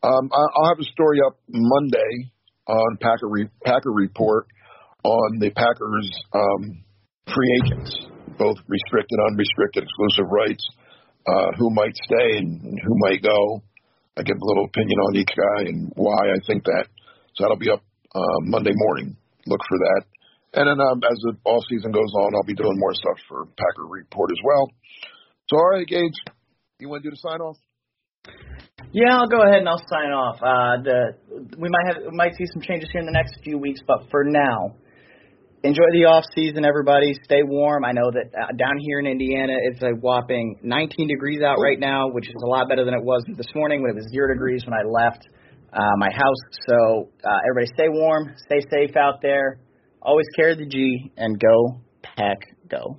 Um, 0.02 0.30
I'll 0.34 0.68
have 0.68 0.82
a 0.82 0.88
story 0.90 1.22
up 1.22 1.38
Monday 1.48 2.30
on 2.66 2.98
Packer 3.00 3.28
Re- 3.30 3.54
Packer 3.64 3.92
Report 3.94 4.46
on 5.04 5.38
the 5.38 5.50
Packers' 5.50 6.10
um, 6.34 6.82
free 7.30 7.50
agents, 7.62 7.94
both 8.38 8.58
restricted, 8.66 9.18
unrestricted, 9.30 9.86
exclusive 9.86 10.26
rights, 10.30 10.66
uh, 11.26 11.54
who 11.58 11.70
might 11.70 11.94
stay 12.02 12.38
and 12.38 12.60
who 12.82 12.94
might 13.06 13.22
go. 13.22 13.62
I 14.18 14.22
give 14.22 14.36
a 14.40 14.44
little 14.44 14.64
opinion 14.64 14.98
on 14.98 15.16
each 15.16 15.30
guy 15.30 15.70
and 15.70 15.92
why 15.94 16.34
I 16.34 16.40
think 16.46 16.64
that. 16.64 16.86
So 17.36 17.44
that'll 17.44 17.60
be 17.60 17.70
up 17.70 17.84
uh, 18.14 18.40
Monday 18.42 18.72
morning. 18.74 19.16
Look 19.46 19.60
for 19.68 19.78
that. 19.78 20.02
And 20.54 20.68
then 20.68 20.80
um, 20.80 21.00
as 21.04 21.18
the 21.20 21.36
all 21.44 21.62
season 21.68 21.92
goes 21.92 22.12
on, 22.24 22.34
I'll 22.34 22.48
be 22.48 22.54
doing 22.54 22.78
more 22.78 22.94
stuff 22.94 23.20
for 23.28 23.44
Packer 23.44 23.86
Report 23.86 24.30
as 24.32 24.40
well. 24.42 24.70
So 25.48 25.56
all 25.56 25.70
right, 25.70 25.86
Gage, 25.86 26.16
you 26.80 26.88
want 26.88 27.02
to 27.02 27.10
do 27.10 27.14
the 27.14 27.20
sign 27.20 27.40
off? 27.40 27.56
Yeah, 28.92 29.20
I'll 29.20 29.28
go 29.28 29.42
ahead 29.42 29.60
and 29.60 29.68
I'll 29.68 29.84
sign 29.84 30.10
off. 30.10 30.36
Uh, 30.40 30.82
the 30.82 31.58
we 31.58 31.68
might 31.68 31.86
have 31.92 32.02
we 32.10 32.16
might 32.16 32.34
see 32.36 32.46
some 32.52 32.62
changes 32.62 32.88
here 32.90 33.00
in 33.00 33.06
the 33.06 33.12
next 33.12 33.36
few 33.44 33.58
weeks, 33.58 33.80
but 33.86 34.08
for 34.10 34.24
now, 34.24 34.74
enjoy 35.62 35.84
the 35.92 36.06
off 36.06 36.24
season, 36.34 36.64
everybody. 36.64 37.12
Stay 37.24 37.42
warm. 37.44 37.84
I 37.84 37.92
know 37.92 38.10
that 38.10 38.32
uh, 38.32 38.56
down 38.56 38.78
here 38.80 38.98
in 38.98 39.06
Indiana, 39.06 39.52
it's 39.60 39.82
a 39.82 39.92
whopping 40.00 40.56
19 40.62 41.08
degrees 41.08 41.42
out 41.42 41.58
right 41.60 41.78
now, 41.78 42.08
which 42.08 42.28
is 42.28 42.40
a 42.42 42.46
lot 42.46 42.68
better 42.68 42.84
than 42.84 42.94
it 42.94 43.04
was 43.04 43.22
this 43.36 43.52
morning 43.54 43.82
when 43.82 43.90
it 43.90 43.96
was 43.96 44.08
zero 44.10 44.32
degrees 44.32 44.64
when 44.64 44.72
I 44.72 44.88
left 44.88 45.28
uh, 45.72 45.96
my 45.98 46.10
house. 46.12 46.42
So 46.66 47.10
uh, 47.24 47.38
everybody, 47.50 47.72
stay 47.74 47.88
warm, 47.88 48.34
stay 48.46 48.60
safe 48.70 48.96
out 48.96 49.22
there. 49.22 49.58
Always 50.02 50.26
carry 50.36 50.54
the 50.54 50.66
G 50.66 51.12
and 51.16 51.38
go 51.40 51.80
pack 52.02 52.38
go. 52.68 52.98